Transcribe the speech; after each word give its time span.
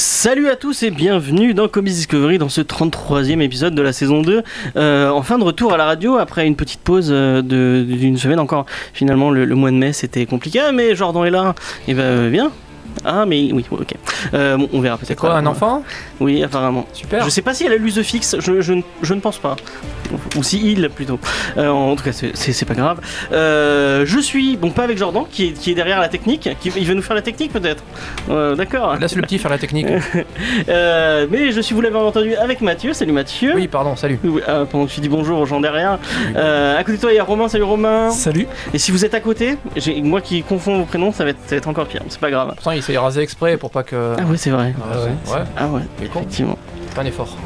Salut 0.00 0.48
à 0.48 0.54
tous 0.54 0.84
et 0.84 0.92
bienvenue 0.92 1.54
dans 1.54 1.66
Comics 1.66 1.92
Discovery 1.92 2.38
dans 2.38 2.48
ce 2.48 2.60
33e 2.60 3.40
épisode 3.40 3.74
de 3.74 3.82
la 3.82 3.92
saison 3.92 4.22
2. 4.22 4.44
Euh, 4.76 5.10
en 5.10 5.22
fin 5.22 5.38
de 5.38 5.44
retour 5.44 5.72
à 5.72 5.76
la 5.76 5.86
radio 5.86 6.18
après 6.18 6.46
une 6.46 6.54
petite 6.54 6.78
pause 6.80 7.08
euh, 7.10 7.42
d'une 7.42 8.16
semaine 8.16 8.38
encore. 8.38 8.64
Finalement, 8.92 9.32
le, 9.32 9.46
mois 9.56 9.72
de 9.72 9.76
mai 9.76 9.92
c'était 9.92 10.24
compliqué, 10.24 10.60
mais 10.72 10.94
Jordan 10.94 11.24
est 11.24 11.30
là. 11.30 11.56
Et 11.88 11.94
ben 11.94 12.02
euh, 12.02 12.30
bien. 12.30 12.52
Ah, 13.04 13.24
mais 13.26 13.50
oui, 13.52 13.64
ok. 13.70 13.94
Euh, 14.34 14.56
bon, 14.56 14.68
on 14.72 14.80
verra 14.80 14.96
peut-être. 14.96 15.08
C'est 15.08 15.16
quoi, 15.16 15.34
un 15.36 15.46
enfant? 15.46 15.82
Oui, 16.20 16.42
apparemment. 16.42 16.86
Super. 16.92 17.24
Je 17.24 17.30
sais 17.30 17.42
pas 17.42 17.54
si 17.54 17.64
elle 17.64 17.72
a 17.72 17.76
lu 17.76 17.92
The 17.92 18.02
Fix, 18.02 18.36
je, 18.40 18.60
je, 18.60 18.72
ne- 18.72 18.82
je 19.02 19.14
ne 19.14 19.20
pense 19.20 19.38
pas. 19.38 19.56
Ou 20.36 20.42
si 20.42 20.72
il 20.72 20.88
plutôt. 20.90 21.18
Euh, 21.56 21.68
en 21.68 21.94
tout 21.96 22.04
cas, 22.04 22.12
c'est- 22.12 22.64
pas 22.64 22.74
grave. 22.74 22.98
Euh, 23.32 24.04
je 24.06 24.18
suis, 24.18 24.56
bon, 24.56 24.70
pas 24.70 24.82
avec 24.84 24.98
Jordan 24.98 25.24
qui 25.30 25.48
est, 25.48 25.52
qui 25.52 25.70
est 25.70 25.74
derrière 25.74 26.00
la 26.00 26.08
technique. 26.08 26.48
Qui, 26.60 26.72
il 26.76 26.86
va 26.86 26.94
nous 26.94 27.02
faire 27.02 27.14
la 27.16 27.22
technique 27.22 27.52
peut-être 27.52 27.82
Euh, 28.30 28.54
D'accord. 28.56 28.96
Laisse 28.96 29.14
le 29.16 29.22
petit 29.22 29.38
faire 29.38 29.50
la 29.50 29.58
technique. 29.58 29.86
Euh, 30.68 31.26
mais 31.30 31.52
je 31.52 31.60
suis, 31.60 31.74
vous 31.74 31.80
l'avez 31.80 31.96
entendu, 31.96 32.34
avec 32.34 32.60
Mathieu. 32.60 32.92
Salut 32.92 33.12
Mathieu. 33.12 33.52
Oui, 33.54 33.68
pardon, 33.68 33.96
salut. 33.96 34.18
Oui, 34.24 34.40
euh, 34.48 34.64
pendant 34.64 34.86
que 34.86 34.90
tu 34.90 35.00
dis 35.00 35.08
bonjour 35.08 35.38
aux 35.40 35.46
gens 35.46 35.60
derrière. 35.60 35.98
Euh, 36.36 36.76
à 36.78 36.84
côté 36.84 36.96
de 36.96 37.00
toi, 37.02 37.12
il 37.12 37.16
y 37.16 37.18
a 37.18 37.24
Romain. 37.24 37.48
Salut 37.48 37.64
Romain. 37.64 38.10
Salut. 38.10 38.46
Et 38.74 38.78
si 38.78 38.90
vous 38.90 39.04
êtes 39.04 39.14
à 39.14 39.20
côté, 39.20 39.56
j'ai- 39.76 40.00
moi 40.02 40.20
qui 40.20 40.42
confonds 40.42 40.78
vos 40.78 40.84
prénoms, 40.84 41.12
ça 41.12 41.24
va 41.24 41.30
être, 41.30 41.38
ça 41.46 41.50
va 41.54 41.56
être 41.58 41.68
encore 41.68 41.86
pire. 41.86 42.02
C'est 42.08 42.20
pas 42.20 42.30
grave. 42.30 42.54
S'est 42.88 42.98
rasé 42.98 43.20
exprès 43.20 43.56
pour 43.56 43.70
pas 43.70 43.82
que. 43.82 44.14
Ah 44.18 44.24
ouais, 44.24 44.36
c'est 44.36 44.50
vrai. 44.50 44.74
Ah 44.80 44.98
ouais. 44.98 45.04
ouais. 45.34 45.44
Ah 45.56 45.68
ouais, 45.68 45.82
effectivement. 46.02 46.58
C'est 46.92 46.98
un 46.98 47.04
effort. 47.04 47.36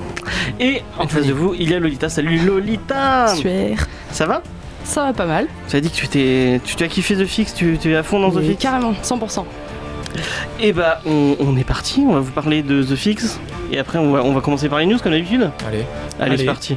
Et 0.61 0.83
en 0.99 1.09
face 1.09 1.27
de 1.27 1.33
vous, 1.33 1.55
il 1.59 1.71
y 1.71 1.75
a 1.75 1.81
Lolita. 1.81 2.09
Salut 2.09 2.39
Lolita. 2.39 3.29
Super. 3.35 3.87
Ça 4.13 4.27
va? 4.27 4.43
Ça 4.85 5.05
va 5.07 5.13
pas 5.13 5.27
mal. 5.27 5.47
Tu 5.69 5.77
as 5.77 5.81
dit 5.81 5.91
que 5.91 5.97
tu 5.97 6.09
t'es, 6.09 6.61
tu 6.65 6.77
t'as 6.77 6.87
kiffé 6.87 7.17
The 7.17 7.25
Fix, 7.27 7.55
tu, 7.55 7.77
tu 7.81 7.93
es 7.93 7.97
à 7.97 8.03
fond 8.03 8.21
dans 8.21 8.31
The 8.31 8.41
Fix? 8.41 8.63
Carrément, 8.63 8.93
100%. 8.93 9.45
Et 10.61 10.73
bah, 10.73 11.01
on, 11.07 11.37
on 11.41 11.57
est 11.57 11.65
parti. 11.65 12.05
On 12.07 12.13
va 12.15 12.21
vous 12.21 12.33
parler 12.33 12.63
de 12.63 12.83
The 12.83 12.95
Fix. 12.95 13.41
Et 13.73 13.79
après, 13.79 13.99
on 13.99 14.13
va, 14.13 14.23
on 14.23 14.33
va 14.33 14.41
commencer 14.41 14.69
par 14.69 14.79
les 14.79 14.87
news 14.87 14.99
comme 15.03 15.13
d'habitude. 15.13 15.51
Allez. 15.67 15.85
Allez, 16.21 16.37
c'est 16.37 16.43
Allez. 16.43 16.45
parti. 16.45 16.77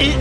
Et, 0.00 0.12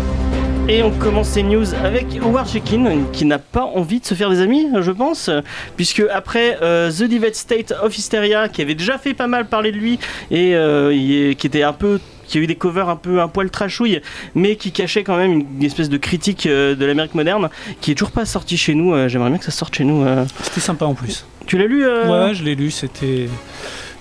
et 0.69 0.83
on 0.83 0.91
commence 0.91 1.29
ces 1.29 1.43
news 1.43 1.73
avec 1.75 2.05
Howard 2.21 2.47
Shekin 2.47 3.03
qui 3.13 3.23
n'a 3.25 3.39
pas 3.39 3.63
envie 3.63 3.99
de 4.01 4.05
se 4.05 4.13
faire 4.15 4.29
des 4.29 4.41
amis, 4.41 4.67
je 4.81 4.91
pense, 4.91 5.29
puisque 5.77 6.03
après 6.11 6.57
euh, 6.61 6.91
The 6.91 7.03
Divided 7.03 7.35
State 7.35 7.73
of 7.81 7.97
Hysteria, 7.97 8.49
qui 8.49 8.61
avait 8.61 8.75
déjà 8.75 8.97
fait 8.97 9.13
pas 9.13 9.27
mal 9.27 9.47
parler 9.47 9.71
de 9.71 9.77
lui 9.77 9.97
et 10.29 10.55
euh, 10.55 10.93
il 10.93 11.11
est- 11.31 11.35
qui 11.35 11.47
était 11.47 11.63
un 11.63 11.73
peu 11.73 11.99
qui 12.27 12.37
a 12.37 12.41
eu 12.41 12.47
des 12.47 12.55
covers 12.55 12.89
un 12.89 12.97
peu 12.97 13.21
un 13.21 13.29
poil 13.29 13.49
trashouille, 13.49 14.01
mais 14.35 14.57
qui 14.57 14.73
cachait 14.73 15.03
quand 15.05 15.15
même 15.15 15.45
une, 15.59 15.63
espèce 15.63 15.87
de 15.87 15.95
critique 15.95 16.45
euh, 16.45 16.75
de 16.75 16.85
l'Amérique 16.85 17.15
moderne, 17.15 17.47
qui 17.79 17.91
est 17.91 17.95
toujours 17.95 18.11
pas 18.11 18.25
sorti 18.25 18.57
chez 18.57 18.73
nous. 18.75 18.93
Euh, 18.93 19.07
J'aimerais 19.07 19.29
bien 19.29 19.37
que 19.39 19.45
ça 19.45 19.51
sorte 19.51 19.73
chez 19.75 19.85
nous. 19.85 20.03
euh. 20.03 20.25
C'était 20.43 20.59
sympa 20.59 20.83
en 20.83 20.93
plus. 20.93 21.25
Tu 21.45 21.57
l'as 21.57 21.67
lu 21.67 21.85
Ouais, 21.87 22.33
je 22.33 22.43
l'ai 22.43 22.55
lu, 22.55 22.69
c'était. 22.71 23.29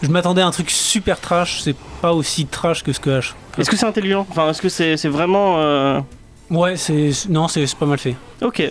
Je 0.02 0.08
m'attendais 0.08 0.42
à 0.42 0.46
un 0.46 0.50
truc 0.50 0.70
super 0.70 1.20
trash, 1.20 1.60
c'est 1.62 1.76
pas 2.02 2.12
aussi 2.12 2.46
trash 2.46 2.82
que 2.82 2.92
ce 2.92 2.98
que 2.98 3.10
H. 3.10 3.34
Est-ce 3.58 3.70
que 3.70 3.76
c'est 3.76 3.86
intelligent? 3.86 4.26
Enfin, 4.28 4.50
est-ce 4.50 4.60
que 4.60 4.68
c'est 4.68 4.96
c'est 4.96 5.08
vraiment. 5.08 6.02
Ouais, 6.50 6.76
c'est. 6.76 7.10
Non, 7.28 7.48
c'est 7.48 7.66
c'est 7.66 7.78
pas 7.78 7.86
mal 7.86 7.98
fait. 7.98 8.14
Ok. 8.42 8.62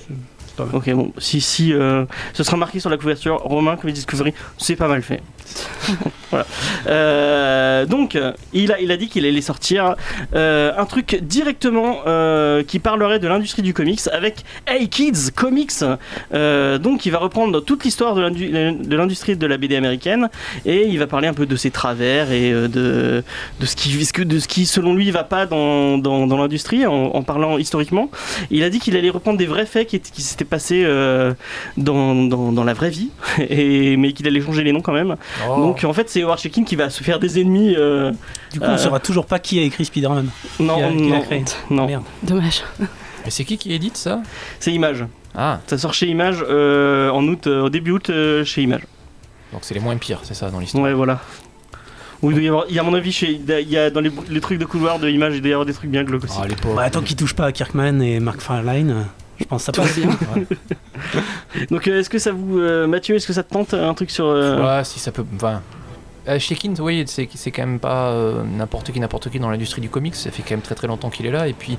Ok, 0.60 0.90
bon, 0.92 1.12
si, 1.18 1.42
si 1.42 1.74
euh, 1.74 2.06
ce 2.34 2.44
sera 2.44 2.58
marqué 2.58 2.80
sur 2.80 2.90
la 2.90 2.98
couverture, 2.98 3.38
Romain, 3.38 3.76
comme 3.76 3.92
Discovery, 3.92 4.34
c'est 4.58 4.76
pas 4.76 4.88
mal 4.88 5.02
fait. 5.02 5.22
voilà. 6.32 6.46
Euh, 6.88 7.86
donc, 7.86 8.18
il 8.54 8.72
a, 8.72 8.80
il 8.80 8.92
a 8.92 8.98
dit 8.98 9.08
qu'il 9.10 9.26
allait 9.26 9.42
sortir 9.42 9.96
euh, 10.34 10.72
un 10.78 10.86
truc 10.86 11.20
directement 11.22 12.00
qui 12.68 12.80
parlerait 12.80 13.20
de 13.20 13.28
l'industrie 13.28 13.62
du 13.62 13.74
comics 13.74 14.02
avec 14.12 14.44
Hey 14.68 14.90
Kids 14.90 15.32
Comics. 15.36 15.84
Donc, 16.32 17.06
il 17.06 17.12
va 17.12 17.18
reprendre 17.20 17.60
toute 17.62 17.84
l'histoire 17.84 18.16
de 18.16 18.22
l'indu- 18.22 18.50
de 18.50 18.96
l'industrie 18.96 19.36
de 19.36 19.46
la 19.48 19.58
BD 19.58 19.76
américaine 19.76 20.30
et 20.66 20.88
il 20.88 21.00
va 21.00 21.08
parler 21.08 21.28
un 21.28 21.34
peu 21.34 21.46
de 21.46 21.56
ses 21.56 21.72
travers 21.72 22.32
et 22.32 22.52
de, 22.52 23.24
de, 23.60 23.66
ce 23.66 23.76
qui, 23.76 23.96
de 24.26 24.40
ce 24.40 24.48
qui, 24.48 24.66
selon 24.66 24.94
lui, 24.96 25.12
va 25.12 25.24
pas 25.24 25.46
dans, 25.46 25.98
dans, 25.98 26.28
dans 26.28 26.38
l'industrie 26.38 26.86
en, 26.86 27.24
parlant 27.24 27.58
historiquement. 27.58 28.10
Il 28.52 28.64
a 28.64 28.70
dit 28.70 28.80
qu'il 28.80 28.96
allait 28.98 29.10
reprendre 29.10 29.38
des 29.38 29.46
vrais 29.46 29.66
faits 29.66 29.88
qui, 29.88 30.00
qui 30.00 30.22
s'étaient 30.22 30.45
passés 30.46 30.84
euh, 30.86 31.34
dans, 31.78 32.16
dans, 32.16 32.52
dans 32.52 32.64
la 32.64 32.74
vraie 32.74 32.90
vie, 32.90 33.10
et, 33.50 33.98
mais 33.98 34.14
qu'il 34.14 34.28
allait 34.28 34.42
changer 34.42 34.64
les 34.64 34.72
noms 34.72 34.82
quand 34.82 34.94
même. 34.94 35.16
Oh. 35.50 35.58
Donc 35.58 35.84
en 35.84 35.94
fait, 35.94 36.10
c'est 36.10 36.24
Howard 36.24 36.40
Shekin 36.40 36.64
qui 36.64 36.76
va 36.76 36.90
se 36.90 37.04
faire 37.04 37.20
des 37.20 37.40
ennemis. 37.40 37.76
euh, 37.78 38.12
Du 38.54 38.60
coup, 38.60 38.66
Euh. 38.66 38.74
on 38.76 38.78
saura 38.78 39.00
toujours 39.00 39.26
pas 39.26 39.40
qui 39.40 39.60
a 39.60 39.64
écrit 39.64 39.86
Spider-Man. 39.86 40.30
Non, 40.60 40.76
Qui 40.78 40.82
a- 40.84 40.90
qui 40.90 40.96
non, 41.02 41.22
créé. 41.22 41.44
non. 41.70 41.86
Merde. 41.88 42.04
Dommage. 42.24 42.64
Mais 42.80 43.32
c'est 43.32 43.44
qui 43.44 43.58
qui 43.58 43.74
édite 43.74 43.98
ça? 43.98 44.22
C'est 44.60 44.72
Image. 44.72 45.06
Ah, 45.36 45.60
Ça 45.68 45.78
sort 45.78 45.94
chez 45.94 46.08
Image 46.08 46.38
euh, 46.48 47.10
en 47.10 47.24
août, 47.28 47.48
euh, 47.48 47.64
au 47.64 47.70
début 47.70 47.92
août 47.92 48.10
euh, 48.10 48.46
chez 48.46 48.62
Image. 48.62 48.84
donc 49.52 49.62
c'est 49.64 49.74
les 49.74 49.80
moins 49.82 49.98
pires, 49.98 50.20
c'est 50.24 50.34
ça 50.34 50.50
dans 50.50 50.60
l'histoire. 50.60 50.84
Ouais, 50.84 50.94
voilà. 50.94 51.20
Il 52.24 52.32
doit 52.32 52.42
y 52.42 52.48
avoir, 52.48 52.66
il 52.70 52.76
y 52.76 52.80
a 52.80 52.82
à 52.82 52.86
mon 52.86 52.94
avis, 52.96 53.12
chez, 53.12 53.32
il 53.48 53.70
y 53.70 53.78
a 53.78 53.90
dans 53.92 54.00
les, 54.00 54.12
les 54.30 54.40
trucs 54.42 54.58
de 54.58 54.66
couloir 54.66 54.98
de 55.00 55.10
Image, 55.10 55.36
il 55.36 55.42
doit 55.42 55.50
y 55.50 55.54
avoir 55.54 55.66
des 55.66 55.74
trucs 55.74 55.92
bien 55.92 56.04
glauques 56.04 56.24
aussi. 56.24 56.38
Ah, 56.42 56.48
les 56.48 56.56
pauvres. 56.56 56.76
Bah, 56.76 56.90
tant 56.90 57.02
qu'ils 57.02 57.16
touchent 57.18 57.36
pas 57.36 57.46
à 57.46 57.52
Kirkman 57.52 58.00
et 58.02 58.20
Mark 58.20 58.40
Farline, 58.42 58.90
euh, 58.92 59.02
je 59.40 59.46
pense 59.46 59.66
que 59.66 59.74
ça 59.76 59.82
passe. 59.82 59.98
bien. 59.98 60.10
Donc 61.72 61.88
euh, 61.88 62.00
est-ce 62.00 62.10
que 62.10 62.20
ça 62.20 62.32
vous, 62.32 62.60
euh, 62.60 62.88
Mathieu, 62.88 63.16
est-ce 63.16 63.28
que 63.28 63.34
ça 63.34 63.44
te 63.44 63.52
tente 63.54 63.74
un 63.74 63.94
truc 63.94 64.12
sur 64.12 64.26
euh, 64.26 64.78
Ouais, 64.78 64.84
si 64.84 65.00
ça 65.00 65.12
peut. 65.12 65.26
Enfin. 65.36 65.62
Euh, 66.28 66.40
Shekin, 66.40 66.74
oui, 66.80 67.04
c'est 67.08 67.30
c'est 67.36 67.52
quand 67.52 67.66
même 67.66 67.80
pas 67.80 68.10
euh, 68.10 68.44
n'importe 68.44 68.92
qui, 68.92 69.00
n'importe 69.00 69.30
qui 69.30 69.40
dans 69.40 69.50
l'industrie 69.50 69.82
du 69.82 69.90
comics. 69.90 70.16
Ça 70.16 70.32
fait 70.32 70.42
quand 70.42 70.52
même 70.52 70.62
très 70.62 70.74
très 70.76 70.88
longtemps 70.88 71.10
qu'il 71.10 71.26
est 71.28 71.32
là. 71.32 71.48
Et 71.48 71.54
puis, 71.54 71.78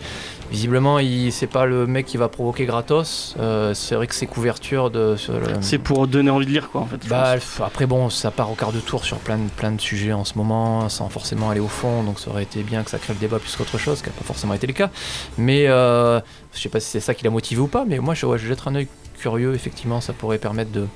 visiblement, 0.50 0.98
il 1.00 1.32
c'est 1.32 1.46
pas 1.48 1.66
le 1.66 1.86
mec 1.86 2.06
qui 2.06 2.16
va 2.16 2.28
provoquer 2.28 2.64
gratos. 2.64 3.34
Euh, 3.40 3.74
c'est 3.74 3.94
vrai 3.96 4.06
que 4.06 4.14
ses 4.14 4.26
couvertures 4.26 4.90
de. 4.90 5.16
Sur 5.16 5.34
le- 5.34 5.46
C'est 5.62 5.78
pour 5.78 6.06
donner 6.06 6.30
envie 6.30 6.46
de 6.46 6.50
lire, 6.52 6.70
quoi, 6.70 6.82
en 6.82 6.86
fait. 6.86 7.06
Bah, 7.08 7.34
après 7.64 7.86
bon, 7.86 8.08
ça 8.10 8.30
part 8.30 8.50
au 8.50 8.54
quart 8.54 8.72
de 8.72 8.80
tour 8.80 9.04
sur 9.04 9.18
plein 9.18 9.38
de, 9.38 9.48
plein 9.50 9.72
de 9.72 9.80
sujets 9.80 10.12
en 10.12 10.24
ce 10.24 10.34
moment, 10.38 10.88
sans 10.88 11.08
forcément 11.08 11.50
aller 11.50 11.60
au 11.60 11.68
fond, 11.68 12.02
donc 12.04 12.20
ça 12.20 12.30
aurait 12.30 12.44
été 12.44 12.62
bien 12.62 12.82
que 12.84 12.90
ça 12.90 12.98
crée 12.98 13.14
le 13.14 13.18
débat 13.18 13.38
plus 13.38 13.54
qu'autre 13.56 13.78
chose, 13.78 13.98
ce 13.98 14.02
qui 14.04 14.10
n'a 14.10 14.14
pas 14.14 14.24
forcément 14.24 14.54
été 14.54 14.66
le 14.66 14.72
cas. 14.74 14.90
Mais 15.38 15.66
euh, 15.66 16.20
je 16.54 16.60
sais 16.60 16.68
pas 16.68 16.78
si 16.80 16.88
c'est 16.90 17.00
ça 17.00 17.14
qui 17.14 17.24
l'a 17.24 17.30
motivé 17.30 17.60
ou 17.60 17.66
pas, 17.66 17.84
mais 17.86 17.98
moi 17.98 18.14
je, 18.14 18.26
ouais, 18.26 18.38
je 18.38 18.46
jette 18.46 18.60
un 18.66 18.74
œil 18.76 18.86
curieux, 19.18 19.54
effectivement, 19.54 20.00
ça 20.00 20.12
pourrait 20.12 20.38
permettre 20.38 20.70
de, 20.70 20.86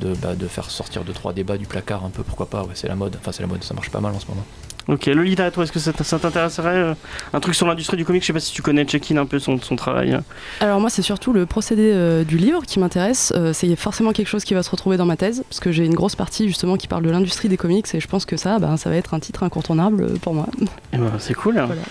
de, 0.00 0.14
bah, 0.14 0.34
de 0.34 0.46
faire 0.46 0.70
sortir 0.70 1.04
deux 1.04 1.12
trois 1.12 1.32
débats 1.32 1.58
du 1.58 1.66
placard 1.66 2.04
un 2.04 2.10
peu, 2.10 2.22
pourquoi 2.22 2.46
pas, 2.46 2.62
ouais, 2.62 2.70
c'est 2.74 2.88
la 2.88 2.94
mode, 2.96 3.16
enfin 3.20 3.32
c'est 3.32 3.42
la 3.42 3.48
mode, 3.48 3.62
ça 3.64 3.74
marche 3.74 3.90
pas 3.90 4.00
mal 4.00 4.12
en 4.14 4.20
ce 4.20 4.26
moment. 4.26 4.44
Ok, 4.88 5.06
Lolita, 5.06 5.50
toi, 5.50 5.64
est-ce 5.64 5.72
que 5.72 5.80
ça, 5.80 5.92
t'intéresserait 5.92 6.76
euh, 6.76 6.94
Un 7.32 7.40
truc 7.40 7.56
sur 7.56 7.66
l'industrie 7.66 7.96
du 7.96 8.04
comics, 8.04 8.22
je 8.22 8.28
sais 8.28 8.32
pas 8.32 8.38
si 8.38 8.52
tu 8.52 8.62
connais 8.62 8.84
Check-in 8.84 9.16
un 9.16 9.26
peu 9.26 9.40
son, 9.40 9.60
son 9.60 9.74
travail. 9.74 10.16
Alors 10.60 10.78
moi, 10.80 10.90
c'est 10.90 11.02
surtout 11.02 11.32
le 11.32 11.44
procédé 11.44 11.90
euh, 11.92 12.22
du 12.22 12.36
livre 12.38 12.62
qui 12.64 12.78
m'intéresse. 12.78 13.32
Euh, 13.34 13.52
c'est 13.52 13.74
forcément 13.74 14.12
quelque 14.12 14.28
chose 14.28 14.44
qui 14.44 14.54
va 14.54 14.62
se 14.62 14.70
retrouver 14.70 14.96
dans 14.96 15.04
ma 15.04 15.16
thèse, 15.16 15.42
parce 15.48 15.58
que 15.58 15.72
j'ai 15.72 15.84
une 15.84 15.94
grosse 15.96 16.14
partie 16.14 16.46
justement 16.46 16.76
qui 16.76 16.86
parle 16.86 17.02
de 17.02 17.10
l'industrie 17.10 17.48
des 17.48 17.56
comics, 17.56 17.86
et 17.94 17.98
je 17.98 18.06
pense 18.06 18.24
que 18.26 18.36
ça, 18.36 18.60
ben, 18.60 18.76
ça 18.76 18.88
va 18.88 18.94
être 18.94 19.12
un 19.12 19.18
titre 19.18 19.42
incontournable 19.42 20.20
pour 20.20 20.34
moi. 20.34 20.46
Et 20.92 20.98
ben, 20.98 21.10
c'est 21.18 21.34
cool. 21.34 21.58
hein. 21.58 21.66
Voilà. 21.66 21.82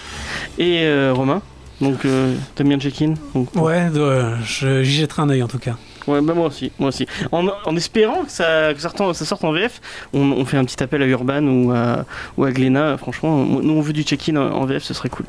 Et 0.58 0.84
euh, 0.86 1.12
Romain? 1.14 1.42
Donc, 1.82 2.06
euh, 2.06 2.34
t'aimes 2.56 2.70
bien 2.70 2.80
Check-in 2.80 3.16
Donc, 3.34 3.54
Ouais, 3.58 3.90
je- 4.46 4.84
j'y 4.84 4.94
jetterai 5.02 5.24
un 5.24 5.30
œil 5.32 5.44
en 5.44 5.50
tout 5.50 5.60
cas. 5.60 5.76
Ouais, 6.08 6.22
bah 6.22 6.34
moi 6.36 6.48
aussi, 6.48 6.72
moi 6.78 6.90
aussi. 6.90 7.08
En, 7.32 7.48
en 7.66 7.76
espérant 7.76 8.24
que 8.26 8.32
ça, 8.32 8.74
que 8.74 8.80
ça, 8.80 8.90
sorte 8.90 9.02
en, 9.02 9.14
ça 9.14 9.26
sorte 9.26 9.44
en 9.44 9.52
VF, 9.52 9.82
on, 10.14 10.32
on 10.34 10.46
fait 10.46 10.58
un 10.58 10.66
petit 10.66 10.82
appel 10.84 11.02
à 11.02 11.06
Urban 11.06 11.44
ou 11.48 11.72
à, 11.72 12.06
ou 12.38 12.44
à 12.44 12.52
Glénat. 12.52 12.98
Franchement, 12.98 13.30
on- 13.36 13.62
nous 13.62 13.74
on 13.74 13.82
veut 13.82 13.94
du 13.94 14.04
check-in 14.04 14.35
en, 14.35 14.66
VF, 14.66 14.84
ce 14.84 14.94
serait 14.94 15.09
cool. 15.09 15.26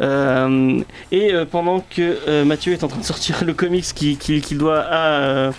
Euh, 0.00 0.80
et 1.10 1.32
euh, 1.34 1.44
pendant 1.44 1.80
que 1.80 2.18
euh, 2.28 2.44
Mathieu 2.44 2.72
est 2.72 2.84
en 2.84 2.88
train 2.88 3.00
de 3.00 3.04
sortir 3.04 3.44
le 3.44 3.52
comics 3.54 3.84
qu'il 3.94 4.58
doit 4.58 4.80
à, 4.88 5.50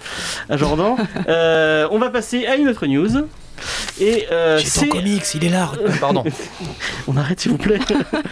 à 0.50 0.58
Jordan, 0.58 0.96
euh, 1.28 1.88
on 1.92 2.00
va 2.00 2.10
passer 2.10 2.46
à 2.46 2.56
une 2.56 2.70
autre 2.70 2.86
news. 2.88 3.28
Et 4.00 4.26
euh, 4.32 4.60
c'est. 4.64 4.88
comics, 4.88 5.24
il 5.36 5.46
est 5.46 5.50
là. 5.50 5.72
Pardon. 6.00 6.24
On 7.08 7.18
arrête 7.18 7.40
s'il 7.40 7.52
vous 7.52 7.58
plaît. 7.58 7.80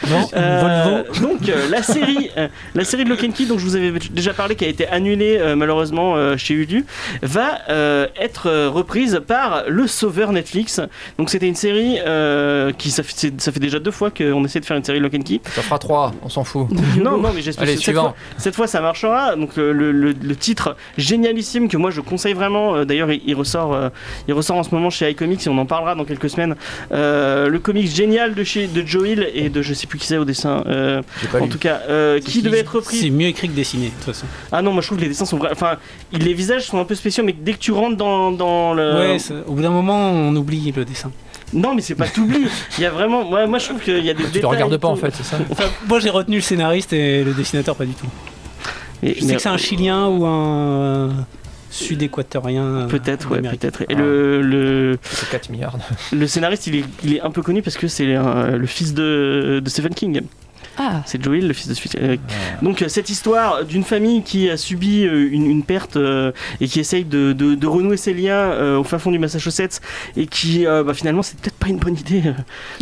Non, 0.10 0.30
Euh, 0.34 1.04
Volvo. 1.06 1.28
donc 1.28 1.50
euh, 1.50 1.70
la 1.70 1.84
série, 1.84 2.30
euh, 2.38 2.48
la 2.76 2.84
série 2.84 3.04
de 3.04 3.10
Lock 3.10 3.24
and 3.24 3.32
Key 3.32 3.46
dont 3.46 3.58
je 3.58 3.66
vous 3.66 3.76
avais 3.76 3.92
déjà 4.12 4.34
parlé, 4.34 4.56
qui 4.56 4.66
a 4.66 4.68
été 4.68 4.88
annulée 4.88 5.38
euh, 5.40 5.56
malheureusement 5.56 6.16
euh, 6.16 6.38
chez 6.38 6.54
Hulu, 6.54 6.86
va 7.22 7.60
euh, 7.70 8.08
être 8.20 8.48
euh, 8.50 8.70
reprise 8.70 9.22
par 9.26 9.64
le 9.68 9.88
Sauveur 9.88 10.32
Netflix. 10.32 10.80
Donc 11.18 11.30
c'était 11.30 11.48
une 11.48 11.56
série 11.56 11.98
euh, 12.06 12.72
qui 12.78 12.92
ça 12.92 13.04
fait, 13.04 13.14
c'est- 13.16 13.42
ça 13.42 13.52
fait 13.52 13.60
déjà 13.60 13.80
deux 13.80 13.92
fois 13.92 14.10
qu'on 14.12 14.44
essaie 14.46 14.60
de 14.60 14.66
faire 14.66 14.78
une 14.78 14.84
série 14.84 15.00
Lock 15.00 15.14
and 15.16 15.22
Key. 15.22 15.42
Ça 15.56 15.62
fera 15.62 15.80
3, 15.80 16.14
on 16.24 16.30
s'en 16.30 16.44
fout. 16.44 16.68
Non, 16.98 17.18
non, 17.18 17.32
mais 17.34 17.42
j'espère 17.42 17.64
Allez, 17.64 17.74
que 17.74 17.78
cette 17.80 17.86
suivant. 17.86 18.02
fois, 18.02 18.16
cette 18.38 18.56
fois 18.56 18.68
ça 18.68 18.82
marchera. 18.82 19.36
Donc 19.36 19.56
le, 19.58 19.72
le- 19.74 19.92
le- 19.92 20.14
le 20.22 20.36
titre 20.36 20.76
génialissime 20.98 21.68
que 21.68 21.78
moi 21.78 21.92
je 21.92 22.02
conseille 22.02 22.34
vraiment. 22.34 22.76
euh, 22.76 22.86
D'ailleurs, 22.86 23.12
il, 23.12 23.22
il 23.26 23.36
ressort, 23.36 23.74
euh, 23.74 23.90
il 24.28 24.34
ressort 24.34 24.58
en 24.58 24.64
ce 24.64 24.74
moment 24.74 24.90
chez 24.90 25.10
Icon 25.10 25.21
comics 25.22 25.46
et 25.46 25.50
on 25.50 25.58
en 25.58 25.66
parlera 25.66 25.96
dans 25.96 26.06
quelques 26.06 26.30
semaines. 26.30 26.56
Euh, 26.92 27.48
le 27.48 27.60
comics 27.60 27.88
génial 27.94 28.34
de 28.34 28.44
chez 28.44 28.68
de 28.68 28.86
Joe 28.86 29.08
Hill 29.10 29.28
et 29.34 29.50
de 29.50 29.62
je 29.62 29.74
sais 29.74 29.88
plus 29.88 30.00
qui 30.00 30.08
c'est 30.08 30.18
au 30.18 30.26
dessin. 30.26 30.64
euh, 30.68 31.02
en 31.34 31.44
lu. 31.46 31.50
tout 31.50 31.58
cas, 31.60 31.82
euh, 31.90 32.20
qui 32.20 32.42
devait 32.42 32.60
être 32.60 32.72
C'est 32.82 32.96
repris. 32.96 33.12
mieux 33.12 33.28
écrit 33.28 33.48
que 33.50 33.54
dessiné, 33.56 33.88
de 33.88 33.92
toute 33.92 34.14
façon. 34.14 34.26
Ah 34.52 34.62
non, 34.62 34.72
moi 34.74 34.82
je 34.82 34.88
trouve 34.88 34.98
que 34.98 35.04
les 35.04 35.10
dessins 35.10 35.26
sont 35.26 35.38
vrais. 35.38 35.50
Enfin, 35.52 35.78
les 36.12 36.34
visages 36.34 36.64
sont 36.66 36.80
un 36.80 36.86
peu 36.86 36.96
spéciaux, 36.96 37.24
mais 37.24 37.34
dès 37.40 37.54
que 37.54 37.60
tu 37.60 37.72
rentres 37.72 37.98
dans, 37.98 38.32
dans 38.32 38.74
le. 38.74 38.94
Ouais, 38.96 39.20
c'est- 39.20 39.34
au 39.48 39.54
bout 39.54 39.62
d'un 39.62 39.70
moment, 39.72 40.12
on 40.12 40.36
oublie 40.36 40.72
le 40.76 40.84
dessin. 40.86 41.12
Non, 41.54 41.76
mais 41.76 41.82
c'est 41.82 41.96
pas 41.96 42.08
t'oublies. 42.08 42.48
Il 42.78 42.82
y 42.82 42.86
a 42.86 42.90
vraiment. 42.92 43.30
Ouais, 43.30 43.46
moi 43.46 43.60
je 43.60 43.68
trouve 43.68 43.82
qu'il 43.82 44.04
y 44.06 44.10
a 44.10 44.14
des 44.14 44.24
Tu 44.32 44.40
le 44.40 44.48
regardes 44.48 44.78
pas 44.78 44.88
en 44.88 44.96
fait, 44.96 45.14
c'est 45.16 45.24
ça 45.24 45.38
Enfin, 45.50 45.66
moi, 45.88 46.00
j'ai 46.00 46.10
retenu 46.10 46.38
le 46.38 46.42
scénariste 46.42 46.94
et 46.94 47.24
le 47.24 47.34
dessinateur, 47.34 47.76
pas 47.76 47.86
du 47.86 47.94
tout. 47.94 48.08
Mais- 49.04 49.14
Je 49.16 49.20
sais 49.22 49.26
mais- 49.28 49.36
que 49.36 49.42
c'est 49.42 49.50
un 49.50 49.58
Chilien 49.58 50.08
ou 50.08 50.26
un 50.26 51.10
sud-équatorien. 51.72 52.64
euh, 52.64 52.88
Peut-être, 52.88 53.32
ouais, 53.32 53.42
peut-être. 53.42 53.82
Et 53.84 53.88
Ah. 53.90 53.96
le, 53.96 54.42
le, 54.42 55.00
C'est 55.04 55.30
4 55.30 55.50
milliards. 55.50 55.78
le 56.12 56.28
scénariste, 56.28 56.68
il 56.68 56.76
est, 56.76 56.86
il 57.04 57.16
est 57.16 57.22
un 57.22 57.32
peu 57.32 57.42
connu 57.42 57.62
parce 57.62 57.78
que 57.78 57.88
c'est 57.88 58.16
euh, 58.16 58.58
le 58.58 58.68
fils 58.68 58.94
de, 58.94 59.62
de 59.64 59.70
Stephen 59.70 59.94
King. 59.96 60.22
Ah, 60.84 61.04
C'est 61.06 61.24
Joel, 61.24 61.48
le 61.48 61.54
fils 61.54 61.68
de 61.68 61.74
Stephen 61.76 62.18
King. 62.18 62.20
Donc 62.64 62.82
euh, 62.82 62.88
cette 62.88 63.10
histoire 63.10 63.64
d'une 63.66 63.84
famille 63.84 64.24
qui 64.24 64.50
a 64.50 64.58
subi 64.58 65.06
euh, 65.06 65.30
une, 65.32 65.46
une 65.46 65.62
perte 65.64 65.96
euh, 65.96 66.32
et 66.60 66.68
qui 66.68 66.80
essaye 66.80 67.04
de, 67.06 67.34
de- 67.34 67.54
de 67.54 67.68
renouer 67.68 67.98
ses 67.98 68.14
liens 68.16 68.34
euh, 68.34 68.78
au 68.80 68.84
fin 68.84 68.98
fond 68.98 69.12
du 69.12 69.20
Massachusetts 69.20 69.80
et 70.18 70.26
qui 70.26 70.66
euh, 70.66 70.84
bah, 70.84 70.94
finalement 70.96 71.22
c'est 71.22 71.38
peut-être 71.40 71.56
pas 71.58 71.68
une 71.68 71.78
bonne 71.78 71.98
idée. 71.98 72.24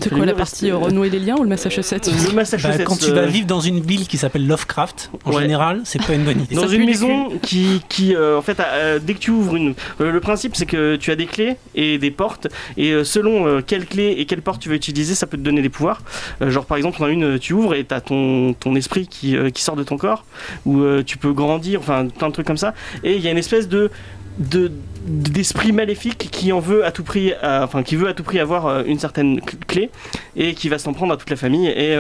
c'est 0.02 0.10
quoi 0.10 0.26
la 0.26 0.34
partie 0.34 0.72
euh, 0.72 0.78
renouer 0.78 1.10
les 1.10 1.20
liens 1.20 1.36
ou 1.38 1.44
le 1.44 1.50
Massachusetts 1.50 2.08
Le 2.08 2.28
Bah, 2.30 2.34
Massachusetts. 2.36 2.86
quand 2.86 2.98
tu 3.00 3.12
vas 3.12 3.26
vivre 3.26 3.48
dans 3.48 3.60
une 3.60 3.82
ville 3.82 4.08
qui 4.08 4.18
s'appelle 4.18 4.48
Lovecraft, 4.48 5.12
en 5.26 5.34
Ouais. 5.34 5.42
général, 5.42 5.82
c'est 5.84 6.02
pas 6.02 6.14
une 6.14 6.24
bonne 6.24 6.42
idée. 6.42 6.56
dans 6.56 6.68
ça 6.68 6.74
une 6.74 6.86
maison 6.86 7.30
qui, 7.42 7.82
qui 7.90 8.16
euh, 8.16 8.38
en 8.38 8.42
fait, 8.42 8.60
a- 8.62 8.68
euh, 8.74 9.00
dès 9.02 9.14
que 9.14 9.20
tu 9.20 9.32
ouvres 9.32 9.56
une. 9.58 9.74
euh, 10.00 10.12
le 10.12 10.20
principe, 10.22 10.56
c'est 10.56 10.66
que 10.66 10.96
tu 10.96 11.12
as 11.12 11.16
des 11.16 11.26
clés 11.26 11.58
et 11.76 11.98
des 11.98 12.12
portes, 12.12 12.48
et 12.78 13.04
selon 13.04 13.46
euh, 13.48 13.62
quelle 13.66 13.86
clé 13.86 14.16
et 14.18 14.26
quelle 14.26 14.42
porte 14.42 14.62
tu 14.62 14.70
veux 14.70 14.76
utiliser, 14.76 15.16
ça 15.16 15.28
peut 15.28 15.38
te 15.38 15.42
donner 15.44 15.62
des 15.62 15.70
pouvoirs. 15.70 16.02
Euh, 16.42 16.50
genre, 16.52 16.66
par 16.66 16.78
exemple, 16.78 16.98
on 17.02 17.06
a 17.06 17.10
une, 17.10 17.40
tu 17.40 17.54
ouvres 17.54 17.74
et 17.76 17.84
tu 17.90 17.94
as 17.96 18.02
ton, 18.02 18.54
ton 18.54 18.76
esprit 18.76 19.08
qui, 19.08 19.36
euh, 19.36 19.50
qui 19.50 19.62
sort 19.62 19.76
de 19.76 19.84
ton 19.84 19.98
corps, 19.98 20.24
ou 20.66 20.82
euh, 20.82 21.04
tu 21.06 21.18
peux 21.18 21.34
grandir, 21.34 21.80
enfin, 21.82 22.08
plein 22.08 22.30
de 22.30 22.34
trucs 22.34 22.48
comme 22.48 22.58
ça. 22.58 22.74
Et 23.04 23.16
il 23.16 23.22
y 23.22 23.28
a 23.28 23.32
une 23.32 23.38
espèce 23.38 23.68
de. 23.68 23.92
de 24.38 24.72
d'esprit 25.08 25.72
maléfique 25.72 26.30
qui 26.30 26.52
en 26.52 26.60
veut 26.60 26.86
à 26.86 26.92
tout 26.92 27.04
prix 27.04 27.32
enfin 27.42 27.84
qui 27.84 27.96
veut 27.96 28.10
à 28.10 28.14
tout 28.14 28.22
prix 28.24 28.38
avoir 28.40 28.68
euh, 28.68 28.84
une 28.86 29.00
certaine 29.00 29.40
cl- 29.40 29.66
clé 29.66 29.90
et 30.36 30.54
qui 30.54 30.68
va 30.70 30.78
s'en 30.78 30.92
prendre 30.94 31.14
à 31.14 31.18
toute 31.18 31.30
la 31.30 31.38
famille 31.38 31.68
et, 31.68 31.96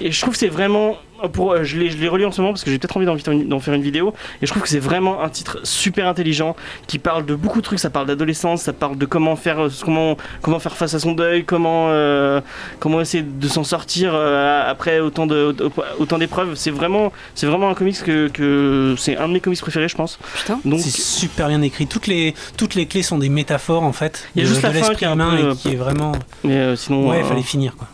et 0.00 0.10
je 0.10 0.20
trouve 0.20 0.34
c'est 0.34 0.48
vraiment 0.48 0.96
pour 1.28 1.52
euh, 1.52 1.64
je 1.64 1.78
l'ai 1.78 1.90
je 1.90 1.96
l'ai 1.98 2.08
relu 2.08 2.24
en 2.26 2.32
ce 2.32 2.40
moment 2.40 2.52
parce 2.52 2.64
que 2.64 2.70
j'ai 2.70 2.78
peut-être 2.78 2.96
envie 2.96 3.06
d'en 3.06 3.16
faire 3.18 3.32
une- 3.32 3.48
d'en 3.48 3.60
faire 3.60 3.74
une 3.74 3.82
vidéo 3.82 4.14
et 4.40 4.46
je 4.46 4.50
trouve 4.50 4.62
que 4.62 4.68
c'est 4.68 4.78
vraiment 4.78 5.22
un 5.22 5.28
titre 5.28 5.58
super 5.64 6.06
intelligent 6.08 6.56
qui 6.86 6.98
parle 6.98 7.24
de 7.26 7.34
beaucoup 7.34 7.60
de 7.60 7.64
trucs. 7.64 7.78
Ça 7.78 7.90
parle 7.90 8.06
d'adolescence, 8.06 8.62
ça 8.62 8.72
parle 8.72 8.96
de 8.98 9.06
comment 9.06 9.36
faire, 9.36 9.60
euh, 9.64 9.68
comment, 9.84 10.16
comment 10.40 10.58
faire 10.58 10.76
face 10.76 10.94
à 10.94 10.98
son 10.98 11.12
deuil, 11.12 11.44
comment, 11.44 11.86
euh, 11.90 12.40
comment 12.80 13.00
essayer 13.00 13.22
de 13.22 13.48
s'en 13.48 13.64
sortir 13.64 14.12
euh, 14.14 14.62
après 14.70 15.00
autant 15.00 15.26
de 15.26 15.54
autant 15.98 16.18
d'épreuves. 16.18 16.54
C'est 16.54 16.70
vraiment, 16.70 17.12
c'est 17.34 17.46
vraiment 17.46 17.68
un 17.70 17.74
comics 17.74 18.02
que, 18.02 18.28
que 18.28 18.94
c'est 18.98 19.16
un 19.16 19.28
de 19.28 19.32
mes 19.34 19.40
comics 19.40 19.60
préférés, 19.60 19.88
je 19.88 19.96
pense. 19.96 20.18
Putain. 20.34 20.60
Donc 20.64 20.80
C'est 20.80 20.90
super 20.90 21.48
bien 21.48 21.62
écrit. 21.62 21.86
Toutes 21.86 22.06
les, 22.06 22.34
toutes 22.56 22.74
les 22.74 22.86
clés 22.86 23.02
sont 23.02 23.18
des 23.18 23.28
métaphores 23.28 23.82
en 23.82 23.92
fait. 23.92 24.28
Il 24.34 24.42
y 24.42 24.44
a 24.44 24.48
de, 24.48 24.52
juste 24.54 24.62
la 24.62 24.72
fin 24.72 24.94
qui 24.94 25.04
est 25.04 25.08
un 25.08 25.14
humain 25.14 25.30
peu, 25.30 25.38
et 25.38 25.44
euh, 25.44 25.54
qui 25.54 25.68
est 25.72 25.76
vraiment. 25.76 26.12
mais 26.44 26.56
euh, 26.56 26.76
sinon, 26.76 27.08
Ouais, 27.08 27.18
il 27.20 27.24
euh, 27.24 27.28
fallait 27.28 27.42
finir 27.42 27.74
quoi. 27.76 27.88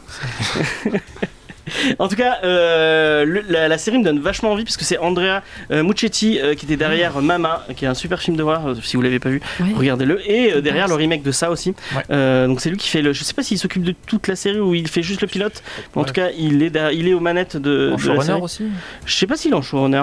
En 1.99 2.09
tout 2.09 2.17
cas, 2.17 2.39
euh, 2.45 3.25
le- 3.25 3.45
la, 3.49 3.69
la 3.69 3.79
série 3.79 3.99
me 3.99 4.05
donne 4.05 4.19
vachement 4.21 4.53
envie 4.53 4.65
parce 4.65 4.77
que 4.77 4.85
c'est 4.85 4.99
Andrea 4.99 5.43
euh, 5.71 5.83
Muccetti 5.83 6.39
euh, 6.41 6.55
qui 6.55 6.65
était 6.67 6.77
derrière 6.77 7.21
Mama, 7.21 7.65
qui 7.77 7.85
est 7.85 7.89
un 7.89 7.95
super 7.95 8.21
film 8.21 8.37
d'horreur. 8.37 8.69
euh, 8.69 8.75
Si 8.83 8.97
vous 8.97 9.03
l'avez 9.03 9.19
pas 9.19 9.29
vu, 9.31 9.41
Ouais. 9.61 9.67
regardez-le. 9.77 10.21
Et 10.31 10.53
euh, 10.53 10.61
derrière 10.61 10.89
le 10.89 10.95
remake 10.95 11.23
de 11.23 11.33
ça 11.33 11.51
aussi. 11.51 11.75
Ouais. 11.95 12.03
Euh, 12.11 12.47
donc 12.47 12.61
c'est 12.61 12.71
lui 12.71 12.77
qui 12.77 12.89
fait 12.89 13.03
le. 13.03 13.13
Je 13.13 13.25
sais 13.25 13.35
pas 13.35 13.43
s'il 13.43 13.59
s'occupe 13.59 13.83
de 13.83 13.95
toute 14.07 14.29
la 14.29 14.37
série 14.37 14.61
ou 14.61 14.75
il 14.75 14.89
fait 14.89 15.03
juste 15.03 15.21
le 15.21 15.27
pilote. 15.29 15.63
En 15.95 16.05
tout 16.05 16.13
cas, 16.13 16.29
il 16.37 16.63
est, 16.63 16.71
derrière- 16.71 16.93
il 16.93 17.09
est 17.09 17.15
aux 17.15 17.21
manettes 17.21 17.57
de, 17.57 17.91
En 17.93 17.97
de 17.97 18.01
la 18.01 18.03
showrunner 18.03 18.25
série. 18.25 18.41
aussi 18.43 18.65
Je 19.07 19.15
sais 19.15 19.27
pas 19.27 19.37
s'il 19.37 19.53
est 19.53 19.55
en 19.57 19.63
showrunner. 19.63 20.03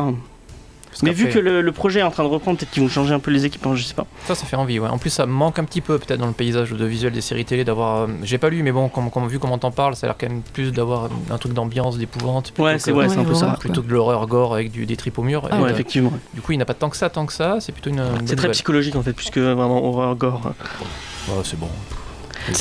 Parce 0.95 1.03
Mais 1.03 1.11
vu 1.11 1.27
que 1.27 1.39
le, 1.39 1.61
le 1.61 1.71
projet 1.73 1.99
est 1.99 2.03
en 2.03 2.09
train 2.09 2.23
de 2.23 2.29
reprendre, 2.29 2.57
peut-être 2.57 2.71
qu'ils 2.71 2.81
vont 2.81 2.87
changer 2.87 3.13
un 3.13 3.19
peu 3.19 3.29
les 3.29 3.43
équipes. 3.45 3.65
hein, 3.67 3.75
Je 3.75 3.83
sais 3.83 3.93
pas. 3.93 4.05
Ça, 4.25 4.33
ça 4.33 4.45
fait 4.45 4.55
envie, 4.55 4.79
ouais. 4.79 4.87
En 4.87 4.97
plus, 4.97 5.09
ça 5.09 5.25
manque 5.25 5.59
un 5.59 5.65
petit 5.65 5.81
peu, 5.81 5.99
peut-être, 5.99 6.19
dans 6.21 6.25
le 6.27 6.31
paysage 6.31 6.71
audiovisuel 6.71 7.11
des 7.11 7.19
séries 7.19 7.43
télé, 7.43 7.65
d'avoir. 7.65 8.03
euh, 8.03 8.07
J'ai 8.23 8.37
pas 8.37 8.47
lu, 8.49 8.63
mais 8.63 8.71
bon, 8.71 8.87
comme, 8.87 9.11
comme- 9.11 9.27
vu 9.27 9.37
comment 9.37 9.57
t'en 9.57 9.71
parles, 9.71 9.97
ça 9.97 10.07
a 10.07 10.09
l'air 10.11 10.15
quand 10.17 10.29
même 10.29 10.41
plus 10.53 10.71
d'avoir 10.71 11.09
un 11.29 11.37
truc 11.37 11.51
d'ambiance, 11.51 11.97
d'épouvante. 11.97 12.45
plutôt 12.53 12.63
Ouais, 12.63 12.75
que- 12.77 12.81
c'est 12.81 12.93
ouais, 12.93 13.05
un 13.17 13.23
peu 13.25 13.33
ça. 13.33 13.57
Plutôt 13.59 13.81
que 13.81 13.87
de 13.87 13.93
l'horreur 13.93 14.25
gore 14.27 14.53
avec 14.53 14.71
du, 14.71 14.85
des 14.85 14.95
tripes 14.95 15.19
au 15.19 15.23
mur. 15.23 15.49
Ah 15.51 15.57
ouais, 15.61 15.69
euh, 15.69 15.73
effectivement. 15.73 16.13
du 16.33 16.39
coup, 16.41 16.53
il 16.53 16.57
n'a 16.57 16.65
pas 16.65 16.73
tant 16.73 16.89
que 16.89 16.95
ça, 16.97 17.09
tant 17.09 17.25
que 17.25 17.33
ça. 17.33 17.57
C'est 17.59 17.73
plutôt 17.73 17.89
une. 17.89 17.97
C'est 18.19 18.25
très 18.27 18.35
nouvelle. 18.35 18.51
psychologique 18.51 18.95
en 18.95 19.01
fait, 19.03 19.11
puisque 19.13 19.37
vraiment 19.37 19.83
horreur 19.83 20.15
gore. 20.15 20.41
Ouais, 21.27 21.33
c'est 21.43 21.59
bon. 21.59 21.67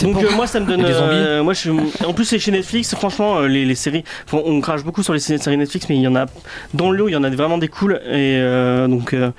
Donc 0.02 0.22
euh, 0.22 0.30
moi 0.34 0.46
ça 0.46 0.60
me 0.60 0.66
donne. 0.66 0.84
Euh, 0.84 1.42
moi 1.42 1.52
je, 1.52 1.70
en 2.04 2.12
plus 2.12 2.24
c'est 2.24 2.38
chez 2.38 2.50
Netflix. 2.50 2.94
Franchement 2.94 3.38
euh, 3.38 3.48
les, 3.48 3.64
les 3.64 3.74
séries, 3.74 4.04
on 4.32 4.60
crache 4.60 4.82
beaucoup 4.84 5.02
sur 5.02 5.12
les 5.12 5.20
sé- 5.20 5.38
séries 5.38 5.56
Netflix, 5.56 5.86
mais 5.88 5.96
il 5.96 6.02
y 6.02 6.08
en 6.08 6.16
a 6.16 6.26
dans 6.72 6.90
le 6.90 6.96
lot, 6.98 7.08
il 7.08 7.12
y 7.12 7.16
en 7.16 7.24
a 7.24 7.30
vraiment 7.30 7.58
des 7.58 7.68
cool. 7.68 8.00
Et 8.06 8.38
euh, 8.38 8.86
donc 8.88 9.12
euh, 9.12 9.30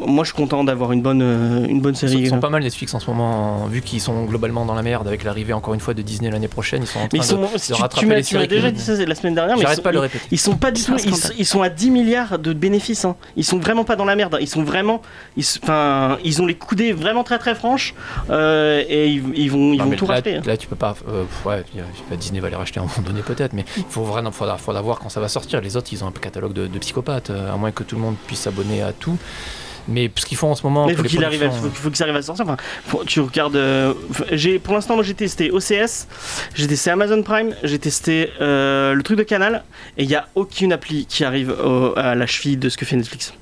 moi 0.00 0.24
je 0.24 0.28
suis 0.32 0.36
content 0.36 0.64
d'avoir 0.64 0.92
une 0.92 1.02
bonne 1.02 1.22
euh, 1.22 1.66
une 1.66 1.80
bonne 1.80 1.94
série. 1.94 2.14
ils 2.18 2.28
sont 2.28 2.40
pas 2.40 2.48
mal 2.50 2.62
Netflix 2.62 2.94
en 2.94 3.00
ce 3.00 3.06
moment, 3.10 3.66
vu 3.66 3.80
qu'ils 3.82 4.00
sont 4.00 4.24
globalement 4.24 4.64
dans 4.64 4.74
la 4.74 4.82
merde 4.82 5.06
avec 5.06 5.24
l'arrivée 5.24 5.52
encore 5.52 5.74
une 5.74 5.80
fois 5.80 5.94
de 5.94 6.02
Disney 6.02 6.30
l'année 6.30 6.48
prochaine. 6.48 6.82
Ils 6.82 6.86
sont 6.86 6.98
en 6.98 7.08
train 7.08 7.08
Mais 7.12 7.18
ils 7.18 7.24
sont, 7.24 7.40
de, 7.42 7.46
si 7.58 7.70
de 7.72 7.76
tu- 7.76 7.82
rattraper 7.82 8.00
tu 8.00 8.06
m'as 8.06 8.14
les 8.16 8.22
tu 8.22 8.34
m'as 8.34 8.40
séries. 8.40 8.48
déjà 8.48 8.70
dit 8.70 8.80
ça 8.80 8.92
la 9.04 9.14
semaine 9.14 9.34
dernière, 9.34 9.54
mais 9.56 9.60
ils 9.60 9.62
J'arrête 9.62 9.76
sont, 9.78 9.82
pas 9.82 9.90
de 9.90 9.94
le 9.94 10.00
ils, 10.00 10.02
répéter. 10.02 10.24
ils 10.30 10.38
sont 10.40 10.56
pas 10.56 10.70
du 10.70 10.82
tout. 10.82 10.96
Ils, 11.38 11.46
sont 11.46 11.62
à 11.62 11.68
10 11.68 11.90
milliards 11.90 12.38
de 12.38 12.52
bénéfices. 12.52 13.04
hein. 13.04 13.16
Ils 13.36 13.44
sont 13.44 13.58
vraiment 13.58 13.84
pas 13.84 13.96
dans 13.96 14.04
la 14.04 14.16
merde. 14.16 14.34
hein. 14.34 14.38
Ils 14.40 14.48
sont 14.48 14.62
vraiment. 14.64 15.02
Ils, 15.36 15.44
enfin, 15.62 16.18
ils 16.24 16.40
ont 16.42 16.46
les 16.46 16.54
coudées 16.54 16.92
vraiment 16.92 17.24
très 17.24 17.38
très 17.38 17.54
franches 17.54 17.94
euh, 18.30 18.82
et 18.88 19.08
ils, 19.08 19.22
ils 19.34 19.50
vont 19.50 19.72
ils 19.72 19.78
Non, 19.78 19.84
vont 19.86 19.96
tout 19.96 20.06
là, 20.06 20.14
racheter. 20.14 20.36
hein. 20.36 20.42
là, 20.44 20.56
tu 20.56 20.66
peux 20.68 20.76
pas. 20.76 20.94
euh, 21.08 21.24
ouais, 21.44 21.64
pas, 22.08 22.16
Disney 22.16 22.40
va 22.40 22.48
les 22.50 22.56
racheter 22.56 22.80
à 22.80 22.82
un 22.82 22.86
moment 22.86 23.06
donné 23.08 23.20
peut-être, 23.22 23.52
mais 23.52 23.64
il 23.76 23.84
faut 23.88 24.04
vraiment 24.04 24.30
faudra, 24.32 24.56
faudra 24.58 24.80
voir 24.82 24.98
quand 25.00 25.08
ça 25.08 25.20
va 25.20 25.28
sortir. 25.28 25.60
Les 25.60 25.76
autres, 25.76 25.88
ils 25.92 26.02
ont 26.04 26.08
un 26.08 26.12
catalogue 26.12 26.52
de, 26.52 26.66
de 26.66 26.78
psychopathes, 26.78 27.30
à 27.30 27.56
moins 27.56 27.70
que 27.72 27.82
tout 27.82 27.96
le 27.96 28.02
monde 28.02 28.16
puisse 28.26 28.40
s'abonner 28.40 28.82
à 28.82 28.92
tout. 28.92 29.16
Mais 29.88 30.10
ce 30.16 30.24
qu'ils 30.26 30.36
font 30.38 30.50
en 30.50 30.54
ce 30.54 30.62
moment, 30.62 30.86
Mais 30.86 30.94
faut 30.94 31.02
les 31.02 31.08
qu'il 31.08 31.24
arrive, 31.24 31.42
à- 31.42 31.46
productions, 31.48 31.70
faut, 31.74 31.82
faut 31.84 31.90
qu'ils 31.90 32.02
arrivent 32.02 32.16
à 32.16 32.22
sortir. 32.22 32.44
Enfin, 32.44 32.56
faut- 32.86 33.04
tu 33.04 33.20
regardes. 33.20 33.56
euh, 33.56 33.94
j'ai, 34.30 34.58
pour 34.58 34.74
l'instant, 34.74 34.94
moi 34.94 35.02
j'ai 35.04 35.14
testé 35.14 35.50
OCS, 35.50 36.06
j'ai 36.54 36.66
testé 36.66 36.90
Amazon 36.90 37.22
Prime, 37.22 37.54
j'ai 37.62 37.78
testé 37.78 38.30
euh, 38.40 38.94
le 38.94 39.02
truc 39.02 39.18
de 39.18 39.22
Canal, 39.24 39.64
et 39.98 40.02
il 40.04 40.08
n'y 40.08 40.14
a 40.14 40.28
aucune 40.34 40.72
appli 40.72 41.06
qui 41.06 41.24
arrive 41.24 41.50
au- 41.50 41.92
à 41.98 42.14
la 42.14 42.26
cheville 42.26 42.56
de 42.56 42.68
ce 42.68 42.76
que 42.76 42.84
fait 42.84 42.96
Netflix. 42.96 43.32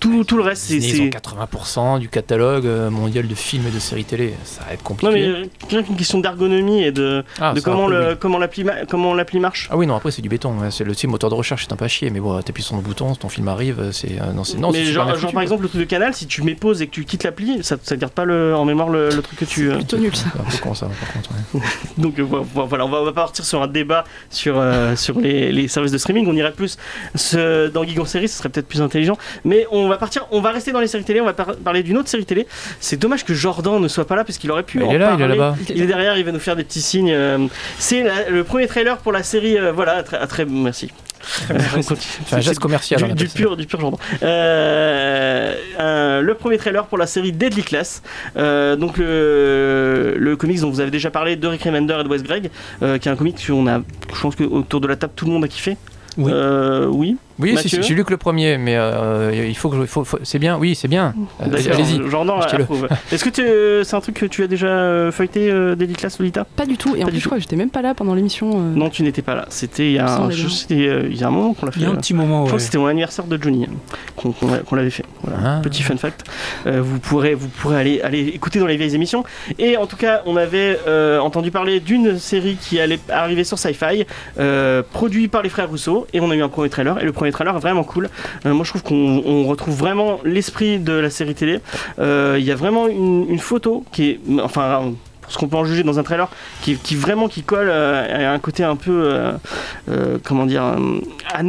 Tout, 0.00 0.24
tout 0.24 0.36
le 0.36 0.42
reste, 0.42 0.62
c'est. 0.68 0.74
Ils 0.76 1.00
ont 1.02 1.04
c'est- 1.04 1.10
80% 1.10 1.98
du 1.98 2.08
catalogue 2.08 2.66
euh, 2.66 2.90
mondial 2.90 3.26
de 3.28 3.34
films 3.34 3.66
et 3.66 3.70
de 3.70 3.78
séries 3.78 4.04
télé. 4.04 4.34
Ça 4.44 4.62
va 4.66 4.72
être 4.74 4.82
compliqué. 4.82 5.06
Non, 5.12 5.18
mais 5.18 5.26
euh, 5.26 5.44
rien 5.68 5.82
qu'une 5.82 5.96
question 5.96 6.18
d'ergonomie 6.20 6.82
et 6.82 6.92
de, 6.92 7.24
Ah, 7.40 7.52
de 7.54 7.60
comment, 7.60 7.86
le, 7.88 8.14
comment, 8.14 8.38
l'appli, 8.38 8.64
ma- 8.64 8.84
comment 8.86 9.14
l'appli 9.14 9.40
marche. 9.40 9.68
Ah 9.70 9.76
oui, 9.76 9.86
non, 9.86 9.96
après 9.96 10.10
c'est 10.10 10.22
du 10.22 10.28
béton. 10.28 10.58
ouais. 10.60 10.70
C'est 10.70 10.84
le 10.84 10.94
sais, 10.94 11.06
moteur 11.06 11.30
de 11.30 11.34
recherche, 11.34 11.64
c'est 11.66 11.72
un 11.72 11.76
pas 11.76 11.88
chier, 11.88 12.10
mais 12.10 12.20
bon, 12.20 12.40
t'appuies 12.42 12.62
sur 12.62 12.76
le 12.76 12.82
bouton, 12.82 13.14
ton 13.14 13.28
film 13.28 13.48
arrive, 13.48 13.80
euh, 13.80 13.92
c'est. 13.92 14.16
non, 14.34 14.44
c'est 14.44 14.58
non, 14.58 14.70
mais 14.70 14.84
c'est 14.84 14.92
genre, 14.92 15.04
bien 15.06 15.14
genre, 15.14 15.20
foutu, 15.22 15.34
par 15.34 15.42
exemple, 15.42 15.62
le 15.62 15.68
truc 15.68 15.80
de 15.80 15.86
Canal, 15.86 16.14
si 16.14 16.26
tu 16.26 16.42
mets 16.42 16.54
pause 16.54 16.82
et 16.82 16.86
que 16.86 16.92
tu 16.92 17.04
quittes 17.04 17.24
l'appli, 17.24 17.62
ça 17.62 17.76
ne 17.90 17.96
garde 17.96 18.12
pas 18.12 18.24
le, 18.24 18.54
en 18.54 18.64
mémoire 18.64 18.88
le, 18.88 19.08
le 19.10 19.22
truc 19.22 19.38
que 19.38 19.44
tu. 19.44 19.70
euh, 19.70 19.76
Plutôt 19.76 19.98
nul 19.98 20.14
ça. 20.14 20.24
C'est 20.32 20.40
un 20.40 20.44
peu 20.44 20.58
con 20.58 20.74
ça, 20.74 20.86
par 20.86 21.12
contre. 21.12 21.30
ouais. 21.54 21.60
Donc 21.98 22.18
vo- 22.20 22.46
voilà, 22.66 22.84
on 22.86 22.88
va, 22.88 23.00
on 23.00 23.04
va 23.04 23.12
partir 23.12 23.44
sur 23.44 23.62
un 23.62 23.66
débat 23.66 24.04
sur, 24.30 24.56
euh, 24.58 24.94
sur 24.96 25.18
les, 25.18 25.52
les 25.52 25.68
services 25.68 25.92
de 25.92 25.98
streaming. 25.98 26.26
On 26.28 26.34
irait 26.36 26.52
plus 26.52 26.76
ce- 27.14 27.68
dans 27.68 27.84
Geek 27.84 27.98
en 27.98 28.04
série, 28.04 28.28
ce 28.28 28.38
serait 28.38 28.48
peut-être 28.48 28.68
plus 28.68 28.82
intelligent. 28.82 29.16
Mais 29.44 29.65
on 29.70 29.88
va 29.88 29.96
partir, 29.98 30.26
on 30.30 30.40
va 30.40 30.50
rester 30.50 30.72
dans 30.72 30.80
les 30.80 30.86
séries 30.86 31.04
télé. 31.04 31.20
On 31.20 31.24
va 31.26 31.32
par- 31.32 31.56
parler 31.56 31.82
d'une 31.82 31.98
autre 31.98 32.08
série 32.08 32.24
télé. 32.24 32.46
C'est 32.80 32.96
dommage 32.98 33.24
que 33.24 33.34
Jordan 33.34 33.80
ne 33.80 33.88
soit 33.88 34.06
pas 34.06 34.16
là 34.16 34.24
parce 34.24 34.38
qu'il 34.38 34.50
aurait 34.50 34.62
pu. 34.62 34.82
En 34.82 34.90
il 34.90 34.94
est 34.96 34.98
là, 34.98 35.10
il 35.10 35.14
est 35.14 35.18
parler. 35.18 35.36
là-bas. 35.36 35.56
Il 35.74 35.82
est 35.82 35.86
derrière, 35.86 36.16
il 36.18 36.24
va 36.24 36.32
nous 36.32 36.38
faire 36.40 36.56
des 36.56 36.64
petits 36.64 36.82
signes. 36.82 37.12
euh, 37.12 37.46
C'est 37.78 38.04
le 38.30 38.44
premier 38.44 38.66
trailer 38.66 38.98
pour 38.98 39.12
la 39.12 39.22
série. 39.22 39.56
euh, 39.58 39.72
voilà, 39.72 40.02
très, 40.02 40.26
très 40.26 40.44
merci. 40.44 40.90
C'est 41.80 42.36
un 42.36 42.40
geste 42.40 42.60
commercial. 42.60 42.98
Du, 43.00 43.04
appelle 43.04 43.16
du 43.16 43.28
pur, 43.28 43.56
du 43.56 43.66
pur 43.66 43.80
Jordan. 43.80 43.98
Euh, 44.22 45.54
euh, 45.80 46.20
le 46.20 46.34
premier 46.34 46.56
trailer 46.58 46.86
pour 46.86 46.98
la 46.98 47.06
série 47.06 47.32
Deadly 47.32 47.62
Class. 47.62 48.02
Euh, 48.36 48.76
donc 48.76 48.96
le, 48.98 50.14
le 50.16 50.36
comics 50.36 50.60
dont 50.60 50.70
vous 50.70 50.80
avez 50.80 50.90
déjà 50.90 51.10
parlé 51.10 51.36
de 51.36 51.46
Rick 51.46 51.62
Remender 51.64 51.96
et 52.00 52.04
de 52.04 52.08
Wes 52.08 52.22
Greg, 52.22 52.50
euh, 52.82 52.98
qui 52.98 53.08
est 53.08 53.12
un 53.12 53.16
comics 53.16 53.44
qu'on 53.46 53.66
a, 53.66 53.80
je 54.14 54.20
pense 54.20 54.36
que 54.36 54.44
autour 54.44 54.80
de 54.80 54.86
la 54.88 54.96
table 54.96 55.12
tout 55.16 55.24
le 55.26 55.32
monde 55.32 55.44
a 55.44 55.48
kiffé. 55.48 55.76
Oui. 56.18 56.30
Euh, 56.34 56.86
oui. 56.86 57.16
Oui, 57.38 57.52
Mathieu 57.52 57.68
si, 57.68 57.76
si, 57.76 57.82
j'ai 57.82 57.94
lu 57.94 58.04
que 58.04 58.10
le 58.10 58.16
premier, 58.16 58.56
mais 58.58 58.76
euh, 58.76 59.32
il 59.48 59.56
faut 59.56 59.68
que. 59.68 59.76
je- 59.80 59.84
faut- 59.86 60.04
faut- 60.04 60.18
c'est 60.22 60.38
bien, 60.38 60.56
oui, 60.58 60.74
c'est 60.74 60.88
bien. 60.88 61.14
Euh. 61.42 61.44
Allez-y. 61.72 62.00
Est-ce 63.12 63.24
que 63.24 63.82
c'est 63.84 63.94
un 63.96 64.00
truc 64.00 64.14
que 64.16 64.26
tu 64.26 64.42
as 64.42 64.46
déjà 64.46 64.66
euh, 64.68 65.12
feuilleté 65.12 65.50
euh, 65.50 65.74
Deadly 65.74 65.94
Class, 65.94 66.18
Lolita? 66.18 66.44
Pas 66.44 66.66
du 66.66 66.76
tout. 66.76 66.94
Et 66.96 67.00
en 67.02 67.06
Pas 67.06 67.10
plus, 67.10 67.16
du 67.16 67.20
je 67.20 67.26
crois 67.26 67.36
que 67.38 67.42
j'étais 67.42 67.56
même 67.56 67.70
pas 67.70 67.82
là 67.82 67.94
pendant 67.94 68.14
l'émission. 68.14 68.50
euh. 68.54 68.74
Non, 68.74 68.88
tu 68.90 69.02
n'étais 69.02 69.22
pas 69.22 69.34
là. 69.34 69.46
C'était 69.50 69.86
il 69.86 69.92
y 69.92 69.98
a 69.98 70.08
un, 70.16 70.30
euh, 70.30 71.08
il 71.10 71.16
y 71.16 71.24
a 71.24 71.28
un 71.28 71.30
moment 71.30 71.52
qu'on 71.54 71.66
l'a 71.66 71.72
fait. 71.72 71.80
Il 71.80 71.82
y 71.82 71.86
a 71.86 71.90
un 71.90 71.96
petit 71.96 72.14
moment. 72.14 72.42
Je 72.44 72.48
crois 72.48 72.58
que 72.58 72.64
c'était 72.64 72.78
mon 72.78 72.86
anniversaire 72.86 73.24
de 73.26 73.38
Johnny 73.42 73.64
hein, 73.64 73.74
qu'on 74.16 74.32
qu'on 74.32 74.50
l'a- 74.50 74.58
qu'on 74.58 74.76
l'avait 74.76 74.90
fait. 74.90 75.04
Voilà. 75.22 75.38
Ah. 75.44 75.60
Petit 75.62 75.82
fun 75.82 75.96
fact. 75.96 76.24
Vous 76.66 76.98
pourrez, 77.00 77.34
vous 77.34 77.48
pourrez 77.48 77.76
aller, 77.80 78.00
aller 78.00 78.20
écouter 78.28 78.58
dans 78.58 78.66
les 78.66 78.76
vieilles 78.76 78.94
émissions. 78.94 79.24
Et 79.58 79.76
en 79.76 79.86
tout 79.86 79.96
cas, 79.96 80.22
on 80.26 80.36
avait 80.36 80.78
euh, 80.88 81.18
entendu 81.18 81.50
parler 81.50 81.80
d'une 81.80 82.18
série 82.18 82.56
qui 82.60 82.80
allait 82.80 82.98
arriver 83.08 83.44
sur 83.44 83.58
Sci-Fi, 83.58 84.06
euh, 84.38 84.82
produit 84.92 85.28
par 85.28 85.42
les 85.42 85.48
frères 85.48 85.68
Rousseau. 85.68 86.06
Et 86.12 86.20
on 86.20 86.30
a 86.30 86.36
eu 86.36 86.42
un 86.42 86.48
premier 86.48 86.68
trailer. 86.70 86.98
Et 87.00 87.04
le 87.04 87.12
premier 87.12 87.25
trailer 87.32 87.58
vraiment 87.58 87.84
cool. 87.84 88.08
Euh, 88.44 88.54
moi, 88.54 88.64
je 88.64 88.70
trouve 88.70 88.82
qu'on 88.82 89.22
on 89.24 89.44
retrouve 89.44 89.76
vraiment 89.76 90.20
l'esprit 90.24 90.78
de 90.78 90.92
la 90.92 91.10
série 91.10 91.34
télé. 91.34 91.60
Euh, 91.98 92.36
Il 92.38 92.44
y 92.44 92.50
a 92.50 92.56
vraiment 92.56 92.88
une, 92.88 93.38
photo 93.38 93.84
qui 93.92 94.10
est, 94.10 94.20
enfin 94.42 94.92
ce 95.28 95.38
qu'on 95.38 95.48
peut 95.48 95.56
en 95.56 95.64
juger 95.64 95.82
dans 95.82 95.98
un 95.98 96.04
trailer, 96.04 96.28
qui, 96.62 96.74
vraiment 96.94 97.28
qui 97.28 97.42
colle 97.42 97.68
euh, 97.68 98.30
à 98.30 98.32
un 98.32 98.38
côté 98.38 98.62
un 98.62 98.76
peu, 98.76 99.12
comment 100.24 100.46
dire, 100.46 100.62
à 100.62 101.42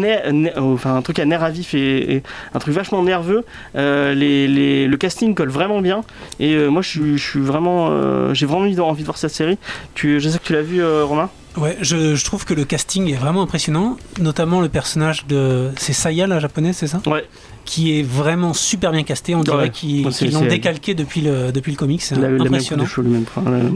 enfin 0.57 0.96
un 0.96 1.01
truc 1.01 1.19
à 1.19 1.25
nerf 1.25 1.43
à 1.43 1.51
vif 1.51 1.74
et, 1.75 2.24
un 2.53 2.60
truc 2.60 2.74
vachement 2.74 3.03
nerveux. 3.03 3.46
Les, 3.75 4.88
le 4.88 4.98
casting 4.98 5.36
colle 5.36 5.50
vraiment 5.50 5.81
bien 5.81 6.01
et 6.39 6.57
moi 6.67 6.81
je 6.81 7.17
suis, 7.17 7.39
vraiment, 7.39 8.34
j'ai 8.34 8.46
vraiment 8.46 8.63
envie 8.63 8.75
de, 8.75 8.81
envie 8.81 9.03
de 9.03 9.07
voir 9.07 9.17
cette 9.17 9.31
série. 9.31 9.57
Tu, 9.93 10.19
je 10.19 10.29
sais 10.29 10.39
que 10.39 10.43
tu 10.43 10.53
l'as 10.53 10.62
vu, 10.62 10.84
Romain? 10.84 11.29
Ouais, 11.57 11.75
je, 11.81 12.15
je 12.15 12.23
trouve 12.25 12.45
que 12.45 12.53
le 12.53 12.65
casting 12.65 13.09
est 13.11 13.15
vraiment 13.15 13.41
impressionnant, 13.41 13.97
notamment 14.19 14.61
le 14.61 14.69
personnage 14.69 15.25
de. 15.27 15.71
C'est 15.77 15.93
Saya, 15.93 16.27
la 16.27 16.39
japonaise, 16.39 16.75
c'est 16.77 16.87
ça 16.87 17.01
Ouais. 17.07 17.25
Qui 17.65 17.99
est 17.99 18.03
vraiment 18.03 18.53
super 18.53 18.91
bien 18.91 19.03
casté. 19.03 19.33
On 19.35 19.41
dirait 19.41 19.57
Ouais. 19.57 19.69
qu'ils 19.69 20.03
l'ont 20.31 20.45
décalqué 20.45 20.93
depuis 20.93 21.21
le, 21.21 21.51
depuis 21.51 21.71
le 21.71 21.77
comic. 21.77 22.01
C'est 22.01 22.15
impressionnant. 22.15 22.85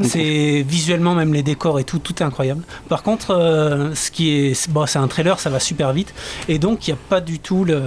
C'est 0.04 0.64
visuellement 0.68 1.16
même 1.16 1.34
les 1.34 1.44
décors 1.44 1.80
et 1.80 1.84
tout, 1.84 2.00
tout 2.00 2.14
est 2.22 2.26
incroyable. 2.26 2.64
Par 2.88 3.04
contre, 3.04 3.32
euh, 3.32 3.94
ce 3.96 4.12
qui 4.12 4.30
est, 4.32 4.54
c'est- 4.54 4.72
bon, 4.72 4.86
c'est 4.86 5.00
un 5.00 5.08
trailer, 5.08 5.40
ça 5.40 5.50
va 5.50 5.60
super 5.60 5.92
vite, 5.94 6.14
et 6.48 6.60
donc 6.60 6.88
il 6.88 6.92
n'y 6.92 6.94
a 6.94 7.00
pas 7.10 7.20
du 7.22 7.40
tout 7.40 7.66
le, 7.66 7.82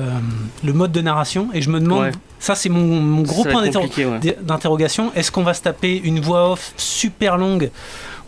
le 0.64 0.72
mode 0.72 0.92
de 0.92 1.00
narration. 1.00 1.48
Et 1.54 1.62
je 1.62 1.70
me 1.70 1.80
demande, 1.80 2.00
Ouais. 2.02 2.12
ça 2.38 2.54
c'est 2.54 2.68
mon, 2.68 3.00
mon 3.00 3.22
gros 3.22 3.44
Ça 3.44 3.50
point 3.50 3.62
ouais. 3.62 4.34
d'interrogation. 4.42 5.12
Est-ce 5.14 5.30
qu'on 5.30 5.42
va 5.44 5.54
se 5.54 5.62
taper 5.62 6.00
une 6.04 6.20
voix 6.20 6.52
off 6.52 6.72
super 6.76 7.36
longue 7.38 7.70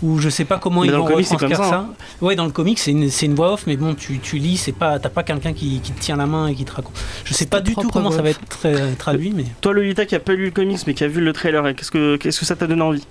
ou 0.02 0.18
je 0.18 0.28
sais 0.28 0.44
pas 0.44 0.58
comment 0.58 0.82
Mais 0.82 0.88
ils 0.88 0.92
vont 0.92 1.04
retranscrire 1.04 1.38
comme 1.38 1.50
ça. 1.54 1.70
ça, 1.70 1.76
hein. 1.76 1.88
Ouais, 2.20 2.36
dans 2.36 2.44
le 2.44 2.50
comic, 2.52 2.78
c'est 2.78 2.90
une, 2.90 3.34
voix 3.34 3.52
off, 3.54 3.64
mais 3.66 3.76
bon, 3.76 3.94
tu, 3.94 4.18
tu 4.18 4.36
lis, 4.38 4.56
c'est 4.56 4.72
pas, 4.72 4.98
t'as 4.98 5.08
pas 5.08 5.22
quelqu'un 5.22 5.52
qui, 5.52 5.80
qui 5.80 5.92
te 5.92 6.00
tient 6.00 6.16
la 6.16 6.26
main 6.26 6.46
et 6.48 6.54
qui 6.54 6.64
te 6.64 6.72
raconte. 6.72 6.94
Je 7.24 7.32
sais 7.34 7.46
pas 7.46 7.60
du 7.60 7.74
tout 7.74 7.88
comment 7.92 8.10
ça 8.10 8.22
va 8.22 8.30
être 8.30 8.40
tra- 8.48 8.94
traduit, 8.96 9.32
mais. 9.34 9.44
Toi, 9.60 9.72
Lolita, 9.74 10.04
qui 10.06 10.14
a 10.14 10.20
pas 10.20 10.34
lu 10.34 10.46
le 10.46 10.50
comics 10.50 10.80
mais 10.86 10.94
qui 10.94 11.04
a 11.04 11.08
vu 11.08 11.20
le 11.20 11.32
trailer, 11.32 11.74
qu'est-ce 11.74 11.90
que, 11.90 12.16
qu'est-ce 12.16 12.40
que 12.40 12.46
ça 12.46 12.56
t'a 12.56 12.66
donné 12.66 12.82
envie? 12.82 13.04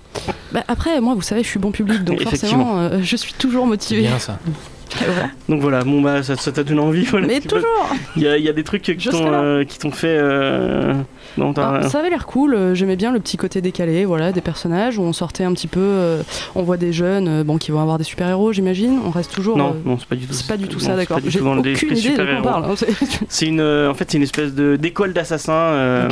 Bah, 0.52 0.62
après, 0.68 1.00
moi, 1.00 1.14
vous 1.14 1.22
savez, 1.22 1.42
je 1.42 1.48
suis 1.48 1.58
bon 1.58 1.72
public, 1.72 2.04
donc 2.04 2.20
Effectivement. 2.22 2.64
forcément, 2.64 2.80
euh, 2.80 3.00
je 3.02 3.16
suis 3.16 3.32
toujours 3.34 3.64
C'est 3.64 3.68
motivée. 3.70 4.02
bien 4.02 4.18
ça. 4.18 4.38
Voilà. 5.04 5.28
Donc 5.48 5.60
voilà, 5.60 5.82
bon 5.84 6.00
bah 6.00 6.22
ça, 6.22 6.36
ça 6.36 6.52
t'a 6.52 6.62
donné 6.62 6.80
envie. 6.80 7.04
Voilà, 7.04 7.26
Mais 7.26 7.40
toujours 7.40 7.66
Il 8.14 8.22
y, 8.22 8.28
a- 8.28 8.38
il 8.38 8.44
y 8.44 8.48
a 8.48 8.52
des 8.52 8.62
trucs 8.62 8.82
qui 8.82 8.96
t'ont, 8.96 9.32
euh, 9.32 9.64
t'ont 9.80 9.90
fait. 9.90 10.16
Euh... 10.16 10.94
Non, 11.36 11.52
Ah, 11.56 11.88
ça 11.88 11.98
avait 12.00 12.10
l'air 12.10 12.26
cool, 12.26 12.54
euh, 12.54 12.74
j'aimais 12.74 12.96
bien 12.96 13.12
le 13.12 13.20
petit 13.20 13.36
côté 13.36 13.60
décalé, 13.60 14.04
voilà, 14.04 14.32
des 14.32 14.40
personnages 14.40 14.98
où 14.98 15.02
on 15.02 15.12
sortait 15.12 15.44
un 15.44 15.52
petit 15.52 15.66
peu, 15.66 15.80
euh, 15.80 16.22
on 16.54 16.62
voit 16.62 16.76
des 16.76 16.92
jeunes, 16.92 17.28
euh, 17.28 17.44
bon, 17.44 17.58
qui 17.58 17.70
vont 17.70 17.80
avoir 17.80 17.98
des 17.98 18.04
super-héros, 18.04 18.52
j'imagine. 18.52 18.98
On 19.04 19.10
reste 19.10 19.32
toujours. 19.32 19.56
Non, 19.58 19.70
euh, 19.70 19.88
non, 19.88 19.98
c'est 19.98 20.08
pas 20.08 20.16
du 20.16 20.26
tout. 20.26 20.32
c'est 20.32 20.46
pas 20.48 20.56
du 20.56 20.68
tout 20.68 20.80
ça, 20.80 20.96
d'accord. 20.96 21.18
J'ai 21.26 21.40
aucune 21.40 21.58
idée 21.60 21.72
de 21.74 21.78
quoi 21.78 21.90
on 21.92 21.96
super-héros. 21.96 22.42
parle. 22.42 22.64
hein, 22.64 22.74
c'est- 23.28 23.46
une, 23.46 23.60
euh, 23.60 23.90
en 23.90 23.94
fait, 23.94 24.10
c'est 24.10 24.16
une 24.16 24.22
espèce 24.24 24.54
de 24.54 24.76
d'école 24.76 25.12
d'assassins 25.12 25.52
euh, 25.52 26.08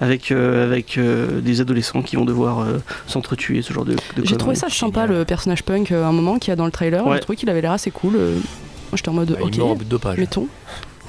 avec 0.00 0.30
euh, 0.32 0.64
avec 0.66 0.98
euh, 0.98 1.40
des 1.40 1.60
adolescents 1.60 2.02
qui 2.02 2.16
vont 2.16 2.24
devoir 2.24 2.60
euh, 2.60 2.78
s'entretuer, 3.06 3.62
ce 3.62 3.72
genre 3.72 3.84
de. 3.84 3.92
de 3.94 4.24
J'ai 4.24 4.36
trouvé 4.36 4.54
ça 4.54 4.68
sympa, 4.68 5.06
le 5.06 5.24
personnage 5.24 5.62
punk, 5.62 5.92
euh, 5.92 6.04
à 6.04 6.08
un 6.08 6.12
moment, 6.12 6.38
qu'il 6.38 6.48
y 6.50 6.52
a 6.52 6.56
dans 6.56 6.64
le 6.66 6.70
trailer. 6.72 7.06
Ouais. 7.06 7.14
J'ai 7.16 7.20
trouvé 7.20 7.36
qu'il 7.36 7.50
avait 7.50 7.60
l'air 7.60 7.72
assez 7.72 7.90
cool. 7.90 8.14
euh, 8.16 8.34
Moi, 8.34 8.40
j'étais 8.96 9.08
en 9.08 9.12
mode, 9.12 9.30
Bah, 9.32 9.38
il 9.52 9.60
ok, 9.62 10.18
mettons. 10.18 10.48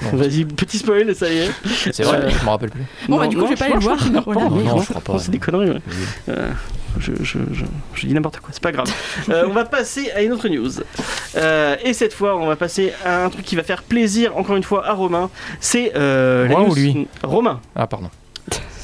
Vas-y, 0.12 0.44
petit 0.44 0.78
spoil, 0.78 1.14
ça 1.14 1.28
y 1.32 1.38
est. 1.38 1.50
C'est 1.92 2.02
vrai, 2.02 2.18
Euh, 2.18 2.28
je 2.30 2.44
me 2.44 2.50
rappelle 2.50 2.70
plus. 2.70 2.84
Bon, 3.08 3.16
bah, 3.18 3.24
Non, 3.24 3.28
du 3.30 3.36
coup, 3.36 3.42
non, 3.42 3.46
je 3.48 3.52
vais 3.52 3.56
pas 3.58 3.64
aller 3.66 3.74
le 3.74 3.80
voir. 3.80 3.98
Voilà. 4.26 4.40
Non, 4.42 4.50
non, 4.50 4.80
je 4.80 4.88
crois 4.90 5.00
pas. 5.00 5.18
C'est 5.18 5.30
des 5.30 5.38
conneries. 5.38 5.70
ouais. 5.70 5.80
Oui. 5.86 5.94
Euh, 6.30 6.50
je, 6.98 7.12
je, 7.22 7.38
je, 7.52 7.64
je 7.94 8.06
dis 8.06 8.14
n'importe 8.14 8.40
quoi, 8.40 8.50
c'est 8.52 8.62
pas 8.62 8.72
grave. 8.72 8.86
Euh, 9.28 9.44
on 9.48 9.52
va 9.52 9.64
passer 9.64 10.10
à 10.12 10.22
une 10.22 10.32
autre 10.32 10.48
news. 10.48 10.70
Euh, 11.36 11.76
et 11.84 11.92
cette 11.94 12.12
fois, 12.12 12.36
on 12.36 12.46
va 12.46 12.56
passer 12.56 12.92
à 13.04 13.24
un 13.24 13.28
truc 13.30 13.44
qui 13.44 13.56
va 13.56 13.62
faire 13.62 13.82
plaisir, 13.82 14.36
encore 14.36 14.56
une 14.56 14.62
fois, 14.62 14.86
à 14.86 14.92
Romain. 14.92 15.30
C'est 15.60 15.92
euh, 15.96 16.44
la 16.46 16.50
Moi 16.50 16.60
ou 16.62 16.66
news- 16.68 16.74
lui? 16.74 17.08
Romain. 17.22 17.60
Ah, 17.74 17.86
pardon. 17.86 18.08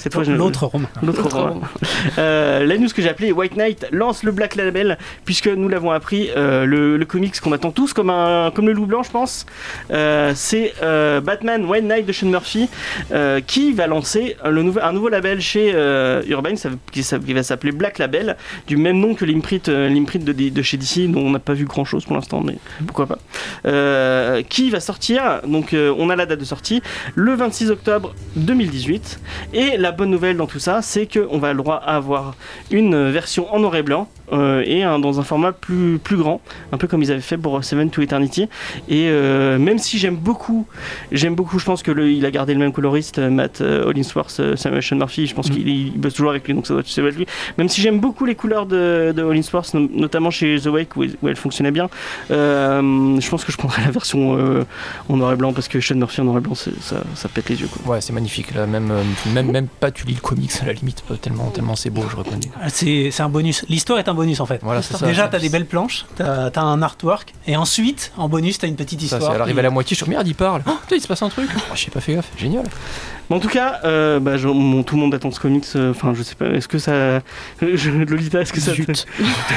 Cette 0.03 0.15
fois, 0.15 0.25
je- 0.25 0.33
L'autre 0.33 0.67
roman. 0.67 0.89
L'autre 1.03 1.29
Romain. 1.29 1.51
Romain. 1.51 1.69
Euh, 2.19 2.67
la 2.67 2.77
news 2.79 2.89
que 2.95 3.01
j'ai 3.01 3.09
appelée 3.09 3.33
White 3.33 3.57
Knight 3.57 3.87
lance 3.93 4.23
le 4.25 4.33
Black 4.33 4.57
Label 4.57 4.99
puisque 5.25 5.47
nous 5.47 5.69
l'avons 5.69 5.91
appris 5.93 6.29
euh, 6.37 6.65
le, 6.67 6.97
le 6.97 7.05
comics 7.07 7.39
qu'on 7.41 7.53
attend 7.53 7.71
tous 7.71 7.93
comme 7.93 8.11
un 8.11 8.51
comme 8.55 8.67
le 8.67 8.73
loup 8.73 8.87
blanc 8.87 9.03
je 9.03 9.11
pense 9.11 9.47
Euh, 9.91 10.33
c'est 10.35 10.75
euh, 10.83 11.21
Batman 11.21 11.65
White 11.65 11.85
Knight 11.85 12.07
de 12.07 12.13
Sean 12.13 12.27
Murphy 12.27 12.69
euh, 13.13 13.41
qui 13.41 13.73
va 13.73 13.87
lancer 13.87 14.37
le 14.45 14.63
nouveau, 14.63 14.81
un 14.83 14.93
nouveau 14.93 15.09
label 15.09 15.41
chez 15.41 15.73
euh, 15.75 16.23
Urban 16.29 16.57
ça- 16.57 16.71
qui, 16.91 17.03
ça- 17.03 17.19
qui 17.19 17.33
va 17.33 17.43
s'appeler 17.43 17.73
Black 17.73 17.99
Label 17.99 18.37
du 18.67 18.77
même 18.77 18.99
nom 18.99 19.15
que 19.15 19.25
l'imprint 19.25 19.69
l'imprint 19.69 20.25
de, 20.25 20.33
de 20.33 20.63
chez 20.63 20.77
DC 20.77 21.11
dont 21.11 21.21
on 21.23 21.31
n'a 21.31 21.39
pas 21.39 21.55
vu 21.55 21.65
grand 21.65 21.85
chose 21.85 22.05
pour 22.05 22.17
l'instant 22.17 22.43
mais 22.45 22.57
pourquoi 22.87 23.07
pas 23.07 23.19
Euh, 23.67 24.43
qui 24.49 24.71
va 24.71 24.81
sortir 24.81 25.41
donc 25.47 25.73
euh, 25.73 25.95
on 25.99 26.11
a 26.11 26.17
la 26.17 26.27
date 26.27 26.41
de 26.41 26.45
sortie 26.45 26.83
le 27.15 27.35
26 27.35 27.71
octobre 27.71 28.15
2018 28.37 29.21
et 29.55 29.77
la 29.77 29.92
bonne 29.93 30.11
nouvelle 30.11 30.37
dans 30.37 30.47
tout 30.47 30.59
ça, 30.59 30.83
c'est 30.83 31.07
qu'on 31.07 31.39
va 31.39 31.53
le 31.53 31.59
droit 31.59 31.77
à 31.77 31.97
avoir 31.97 32.35
une 32.71 33.11
version 33.11 33.53
en 33.55 33.61
noir 33.61 33.77
et 33.77 33.83
blanc 33.83 34.09
euh, 34.33 34.63
et 34.67 34.83
un- 34.83 34.99
dans 34.99 35.21
un 35.21 35.23
format 35.23 35.53
plus, 35.53 35.99
plus 35.99 36.17
grand, 36.17 36.41
un 36.73 36.77
peu 36.79 36.87
comme 36.89 37.03
ils 37.03 37.11
avaient 37.13 37.21
fait 37.21 37.37
pour 37.39 37.63
Seven 37.65 37.91
to 37.91 38.03
Eternity. 38.03 38.49
Et 38.89 39.07
euh, 39.09 39.59
même 39.59 39.79
si 39.79 39.99
j'aime 39.99 40.17
beaucoup, 40.17 40.67
j'aime 41.11 41.35
beaucoup, 41.35 41.59
je 41.59 41.65
pense 41.65 41.83
que 41.83 41.91
le- 41.91 42.11
il 42.11 42.25
a 42.27 42.31
gardé 42.31 42.53
le 42.55 42.61
même 42.61 42.73
coloriste, 42.73 43.19
euh, 43.19 43.31
Matt 43.31 43.61
Hollingsworth, 43.61 44.37
euh, 44.41 44.57
Samuel 44.57 44.83
Sean 44.83 44.97
Murphy, 44.97 45.27
je 45.27 45.35
pense 45.35 45.49
Mm. 45.51 45.55
qu'il 45.55 45.69
il 45.69 45.99
bosse 45.99 46.15
toujours 46.15 46.31
avec 46.31 46.47
lui, 46.47 46.55
donc 46.55 46.67
ça 46.67 46.75
doit, 46.75 46.83
ça 46.87 47.01
doit 47.01 47.11
être 47.11 47.17
lui. 47.17 47.27
Même 47.59 47.69
si 47.69 47.81
j'aime 47.81 47.99
beaucoup 48.01 48.25
les 48.25 48.35
couleurs 48.35 48.67
de, 48.67 49.13
de 49.15 49.23
Hollingsworth, 49.23 49.75
no- 49.75 49.89
notamment 49.95 50.31
chez 50.31 50.59
The 50.61 50.67
Wake 50.67 50.97
où, 50.97 51.05
où 51.23 51.29
elle 51.29 51.37
fonctionnait 51.37 51.71
bien, 51.71 51.89
euh, 52.31 53.21
je 53.21 53.29
pense 53.29 53.45
que 53.45 53.53
je 53.53 53.57
prendrais 53.57 53.83
la 53.85 53.91
version 53.91 54.37
euh, 54.39 54.65
en 55.09 55.17
noir 55.17 55.33
et 55.33 55.37
blanc 55.37 55.53
parce 55.53 55.69
que 55.69 55.81
Sean 55.81 55.97
Murphy 55.97 56.21
en 56.21 56.25
noir 56.25 56.39
et 56.39 56.41
blanc, 56.41 56.55
ça, 56.55 56.71
ça 57.15 57.29
pète 57.29 57.49
les 57.51 57.61
yeux. 57.61 57.69
Quoi. 57.69 57.95
Ouais, 57.95 58.01
c'est 58.01 58.13
magnifique. 58.13 58.55
Là, 58.55 58.67
même, 58.67 58.93
même, 59.35 59.51
même 59.51 59.67
pas 59.69 59.91
tu 59.91 60.07
lis 60.07 60.15
le 60.15 60.21
comics 60.21 60.51
à 60.63 60.67
la 60.67 60.73
limite, 60.73 61.03
tellement, 61.21 61.51
tellement 61.51 61.77
c'est 61.77 61.91
beau, 61.91 62.03
je 62.11 62.17
reconnais. 62.17 62.41
Ah, 62.61 62.69
C'est 62.69 63.11
c'est 63.11 63.23
un 63.23 63.29
bonus. 63.29 63.65
L'histoire 63.69 63.99
est 63.99 64.09
un 64.09 64.15
bonus 64.15 64.22
en 64.41 64.47
fait. 64.47 64.61
Voilà, 64.63 64.83
c'est 64.83 64.97
ça. 64.97 65.07
Déjà, 65.07 65.29
t'as 65.29 65.39
des 65.39 65.49
belles 65.49 65.67
planches, 65.67 66.07
t'as 66.17 66.49
as 66.49 66.61
un 66.61 66.83
artwork, 66.83 67.35
et 67.47 67.57
ensuite, 67.57 68.13
en 68.17 68.29
bonus, 68.29 68.59
t'as 68.59 68.69
une 68.69 68.77
petite 68.77 69.03
histoire. 69.03 69.35
elle 69.35 69.41
arrive 69.41 69.59
à 69.59 69.63
la 69.63 69.71
moitié, 69.71 69.97
je 69.97 70.03
suis 70.03 70.11
merde, 70.11 70.27
il 70.27 70.35
parle. 70.35 70.63
Oh, 70.67 70.73
putain, 70.83 70.97
il 70.97 71.01
se 71.03 71.09
passe 71.09 71.23
un 71.23 71.29
truc. 71.29 71.51
Oh, 71.57 71.75
j'ai 71.75 71.91
pas 71.91 72.01
fait 72.01 72.15
gaffe, 72.15 72.31
génial. 72.37 72.65
Mais 73.33 73.37
en 73.39 73.41
tout 73.41 73.49
cas, 73.49 73.81
euh, 73.85 74.21
bah, 74.21 74.37
je- 74.37 74.47
mon- 74.49 74.83
tout 74.83 74.95
le 74.97 75.01
monde 75.01 75.15
attend 75.15 75.31
ce 75.31 75.41
comics. 75.41 75.65
euh, 75.77 75.91
Enfin, 75.91 76.13
je 76.15 76.23
sais 76.23 76.35
pas. 76.35 76.47
Est-ce 76.51 76.69
que 76.69 76.79
ça, 76.79 77.21
je, 77.63 77.91
Lolita, 77.91 78.43
est-ce 78.43 78.53
que 78.53 78.61
ça, 78.61 78.73
te... 78.73 78.77
Zut. 78.77 79.07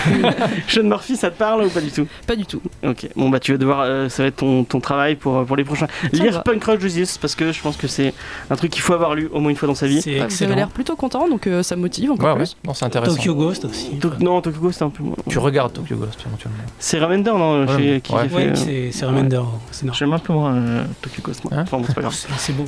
Sean 0.67 0.83
Murphy, 0.83 1.15
ça 1.15 1.29
te 1.31 1.37
parle 1.37 1.65
ou 1.65 1.69
pas 1.69 1.81
du 1.81 1.91
tout? 1.91 2.07
Pas 2.27 2.35
du 2.35 2.45
tout. 2.45 2.61
Ok. 2.83 3.07
Bon 3.15 3.29
bah 3.29 3.39
tu 3.39 3.51
vas 3.51 3.57
devoir, 3.57 3.81
euh, 3.81 4.09
ça 4.09 4.23
va 4.23 4.27
être 4.27 4.37
ton, 4.37 4.63
ton 4.63 4.79
travail 4.79 5.15
pour 5.15 5.45
pour 5.45 5.55
les 5.55 5.63
prochains. 5.63 5.87
Ça 6.01 6.07
Lire 6.13 6.33
va. 6.33 6.39
Punk 6.39 6.63
Rock 6.63 6.79
Justice 6.79 7.17
parce 7.17 7.35
que 7.35 7.51
je 7.51 7.61
pense 7.61 7.77
que 7.77 7.87
c'est 7.87 8.13
un 8.49 8.55
truc 8.55 8.71
qu'il 8.71 8.81
faut 8.81 8.93
avoir 8.93 9.13
lu 9.15 9.29
au 9.33 9.39
moins 9.39 9.49
une 9.51 9.57
fois 9.57 9.67
dans 9.67 9.75
sa 9.75 9.87
vie. 9.87 10.01
C'est 10.01 10.11
Ouais, 10.11 10.15
avez 10.17 10.25
excellent. 10.25 10.55
l'air 10.55 10.69
plutôt 10.69 10.95
content, 10.95 11.27
donc 11.27 11.47
euh, 11.47 11.61
ça 11.63 11.75
me 11.75 11.81
motive 11.81 12.11
encore 12.11 12.25
Ouais, 12.27 12.31
ouais, 12.33 12.37
plus. 12.45 12.57
non, 12.65 12.73
c'est 12.73 12.85
intéressant. 12.85 13.15
Tokyo 13.15 13.35
Ghost 13.35 13.65
aussi. 13.65 13.91
Non, 14.21 14.41
Tokyo 14.41 14.59
Ghost, 14.61 14.79
c'est 14.79 14.85
un 14.85 14.89
peu 14.89 15.03
moins. 15.03 15.15
Tu 15.29 15.37
regardes 15.39 15.73
Tokyo 15.73 15.95
Ghost 15.97 16.19
éventuellement. 16.25 16.57
C'est 16.79 16.99
Remender, 16.99 17.31
non 17.31 17.65
Ouais, 17.65 17.77
chez- 17.77 18.01
qui 18.01 18.13
ouais. 18.13 18.19
a 18.21 18.29
fait, 18.29 18.35
Ouais, 18.35 18.53
euh, 18.55 18.89
c'est 18.91 19.05
Remender. 19.05 19.41
C'est 19.71 19.83
normal. 19.85 19.97
J'aime 19.99 20.13
un 20.13 20.19
peu 20.19 20.33
moins 20.33 20.55
euh, 20.55 20.83
Tokyo 21.01 21.21
Ghost, 21.23 21.43
moi. 21.43 21.53
Hein 21.55 21.63
enfin 21.63 21.77
bon, 21.77 21.83
c'est 21.87 21.95
pas 21.95 22.01
grave. 22.03 22.13
C'est 22.13 22.27
c'est 22.37 22.53
beau. 22.53 22.65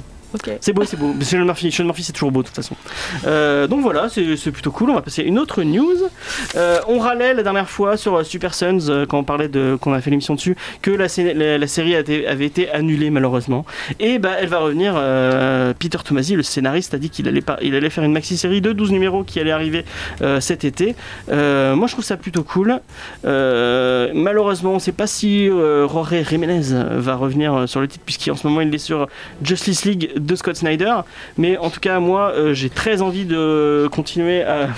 C'est 0.61 0.73
beau, 0.73 0.83
c'est 0.83 0.97
beau. 0.97 1.13
Sean 1.21 1.45
Murphy, 1.45 1.71
Sean 1.71 1.85
Murphy 1.85 2.03
c'est 2.03 2.11
toujours 2.13 2.31
beau 2.31 2.41
de 2.41 2.47
toute 2.47 2.55
façon. 2.55 2.75
Euh, 3.25 3.67
donc 3.67 3.81
voilà, 3.81 4.07
c'est 4.09 4.51
plutôt 4.51 4.71
cool. 4.71 4.89
On 4.89 4.95
va 4.95 5.01
passer 5.01 5.21
à 5.21 5.25
une 5.25 5.39
autre 5.39 5.63
news. 5.63 5.95
Euh, 6.55 6.79
on 6.87 6.99
râlait 6.99 7.33
la 7.33 7.43
dernière 7.43 7.69
fois 7.69 7.97
sur 7.97 8.15
euh, 8.15 8.23
Super 8.23 8.53
Sons 8.53 9.05
quand 9.09 9.19
on 9.19 9.23
parlait 9.23 9.47
de, 9.47 9.77
qu'on 9.79 9.93
a 9.93 10.01
fait 10.01 10.09
l'émission 10.09 10.35
dessus, 10.35 10.55
que 10.81 10.91
la, 10.91 11.07
sé- 11.07 11.33
la, 11.33 11.57
la 11.57 11.67
série 11.67 11.95
avait 11.95 12.45
été 12.45 12.69
annulée 12.71 13.09
malheureusement. 13.09 13.65
Et 13.99 14.19
bah 14.19 14.31
elle 14.39 14.49
va 14.49 14.59
revenir. 14.59 14.93
Peter 15.79 15.97
Tomasi, 16.03 16.35
le 16.35 16.43
scénariste, 16.43 16.93
a 16.93 16.97
dit 16.97 17.09
qu'il 17.09 17.27
allait 17.27 17.89
faire 17.89 18.03
une 18.03 18.13
maxi 18.13 18.37
série 18.37 18.61
de 18.61 18.71
12 18.73 18.91
numéros 18.91 19.23
qui 19.23 19.39
allait 19.39 19.51
arriver 19.51 19.85
cet 20.39 20.65
été. 20.65 20.95
Moi 21.29 21.87
je 21.87 21.91
trouve 21.93 22.03
ça 22.05 22.17
plutôt 22.17 22.43
cool. 22.43 22.79
Malheureusement, 23.23 24.71
on 24.71 24.75
ne 24.75 24.79
sait 24.79 24.91
pas 24.91 25.07
si 25.07 25.47
Jorge 25.47 26.23
Jiménez 26.29 26.61
va 26.91 27.15
revenir 27.15 27.67
sur 27.67 27.79
le 27.81 27.87
titre 27.87 28.03
puisqu'en 28.05 28.35
ce 28.35 28.45
moment 28.47 28.61
il 28.61 28.73
est 28.73 28.77
sur 28.77 29.07
Justice 29.43 29.85
League 29.85 30.11
de 30.19 30.35
Scott 30.35 30.55
Snyder. 30.55 30.93
Mais 31.37 31.57
en 31.57 31.69
tout 31.69 31.79
cas, 31.79 31.99
moi, 31.99 32.31
euh, 32.35 32.53
j'ai 32.53 32.69
très 32.69 33.01
envie 33.01 33.25
de 33.25 33.87
continuer 33.91 34.43
à, 34.43 34.69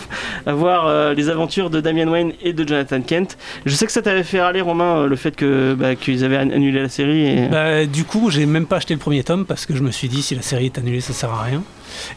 à 0.46 0.54
voir 0.54 0.88
euh, 0.88 1.14
les 1.14 1.30
aventures 1.30 1.70
de 1.70 1.82
Damian 1.82 2.08
Wayne 2.08 2.34
et 2.42 2.54
de 2.54 2.68
Jonathan 2.68 3.02
Kent. 3.02 3.38
Je 3.66 3.74
sais 3.76 3.86
que 3.86 3.92
ça 3.92 4.02
t'avait 4.02 4.24
fait 4.24 4.42
râler, 4.42 4.62
Romain, 4.62 4.98
euh, 5.04 5.08
le 5.08 5.16
fait 5.16 5.36
que 5.36 5.74
bah, 5.74 5.96
qu'ils 5.96 6.24
avaient 6.24 6.38
an- 6.38 6.50
annulé 6.52 6.82
la 6.82 6.90
série. 6.90 7.26
Et... 7.26 7.48
Bah, 7.48 7.86
du 7.86 8.04
coup, 8.04 8.30
j'ai 8.30 8.46
même 8.46 8.66
pas 8.66 8.78
acheté 8.78 8.94
le 8.94 9.00
premier 9.00 9.24
tome 9.24 9.46
parce 9.46 9.66
que 9.66 9.76
je 9.76 9.82
me 9.84 9.92
suis 9.92 10.10
dit 10.10 10.22
si 10.22 10.36
la 10.36 10.42
série 10.42 10.66
est 10.66 10.78
annulée, 10.78 11.02
ça 11.02 11.14
sert 11.14 11.32
à 11.32 11.44
rien. 11.44 11.64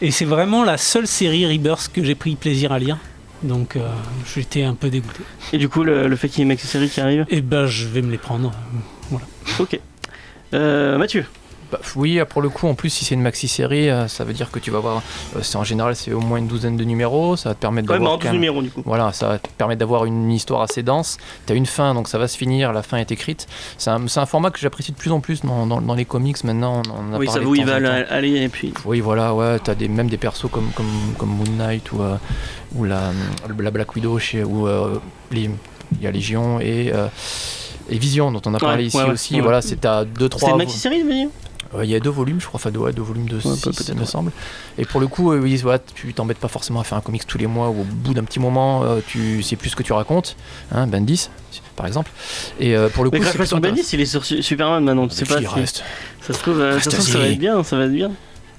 Et 0.00 0.10
c'est 0.10 0.24
vraiment 0.24 0.64
la 0.64 0.76
seule 0.76 1.06
série 1.06 1.46
Rebirth 1.46 1.90
que 1.92 2.02
j'ai 2.04 2.14
pris 2.14 2.34
plaisir 2.36 2.72
à 2.72 2.78
lire. 2.78 2.98
Donc, 3.42 3.74
euh, 3.74 3.80
j'étais 4.34 4.62
un 4.62 4.74
peu 4.74 4.88
dégoûté. 4.88 5.20
Et 5.52 5.58
du 5.58 5.68
coup, 5.68 5.82
le, 5.82 6.06
le 6.06 6.16
fait 6.16 6.28
qu'il 6.28 6.46
y 6.46 6.48
ait 6.48 6.52
une 6.52 6.58
série 6.58 6.88
qui 6.88 7.00
arrive. 7.00 7.26
Et 7.28 7.40
ben, 7.40 7.66
je 7.66 7.88
vais 7.88 8.00
me 8.00 8.12
les 8.12 8.18
prendre. 8.18 8.52
Ok. 9.58 9.80
Euh, 10.54 10.96
Mathieu? 10.98 11.24
Bah, 11.72 11.80
oui, 11.96 12.20
pour 12.28 12.42
le 12.42 12.50
coup, 12.50 12.68
en 12.68 12.74
plus, 12.74 12.90
si 12.90 13.04
c'est 13.06 13.14
une 13.14 13.22
maxi-série, 13.22 13.88
euh, 13.88 14.06
ça 14.06 14.24
veut 14.24 14.34
dire 14.34 14.50
que 14.50 14.58
tu 14.58 14.70
vas 14.70 14.78
avoir. 14.78 14.98
euh, 15.36 15.40
c'est 15.42 15.56
en 15.56 15.64
général, 15.64 15.96
c'est 15.96 16.12
au 16.12 16.20
moins 16.20 16.36
une 16.38 16.46
douzaine 16.46 16.76
de 16.76 16.84
numéros. 16.84 17.34
Ça 17.36 17.48
va 17.48 17.54
te 17.54 17.60
permettre 17.60 17.88
Ouais, 17.88 17.94
d'avoir. 17.96 18.12
en 18.12 18.16
12 18.16 18.22
quand 18.24 18.28
même- 18.32 18.40
numéros 18.40 18.60
du 18.62 18.70
coup. 18.70 18.82
Voilà, 18.84 19.12
ça 19.14 19.28
va 19.28 19.38
te 19.38 19.48
permettre 19.48 19.78
d'avoir 19.80 20.04
une 20.04 20.30
histoire 20.30 20.60
assez 20.60 20.82
dense. 20.82 21.16
Tu 21.46 21.52
as 21.54 21.56
une 21.56 21.64
fin, 21.66 21.94
donc 21.94 22.08
ça 22.08 22.18
va 22.18 22.28
se 22.28 22.36
finir, 22.36 22.72
la 22.74 22.82
fin 22.82 22.98
est 22.98 23.10
écrite. 23.10 23.46
C'est 23.78 23.88
un, 23.90 24.06
format 24.26 24.50
que 24.50 24.58
j'apprécie 24.58 24.92
de 24.92 24.96
plus 24.98 25.10
en 25.12 25.20
plus 25.20 25.40
dans, 25.42 25.66
dans- 25.66 25.80
dans 25.80 25.94
les 25.94 26.04
comics 26.04 26.44
maintenant. 26.44 26.82
On 26.94 27.14
a 27.14 27.18
Oui, 27.18 27.26
ça 27.26 27.40
va 27.40 27.46
en 27.46 27.52
veulent 27.52 27.82
temps. 27.84 28.04
aller 28.14 28.42
et 28.42 28.48
puis. 28.50 28.74
Oui, 28.84 29.00
voilà, 29.00 29.34
ouais, 29.34 29.58
t'as 29.58 29.74
des, 29.74 29.88
même 29.88 30.08
des 30.08 30.18
persos 30.18 30.50
comme, 30.50 30.70
comme, 30.74 30.86
comme 31.16 31.30
Moon 31.30 31.56
Knight 31.56 31.90
ou, 31.92 32.02
euh, 32.02 32.16
ou 32.74 32.84
la, 32.84 33.12
la 33.58 33.70
Black 33.70 33.94
Widow, 33.94 34.18
chez, 34.18 34.44
ou 34.44 34.68
euh, 34.68 34.98
les- 35.30 35.48
il 35.92 36.02
y 36.02 36.06
a 36.06 36.10
Légion 36.10 36.60
et, 36.60 36.90
euh, 36.94 37.06
et 37.92 37.98
Vision 37.98 38.32
dont 38.32 38.42
on 38.46 38.54
a 38.54 38.58
parlé 38.58 38.82
Ouais, 38.82 38.86
ici 38.88 38.96
ouais, 38.96 39.04
ouais, 39.04 39.10
aussi. 39.10 39.34
ouais. 39.36 39.40
Voilà, 39.40 39.62
c'est 39.62 39.84
à 39.84 40.04
2 40.04 40.10
C'était 40.24 40.28
3 40.38 40.50
une 40.50 40.56
maxi-série, 40.58 41.00
je 41.00 41.04
veux 41.06 41.12
dire 41.14 41.28
il 41.82 41.88
y 41.88 41.94
a 41.94 42.00
deux 42.00 42.10
volumes, 42.10 42.38
je 42.38 42.46
crois, 42.46 42.58
enfin 42.60 42.70
deux, 42.70 42.80
ouais, 42.80 42.92
deux 42.92 43.00
volumes 43.00 43.26
de 43.30 43.36
Ouais, 43.36 43.40
6, 43.54 43.62
peut-être, 43.62 43.88
il 43.88 43.94
me 43.94 44.00
ouais. 44.00 44.06
semble. 44.06 44.30
Et 44.76 44.84
pour 44.84 45.00
le 45.00 45.06
coup, 45.06 45.32
euh, 45.32 45.40
oui, 45.40 45.56
voilà, 45.56 45.78
tu 45.78 46.12
t'embêtes 46.12 46.36
pas 46.36 46.48
forcément 46.48 46.80
à 46.80 46.84
faire 46.84 46.98
un 46.98 47.00
comics 47.00 47.26
tous 47.26 47.38
les 47.38 47.46
mois 47.46 47.70
ou 47.70 47.80
au 47.80 47.84
bout 47.84 48.12
d'un 48.12 48.24
petit 48.24 48.40
moment, 48.40 48.82
euh, 48.84 48.98
tu 49.06 49.42
sais 49.42 49.56
plus 49.56 49.70
ce 49.70 49.76
que 49.76 49.82
tu 49.82 49.94
racontes, 49.94 50.36
hein, 50.70 50.86
Bendis 50.86 51.30
par 51.74 51.86
exemple. 51.86 52.10
Et 52.60 52.76
euh, 52.76 52.90
pour 52.90 53.04
le 53.04 53.10
coup, 53.10 53.16
Mais 53.18 53.24
c'est 53.24 53.46
sur 53.46 53.58
Bendis, 53.58 53.86
il 53.94 54.02
est 54.02 54.04
sur 54.06 54.22
Su- 54.22 54.42
Superman 54.42 54.84
maintenant, 54.84 55.08
tu 55.08 55.14
sais 55.14 55.22
intéressant. 55.22 55.44
pas. 55.48 55.54
Si- 55.54 55.60
reste 55.60 55.84
Ça 56.20 56.34
se 56.34 56.38
trouve, 56.40 56.60
euh, 56.60 56.78
ça 56.78 56.90
se 56.90 56.96
trouve, 56.96 57.08
ça 57.08 57.18
va 57.18 57.28
être 57.28 57.38
bien, 57.38 57.62
ça 57.64 57.76
va 57.78 57.84
être 57.84 57.92
bien. 57.92 58.10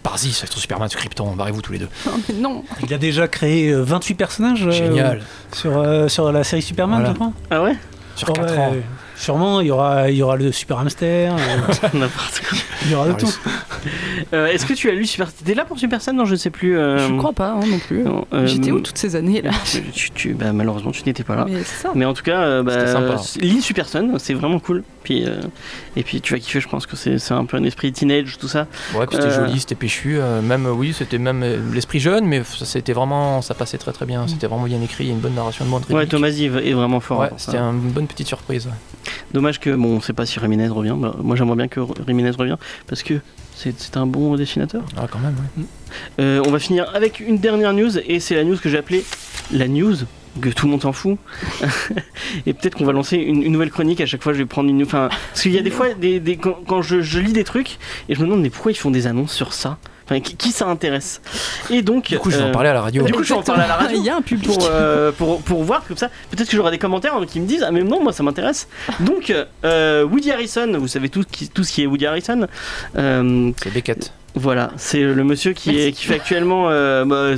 Parzi, 0.01 0.33
c'est 0.33 0.47
ton 0.47 0.57
Superman 0.59 0.89
sur 0.89 0.99
Krypton, 0.99 1.35
barrez-vous 1.35 1.61
tous 1.61 1.73
les 1.73 1.79
deux. 1.79 1.89
Oh, 2.07 2.11
mais 2.29 2.33
non 2.39 2.63
Il 2.83 2.91
a 2.95 2.97
déjà 2.97 3.27
créé 3.27 3.69
euh, 3.69 3.83
28 3.83 4.15
personnages 4.15 4.65
euh, 4.65 4.71
Génial. 4.71 5.21
sur, 5.53 5.77
euh, 5.77 6.07
sur 6.07 6.31
la 6.31 6.43
série 6.43 6.63
Superman, 6.63 6.97
Voilà. 7.01 7.11
je 7.11 7.15
crois. 7.15 7.31
Ah 7.51 7.61
ouais 7.61 7.75
Sur 8.15 8.29
Oh, 8.31 8.33
4 8.33 8.51
ouais, 8.53 8.57
ans. 8.59 8.73
Sûrement, 9.15 9.61
il 9.61 9.67
y 9.67 9.71
aura, 9.71 10.09
il 10.09 10.17
y 10.17 10.23
aura 10.23 10.35
le 10.35 10.51
Super 10.51 10.79
Hamster, 10.79 11.33
euh, 11.33 11.37
N'importe 11.93 12.41
quoi. 12.49 12.57
il 12.85 12.91
y 12.91 12.95
aura 12.95 13.05
de 13.05 13.09
Alors, 13.11 13.19
tout. 13.19 13.33
Euh, 14.33 14.47
Est-ce 14.47 14.65
que 14.65 14.73
tu 14.73 14.89
as 14.89 14.93
lu 14.93 15.05
Super. 15.05 15.31
T'étais 15.31 15.53
là 15.53 15.65
pour 15.65 15.77
Super 15.77 16.01
Sun 16.01 16.15
Non, 16.15 16.25
je 16.25 16.31
ne 16.31 16.35
sais 16.37 16.49
plus. 16.49 16.77
euh, 16.77 16.97
Je 17.09 17.13
crois 17.17 17.33
pas 17.33 17.51
hein, 17.51 17.59
non 17.69 17.77
plus. 17.79 18.05
euh, 18.33 18.47
J'étais 18.47 18.71
où 18.71 18.79
toutes 18.79 18.97
ces 18.97 19.15
années 19.15 19.41
là 19.41 19.51
tu, 19.65 19.81
tu- 19.91 20.11
tu- 20.11 20.33
bah, 20.33 20.51
Malheureusement, 20.53 20.91
tu 20.91 21.03
n'étais 21.05 21.23
pas 21.23 21.35
là. 21.35 21.45
Mais 21.49 21.63
c'est 21.63 21.83
ça. 21.83 21.91
Mais 21.95 22.05
en 22.05 22.13
tout 22.13 22.23
cas, 22.23 22.39
euh, 22.41 22.63
bah, 22.63 22.73
C'était 22.73 22.91
sympa. 22.91 23.15
lis 23.41 23.61
Super 23.61 23.87
Sun, 23.87 24.17
c'est 24.19 24.33
vraiment 24.33 24.59
cool. 24.59 24.83
Puis, 25.03 25.25
euh, 25.25 25.41
et 25.97 26.03
puis 26.03 26.21
tu 26.21 26.33
vas 26.33 26.39
kiffer, 26.39 26.61
je 26.61 26.67
pense 26.69 26.85
que 26.85 26.95
c'est 26.95 27.31
un 27.31 27.45
peu 27.45 27.57
un 27.57 27.63
esprit 27.65 27.91
teenage, 27.91 28.37
tout 28.39 28.47
ça. 28.47 28.67
Ouais, 28.95 29.05
puis 29.05 29.17
c'était 29.17 29.27
Euh, 29.33 29.45
joli, 29.47 29.59
c'était 29.59 29.75
péchu. 29.75 30.17
euh, 30.19 30.41
même, 30.41 30.65
oui, 30.65 30.93
c'était 30.97 31.17
même 31.17 31.43
euh, 31.43 31.57
l'esprit 31.73 31.99
jeune, 31.99 32.25
mais 32.25 32.41
ça, 32.43 32.65
c'était 32.65 32.93
vraiment, 32.93 33.41
ça 33.41 33.53
passait 33.53 33.77
très 33.77 33.91
très 33.91 34.05
bien. 34.05 34.27
C'était 34.27 34.47
vraiment 34.47 34.63
bien 34.63 34.81
écrit, 34.81 35.03
il 35.03 35.07
y 35.07 35.09
a 35.11 35.13
une 35.13 35.19
bonne 35.19 35.35
narration 35.35 35.65
de 35.65 35.69
monde. 35.69 35.83
Ouais, 35.89 36.07
Thomas 36.07 36.29
Yves 36.29 36.57
est 36.57 36.71
vraiment 36.73 37.01
fort. 37.01 37.19
Ouais, 37.19 37.29
ça. 37.37 37.51
c'était 37.51 37.57
une 37.57 37.91
bonne 37.91 38.07
petite 38.07 38.27
surprise. 38.27 38.65
ouais. 38.65 38.71
Dommage 39.33 39.59
que, 39.59 39.69
bon, 39.75 39.97
on 39.97 40.01
sait 40.01 40.13
pas 40.13 40.25
si 40.25 40.39
Ramirez 40.39 40.67
revient. 40.69 40.95
Bah, 40.97 41.15
moi, 41.21 41.35
j'aimerais 41.35 41.55
bien 41.57 41.67
que 41.67 41.79
Ramirez 41.79 42.31
revienne 42.31 42.57
parce 42.87 43.03
que 43.03 43.15
c'est 43.55 43.97
un 43.97 44.05
bon 44.07 44.35
dessinateur. 44.35 44.83
Ah, 44.97 45.07
quand 45.09 45.19
même, 45.19 45.35
ouais. 45.57 45.63
Euh, 46.19 46.41
on 46.45 46.51
va 46.51 46.59
finir 46.59 46.89
avec 46.93 47.19
une 47.19 47.37
dernière 47.37 47.73
news 47.73 47.97
et 47.97 48.19
c'est 48.19 48.35
la 48.35 48.43
news 48.43 48.57
que 48.57 48.69
j'ai 48.69 48.77
appelée 48.77 49.05
la 49.51 49.67
news 49.67 49.95
que 50.41 50.49
tout 50.49 50.65
le 50.65 50.71
monde 50.71 50.81
s'en 50.81 50.93
fout 50.93 51.17
et 52.47 52.53
peut-être 52.53 52.75
qu'on 52.75 52.85
va 52.85 52.91
lancer 52.93 53.17
une, 53.17 53.43
une 53.43 53.51
nouvelle 53.51 53.69
chronique 53.69 54.01
à 54.01 54.07
chaque 54.07 54.23
fois 54.23 54.33
je 54.33 54.39
vais 54.39 54.45
prendre 54.47 54.69
une 54.69 54.81
enfin 54.81 55.09
parce 55.29 55.43
qu'il 55.43 55.51
y 55.51 55.59
a 55.59 55.61
des 55.61 55.69
fois 55.69 55.93
des, 55.93 56.19
des- 56.19 56.37
quand, 56.37 56.57
quand 56.65 56.81
je, 56.81 57.01
je 57.01 57.19
lis 57.19 57.33
des 57.33 57.43
trucs 57.43 57.77
et 58.09 58.15
je 58.15 58.19
me 58.19 58.25
demande 58.25 58.41
mais 58.41 58.49
pourquoi 58.49 58.71
ils 58.71 58.75
font 58.77 58.89
des 58.89 59.05
annonces 59.05 59.31
sur 59.33 59.53
ça? 59.53 59.77
Enfin 60.13 60.21
qui, 60.21 60.35
qui 60.35 60.51
ça 60.51 60.67
intéresse 60.67 61.21
et 61.69 61.81
donc 61.81 62.09
Du 62.09 62.17
coup, 62.19 62.31
je 62.31 62.37
vais 62.37 62.43
euh, 62.43 62.49
en 62.49 62.51
parler 62.51 62.69
à 62.69 62.73
la 62.73 62.81
radio. 62.81 63.03
du 63.03 63.13
coup, 63.13 63.23
je 63.23 63.29
vais 63.33 63.39
en 63.39 63.43
parler 63.43 63.63
à 63.63 63.67
la 63.67 63.75
radio. 63.75 63.97
Il 63.99 64.05
y 64.05 64.09
a 64.09 64.15
un 64.15 64.21
public. 64.21 64.47
pour, 64.47 64.67
euh, 64.69 65.11
pour, 65.11 65.41
pour 65.41 65.63
voir 65.63 65.83
comme 65.87 65.97
ça 65.97 66.09
peut-être 66.31 66.49
que 66.49 66.55
j'aurai 66.55 66.71
des 66.71 66.77
commentaires 66.77 67.15
hein, 67.15 67.25
qui 67.27 67.39
me 67.39 67.47
disent 67.47 67.63
ah 67.67 67.71
mais 67.71 67.83
non 67.83 68.01
moi 68.03 68.13
ça 68.13 68.23
m'intéresse 68.23 68.67
donc 68.99 69.33
euh, 69.65 70.03
Woody 70.05 70.31
Harrison 70.31 70.77
vous 70.77 70.87
savez 70.87 71.09
tout, 71.09 71.23
qui- 71.29 71.49
tout 71.49 71.63
ce 71.63 71.71
qui 71.71 71.83
est 71.83 71.85
Woody 71.85 72.05
Harrison 72.05 72.47
euh, 72.97 73.51
C'est 73.61 73.73
Beckett. 73.73 74.11
voilà, 74.35 74.71
c'est 74.77 75.01
le 75.03 75.23
monsieur 75.23 75.53
qui, 75.53 75.79
est, 75.79 75.91
qui 75.91 76.05
fait 76.05 76.15
actuellement. 76.15 76.69
euh, 76.69 77.05
bah, 77.05 77.31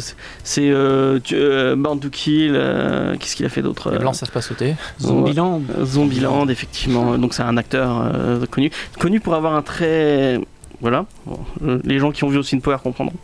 c'est- 0.44 0.70
euh, 0.70 1.20
tu- 1.24 1.36
euh, 1.36 1.76
Born 1.76 2.00
to 2.00 2.10
Kill. 2.10 2.54
euh, 2.56 3.16
Qu'est-ce 3.20 3.36
qu'il 3.36 3.46
a 3.46 3.50
fait 3.50 3.62
d'autre 3.62 3.90
Les 3.92 3.98
euh, 3.98 4.00
blancs, 4.00 4.16
ça 4.16 4.26
se 4.26 4.32
passe 4.32 4.48
sauter. 4.48 4.76
Zombieland. 5.02 5.62
euh, 5.78 5.86
Zombieland, 5.86 6.48
effectivement. 6.48 7.18
Donc 7.18 7.34
c'est 7.34 7.44
un 7.44 7.58
acteur 7.58 8.10
euh, 8.14 8.46
connu, 8.50 8.72
connu 9.00 9.20
pour 9.20 9.36
avoir 9.36 9.56
un 9.56 9.62
très 9.62 10.40
voilà, 10.86 11.08
Bon, 11.26 11.40
euh, 11.64 11.80
les 11.84 11.98
gens 11.98 12.12
qui 12.12 12.24
ont 12.26 12.28
vu 12.28 12.38
aussi 12.38 12.54
une 12.54 12.62
Power 12.62 12.78
comprendront. 12.84 13.16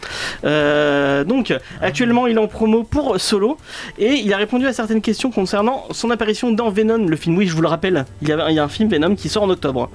Euh, 0.45 1.23
donc, 1.23 1.53
actuellement, 1.79 2.25
il 2.25 2.35
est 2.37 2.39
en 2.39 2.47
promo 2.47 2.81
pour 2.81 3.21
Solo 3.21 3.55
et 3.99 4.13
il 4.13 4.33
a 4.33 4.37
répondu 4.37 4.65
à 4.65 4.73
certaines 4.73 5.01
questions 5.01 5.29
concernant 5.29 5.83
son 5.91 6.09
apparition 6.09 6.51
dans 6.51 6.71
Venom, 6.71 7.05
le 7.05 7.15
film. 7.15 7.37
Oui, 7.37 7.45
je 7.45 7.53
vous 7.53 7.61
le 7.61 7.67
rappelle, 7.67 8.05
il 8.23 8.29
y 8.29 8.31
a, 8.31 8.49
il 8.49 8.55
y 8.55 8.59
a 8.59 8.63
un 8.63 8.67
film 8.67 8.89
Venom 8.89 9.13
qui 9.13 9.29
sort 9.29 9.43
en 9.43 9.49
octobre. 9.51 9.91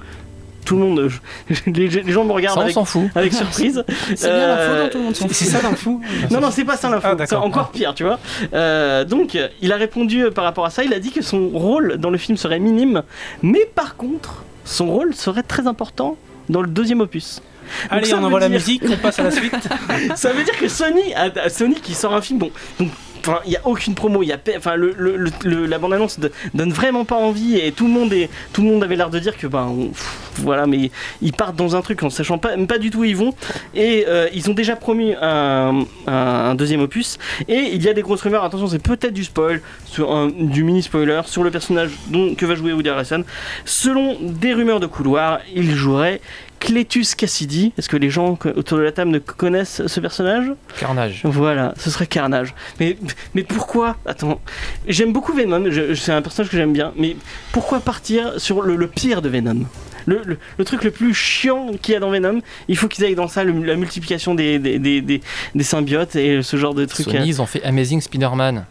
Tout 0.63 0.75
le 0.77 0.81
monde, 0.81 1.11
les, 1.67 1.89
gens 2.09 2.23
me 2.23 2.31
regardent 2.31 2.55
Ça, 2.55 2.59
on 2.61 2.63
avec, 2.63 2.73
s'en 2.73 2.85
fout. 2.85 3.09
avec 3.15 3.33
surprise. 3.33 3.83
C'est 4.15 4.29
bien 4.33 4.47
l'info 4.47 4.61
Euh, 4.71 4.83
dont 4.85 4.89
tout 4.89 4.97
le 4.99 5.03
monde 5.03 5.15
s'en 5.17 5.27
C'est 5.27 5.33
c'est 5.33 5.45
fout. 5.51 5.61
ça 5.61 5.69
l'info 5.69 6.01
non, 6.31 6.39
non, 6.39 6.51
c'est 6.51 6.63
pas 6.63 6.77
ça 6.77 6.89
l'info. 6.89 7.05
Ah, 7.19 7.25
c'est 7.25 7.35
encore 7.35 7.71
pire, 7.71 7.93
tu 7.93 8.03
vois. 8.05 8.17
Euh, 8.53 9.03
donc, 9.03 9.35
euh, 9.35 9.49
il 9.61 9.73
a 9.73 9.75
répondu 9.75 10.23
euh, 10.23 10.31
par 10.31 10.45
rapport 10.45 10.63
à 10.65 10.69
ça. 10.69 10.85
Il 10.85 10.93
a 10.93 10.99
dit 10.99 11.11
que 11.11 11.21
son 11.21 11.49
rôle 11.49 11.97
dans 11.97 12.09
le 12.11 12.17
film 12.17 12.37
serait 12.37 12.59
minime, 12.59 13.03
mais 13.41 13.65
par 13.75 13.97
contre, 13.97 14.45
son 14.63 14.87
rôle 14.87 15.13
serait 15.13 15.43
très 15.43 15.67
important 15.67 16.15
dans 16.49 16.61
le 16.61 16.67
deuxième 16.69 17.01
opus. 17.01 17.41
Allez, 17.89 18.13
on 18.13 18.23
envoie 18.23 18.39
la 18.39 18.49
musique, 18.49 18.83
on 18.89 18.97
passe 18.97 19.19
à 19.19 19.23
la 19.23 19.31
suite. 19.31 19.53
ça 20.15 20.31
veut 20.33 20.43
dire 20.43 20.57
que 20.57 20.67
Sony, 20.67 21.13
a- 21.15 21.49
Sony 21.49 21.75
qui 21.75 21.93
sort 21.93 22.13
un 22.13 22.21
film, 22.21 22.39
bon, 22.39 22.51
donc. 22.79 22.89
Enfin, 23.25 23.39
il 23.45 23.51
y 23.51 23.57
a 23.57 23.61
aucune 23.67 23.93
promo, 23.93 24.23
il 24.23 24.27
y 24.27 24.31
a, 24.31 24.37
enfin, 24.57 24.75
le, 24.77 24.93
le- 24.97 25.17
le- 25.17 25.31
le- 25.43 25.65
la 25.65 25.79
bande-annonce 25.79 26.17
de- 26.17 26.31
donne 26.53 26.71
vraiment 26.71 27.03
pas 27.03 27.15
envie 27.17 27.57
et 27.57 27.73
tout 27.73 27.85
le 27.85 27.91
monde 27.91 28.13
est, 28.13 28.29
tout 28.53 28.61
le 28.61 28.69
monde 28.69 28.81
avait 28.85 28.95
l'air 28.95 29.09
de 29.09 29.19
dire 29.19 29.35
que, 29.35 29.47
ben, 29.47 29.63
on- 29.65 29.87
pff, 29.87 30.07
voilà, 30.37 30.65
mais 30.65 30.91
ils 31.21 31.33
partent 31.33 31.57
dans 31.57 31.75
un 31.75 31.81
truc 31.81 32.03
en 32.03 32.09
sachant 32.09 32.37
pas, 32.37 32.51
pas 32.67 32.77
du 32.77 32.89
tout 32.89 32.99
où 32.99 33.03
ils 33.03 33.17
vont 33.17 33.33
et 33.75 34.05
euh, 34.07 34.29
ils 34.33 34.49
ont 34.49 34.53
déjà 34.53 34.77
promis 34.77 35.13
un, 35.21 35.79
un- 36.05 36.13
un 36.13 36.55
deuxième 36.55 36.79
opus 36.79 37.17
et 37.49 37.71
il 37.73 37.83
y 37.83 37.89
a 37.89 37.93
des 37.93 38.01
grosses 38.01 38.21
rumeurs. 38.21 38.45
Attention, 38.45 38.67
c'est 38.67 38.81
peut-être 38.81 39.13
du 39.13 39.25
spoil, 39.25 39.61
sur 39.83 40.09
un- 40.15 40.29
du 40.29 40.63
mini 40.63 40.81
spoiler 40.81 41.19
sur 41.25 41.43
le 41.43 41.51
personnage 41.51 41.89
dont, 42.07 42.33
que 42.33 42.45
va 42.45 42.55
jouer 42.55 42.71
Woody 42.71 42.87
Harrelson. 42.87 43.25
Selon 43.65 44.15
des 44.21 44.53
rumeurs 44.53 44.79
de 44.79 44.87
couloir, 44.87 45.39
il 45.53 45.75
jouerait 45.75 46.21
Cletus 46.59 47.15
Cassidy. 47.15 47.73
Est-ce 47.77 47.89
que 47.89 47.97
les 47.97 48.09
gens 48.09 48.37
autour 48.55 48.77
de 48.77 48.83
la 48.83 48.91
table 48.91 49.11
ne 49.11 49.19
connaissent 49.19 49.85
ce 49.87 49.99
personnage? 49.99 50.51
Carnage. 50.79 51.21
Voilà, 51.23 51.73
ce 51.77 51.89
serait 51.89 52.07
Carnage. 52.07 52.53
Mais, 52.79 52.97
mais 53.35 53.43
pourquoi 53.43 53.97
Attends, 54.05 54.41
j'aime 54.87 55.13
beaucoup 55.13 55.33
Venom, 55.33 55.63
c'est 55.95 56.11
un 56.11 56.21
personnage 56.21 56.49
que 56.51 56.57
j'aime 56.57 56.73
bien, 56.73 56.91
mais 56.97 57.15
pourquoi 57.51 57.79
partir 57.79 58.39
sur 58.39 58.61
le, 58.61 58.75
le 58.75 58.87
pire 58.87 59.21
de 59.21 59.29
Venom? 59.29 59.65
Le, 60.05 60.21
le- 60.25 60.37
le 60.57 60.65
truc 60.65 60.83
le 60.85 60.91
plus 60.91 61.13
chiant 61.13 61.71
qu'il 61.81 61.93
y 61.93 61.97
a 61.97 61.99
dans 61.99 62.09
Venom, 62.09 62.39
il 62.69 62.77
faut 62.77 62.87
qu'ils 62.87 63.03
aillent 63.05 63.15
dans 63.15 63.27
ça, 63.27 63.43
la 63.43 63.75
multiplication 63.75 64.35
des, 64.35 64.57
des, 64.57 64.79
des, 64.79 65.01
des- 65.01 65.21
des 65.53 65.63
symbiotes 65.63 66.15
et 66.15 66.41
ce 66.41 66.55
genre 66.57 66.73
de 66.73 66.85
trucs. 66.85 67.05
Sony, 67.07 67.27
ils 67.27 67.41
ont 67.41 67.45
fait 67.45 67.61
Amazing 67.63 67.99
Spider-Man. 68.01 68.65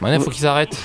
Maintenant, 0.00 0.18
il 0.18 0.22
faut 0.22 0.30
qu'ils 0.30 0.46
arrêtent. 0.46 0.76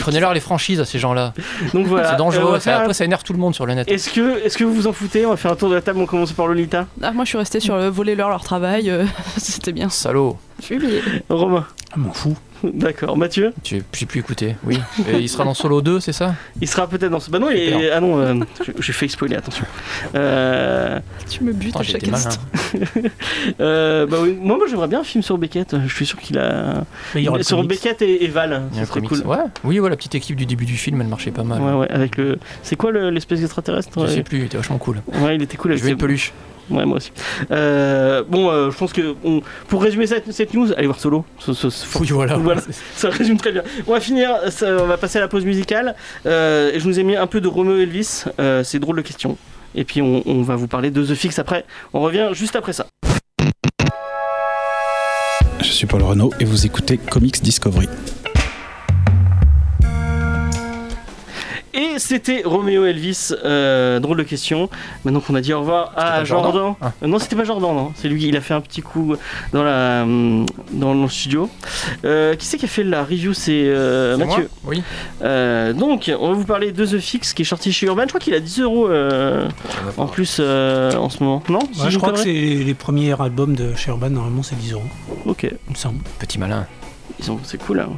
Prenez-leur 0.00 0.34
les 0.34 0.40
franchises 0.40 0.80
à 0.80 0.84
ces 0.84 0.98
gens-là. 0.98 1.32
Donc 1.74 1.86
voilà. 1.86 2.08
C'est 2.08 2.14
Euh, 2.14 2.18
dangereux. 2.18 2.52
va 2.52 2.60
ça- 2.60 2.76
un- 2.78 2.80
Après, 2.82 2.94
ça 2.94 3.04
énerve 3.04 3.22
tout 3.22 3.32
le 3.32 3.38
monde 3.38 3.54
sur 3.54 3.66
le 3.66 3.74
net. 3.74 3.88
Est-ce 3.90 4.10
que, 4.10 4.44
est-ce 4.44 4.56
que 4.58 4.64
vous 4.64 4.74
vous 4.74 4.86
en 4.86 4.92
foutez 4.92 5.24
On 5.26 5.30
va 5.30 5.36
faire 5.36 5.52
un 5.52 5.56
tour 5.56 5.68
de 5.70 5.74
la 5.74 5.80
table, 5.82 5.98
on 6.00 6.06
commence 6.06 6.32
par 6.32 6.46
Lolita. 6.46 6.86
Ah, 7.02 7.12
moi 7.12 7.24
je 7.24 7.30
suis 7.30 7.38
restée 7.38 7.60
sur 7.60 7.76
le 7.76 7.88
voler 7.88 8.14
leur 8.14 8.28
leur 8.28 8.42
travail, 8.44 8.90
euh, 8.90 9.04
c'était 9.38 9.72
bien. 9.72 9.88
Salaud. 9.88 10.36
Fumier. 10.62 11.00
Romain. 11.28 11.66
Je 11.94 12.00
m'en 12.00 12.12
fous. 12.12 12.36
D'accord. 12.74 13.16
Mathieu 13.16 13.52
Tu 13.62 13.82
J'ai 13.92 14.06
plus 14.06 14.20
écouté. 14.20 14.56
Oui. 14.64 14.78
Et 15.10 15.18
il 15.18 15.28
sera 15.28 15.44
dans 15.44 15.54
Solo 15.54 15.80
2, 15.82 16.00
c'est 16.00 16.12
ça? 16.12 16.34
Il 16.60 16.68
sera 16.68 16.86
peut-être 16.86 17.10
dans 17.10 17.20
ce. 17.20 17.30
Bah 17.30 17.38
non, 17.38 17.50
il 17.50 17.56
est. 17.58 17.90
Ah 17.90 18.00
non, 18.00 18.18
euh, 18.18 18.34
j'ai- 18.80 18.92
fait 18.92 19.08
spoiler, 19.08 19.36
attention. 19.36 19.64
Euh, 20.14 20.98
Tu 21.28 21.42
me 21.44 21.52
butes 21.52 21.68
Putain, 21.68 21.80
à 21.80 21.82
chaque 21.82 22.08
instant. 22.08 22.40
euh, 23.60 24.06
bah 24.06 24.18
oui, 24.22 24.36
moi, 24.40 24.56
moi 24.56 24.66
j'aimerais 24.68 24.88
bien 24.88 25.00
un 25.00 25.04
film 25.04 25.22
sur 25.22 25.38
Beckett. 25.38 25.76
Je 25.86 25.94
suis 25.94 26.06
sûr 26.06 26.18
qu'il 26.18 26.38
a. 26.38 26.84
Mais 27.14 27.22
il 27.22 27.24
y 27.24 27.28
aura 27.28 27.38
le 27.38 27.44
sur 27.44 27.56
comics. 27.58 27.70
Beckett 27.70 28.02
et, 28.02 28.24
et 28.24 28.28
Val. 28.28 28.62
Il 28.72 28.78
y 28.78 28.80
a 28.80 28.84
Ça 28.84 28.90
un 28.92 28.94
serait 28.94 29.06
cool. 29.06 29.20
Ouais. 29.26 29.36
Oui, 29.64 29.80
ouais, 29.80 29.90
la 29.90 29.96
petite 29.96 30.14
équipe 30.14 30.36
du 30.36 30.46
début 30.46 30.64
du 30.64 30.76
film, 30.76 31.00
elle 31.00 31.08
marchait 31.08 31.30
pas 31.30 31.44
mal. 31.44 31.60
Ouais, 31.60 31.72
ouais, 31.72 31.90
avec 31.90 32.16
le. 32.16 32.38
C'est 32.62 32.76
quoi 32.76 32.90
le- 32.90 33.10
l'espèce 33.10 33.40
extraterrestre 33.42 33.90
Je 33.96 34.00
ouais. 34.00 34.14
sais 34.14 34.22
plus, 34.22 34.38
il 34.38 34.44
était 34.44 34.56
vachement 34.56 34.78
cool. 34.78 35.02
Ouais, 35.20 35.36
il 35.36 35.42
était 35.42 35.56
cool. 35.56 35.72
Je 35.72 35.74
avec 35.74 35.82
veux 35.82 35.88
ses- 35.88 35.92
une 35.92 35.98
peluche. 35.98 36.32
Ouais, 36.72 36.84
moi 36.86 36.96
aussi. 36.96 37.12
Euh, 37.50 38.22
bon, 38.26 38.50
euh, 38.50 38.70
je 38.70 38.76
pense 38.78 38.92
que 38.92 39.14
on- 39.24 39.42
pour 39.68 39.82
résumer 39.82 40.06
cette, 40.06 40.32
cette 40.32 40.54
news, 40.54 40.72
allez 40.76 40.86
voir 40.86 40.98
Solo. 40.98 41.24
Ce- 41.38 41.52
ce- 41.52 41.70
ce- 41.70 41.98
Oui, 41.98 42.08
voilà. 42.10 42.36
Voilà. 42.38 42.62
Ça 42.96 43.10
résume 43.10 43.36
très 43.36 43.52
bien. 43.52 43.62
On 43.86 43.92
va 43.92 44.00
finir, 44.00 44.30
ça- 44.50 44.76
on 44.80 44.86
va 44.86 44.96
passer 44.96 45.18
à 45.18 45.20
la 45.20 45.28
pause 45.28 45.44
musicale. 45.44 45.94
Euh, 46.26 46.72
et 46.72 46.80
je 46.80 46.86
nous 46.88 46.98
ai 46.98 47.02
mis 47.04 47.14
un 47.16 47.26
peu 47.26 47.40
de 47.40 47.48
Romeo 47.48 47.76
Elvis. 47.76 48.24
Euh, 48.40 48.64
c'est 48.64 48.78
drôle 48.78 48.96
de 48.96 49.02
question. 49.02 49.36
Et 49.74 49.84
puis 49.84 50.02
on, 50.02 50.22
on 50.26 50.42
va 50.42 50.56
vous 50.56 50.66
parler 50.68 50.90
de 50.90 51.04
The 51.04 51.14
Fix 51.14 51.38
après. 51.38 51.64
On 51.92 52.00
revient 52.00 52.28
juste 52.32 52.56
après 52.56 52.72
ça. 52.72 52.86
Je 55.60 55.68
suis 55.70 55.86
Paul 55.86 56.02
Renault 56.02 56.32
et 56.40 56.44
vous 56.44 56.66
écoutez 56.66 56.98
Comics 56.98 57.40
Discovery. 57.42 57.88
Et 61.94 61.98
c'était 61.98 62.42
Roméo 62.44 62.84
Elvis, 62.86 63.32
euh, 63.44 64.00
drôle 64.00 64.16
de 64.18 64.22
question. 64.22 64.70
Maintenant 65.04 65.20
qu'on 65.20 65.34
a 65.34 65.40
dit 65.42 65.52
au 65.52 65.60
revoir 65.60 65.92
à 65.96 66.24
Jordan 66.24 66.52
Jordan? 66.52 66.74
Ah. 66.80 66.92
Euh, 67.02 67.06
non, 67.06 67.18
c'était 67.18 67.36
pas 67.36 67.44
Jordan, 67.44 67.74
non. 67.74 67.92
C'est 67.94 68.08
lui, 68.08 68.24
il 68.26 68.36
a 68.36 68.40
fait 68.40 68.54
un 68.54 68.60
petit 68.62 68.80
coup 68.80 69.14
dans, 69.52 69.62
la, 69.62 70.02
hum, 70.04 70.46
dans 70.72 70.94
le 70.94 71.08
studio. 71.08 71.50
Euh, 72.04 72.34
qui 72.34 72.46
c'est 72.46 72.56
qui 72.56 72.64
a 72.64 72.68
fait 72.68 72.84
la 72.84 73.02
review? 73.04 73.34
C'est 73.34 73.64
euh, 73.66 74.16
moi 74.16 74.26
Mathieu. 74.26 74.48
Oui. 74.64 74.82
Euh, 75.22 75.72
donc, 75.74 76.10
on 76.18 76.28
va 76.30 76.34
vous 76.34 76.44
parler 76.44 76.72
de 76.72 76.86
The 76.86 76.98
Fix 76.98 77.34
qui 77.34 77.42
est 77.42 77.44
sorti 77.44 77.72
chez 77.72 77.86
Urban. 77.86 78.02
Je 78.04 78.08
crois 78.08 78.20
qu'il 78.20 78.34
a 78.34 78.40
10 78.40 78.60
euros 78.60 78.88
euh, 78.88 79.48
en 79.98 80.06
plus 80.06 80.38
euh, 80.40 80.92
en 80.94 81.10
ce 81.10 81.22
moment. 81.22 81.42
Non 81.48 81.60
Si 81.72 81.90
je 81.90 81.98
crois 81.98 82.12
que 82.12 82.20
c'est 82.20 82.32
les 82.32 82.74
premiers 82.74 83.20
albums 83.20 83.54
de 83.54 83.74
chez 83.74 83.90
Urban, 83.90 84.10
normalement 84.10 84.42
c'est 84.42 84.56
10 84.56 84.72
euros, 84.72 84.82
Ok, 85.26 85.42
il 85.42 85.70
me 85.70 85.76
semble. 85.76 85.98
Petit 86.18 86.38
malin. 86.38 86.66
Ils 87.18 87.24
sont- 87.26 87.38
c'est 87.44 87.58
cool. 87.62 87.80
hein. 87.80 87.90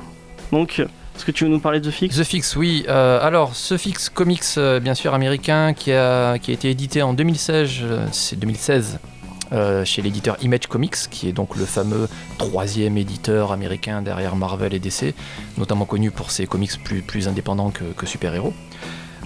Donc, 0.53 0.85
est-ce 1.17 1.25
que 1.25 1.31
tu 1.31 1.45
veux 1.45 1.51
nous 1.51 1.61
parler 1.61 1.81
de 1.81 1.89
The 1.89 1.93
Fix 1.93 2.17
The 2.17 2.25
Fix, 2.25 2.57
oui. 2.57 2.85
Euh, 2.89 3.21
alors, 3.23 3.55
ce 3.55 3.77
Fix 3.77 4.09
Comics, 4.09 4.43
euh, 4.59 4.81
bien 4.81 4.95
sûr 4.95 5.15
américain, 5.15 5.73
qui 5.73 5.93
a, 5.93 6.39
qui 6.39 6.51
a 6.51 6.55
été 6.55 6.71
édité 6.71 7.03
en 7.03 7.15
2016, 7.15 7.71
euh, 7.83 8.07
c'est 8.11 8.37
2016, 8.37 8.99
euh, 9.53 9.85
chez 9.85 10.03
l'éditeur 10.03 10.37
Image 10.43 10.67
Comics, 10.67 10.97
qui 11.11 11.29
est 11.29 11.33
donc 11.33 11.55
le 11.55 11.67
fameux 11.67 12.09
troisième 12.37 12.99
éditeur 12.99 13.53
américain 13.53 14.03
derrière 14.03 14.35
Marvel 14.35 14.75
et 14.75 14.81
DC, 14.81 15.15
notamment 15.57 15.85
connu 15.85 16.11
pour 16.11 16.33
ses 16.33 16.47
comics 16.47 16.83
plus, 16.83 17.01
plus 17.01 17.29
indépendants 17.29 17.71
que, 17.71 17.85
que 17.85 18.07
super-héros. 18.07 18.53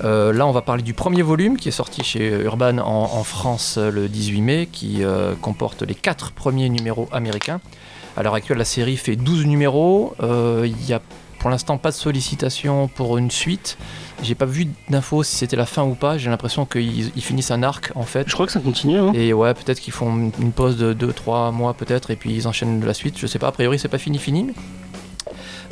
Là, 0.02 0.46
on 0.46 0.52
va 0.52 0.62
parler 0.62 0.84
du 0.84 0.94
premier 0.94 1.22
volume 1.22 1.56
qui 1.56 1.68
est 1.68 1.72
sorti 1.72 2.04
chez 2.04 2.28
Urban 2.44 2.78
en, 2.78 3.24
France 3.24 3.78
le 3.78 4.08
18 4.08 4.40
mai, 4.42 4.68
qui 4.70 5.02
comporte 5.42 5.82
les 5.82 5.96
quatre 5.96 6.30
premiers 6.30 6.68
numéros 6.68 7.08
américains. 7.10 7.60
À 8.16 8.22
l'heure 8.22 8.34
actuelle, 8.34 8.58
la 8.58 8.64
série 8.64 8.96
fait 8.96 9.16
12 9.16 9.46
numéros. 9.46 10.14
Il 10.22 10.86
y 10.86 10.92
a 10.92 11.00
pour 11.38 11.50
l'instant 11.50 11.78
pas 11.78 11.90
de 11.90 11.94
sollicitation 11.94 12.88
pour 12.88 13.18
une 13.18 13.30
suite. 13.30 13.78
J'ai 14.22 14.34
pas 14.34 14.44
vu 14.46 14.66
d'infos 14.90 15.22
si 15.22 15.36
c'était 15.36 15.56
la 15.56 15.66
fin 15.66 15.84
ou 15.84 15.94
pas. 15.94 16.18
J'ai 16.18 16.30
l'impression 16.30 16.66
qu'ils 16.66 17.12
ils 17.16 17.22
finissent 17.22 17.50
un 17.52 17.62
arc 17.62 17.92
en 17.94 18.02
fait. 18.02 18.28
Je 18.28 18.34
crois 18.34 18.46
que 18.46 18.52
ça 18.52 18.60
continue. 18.60 18.98
hein. 18.98 19.12
Et 19.14 19.32
ouais, 19.32 19.54
peut-être 19.54 19.80
qu'ils 19.80 19.92
font 19.92 20.30
une- 20.40 20.52
pause 20.52 20.76
de 20.76 20.92
2-3 20.92 21.52
mois 21.52 21.74
peut-être 21.74 22.10
et 22.10 22.16
puis 22.16 22.32
ils 22.34 22.48
enchaînent 22.48 22.84
la 22.84 22.94
suite. 22.94 23.16
Je 23.18 23.26
sais 23.26 23.38
pas, 23.38 23.48
a 23.48 23.52
priori 23.52 23.78
c'est 23.78 23.88
pas 23.88 23.98
fini 23.98 24.18
fini. 24.18 24.48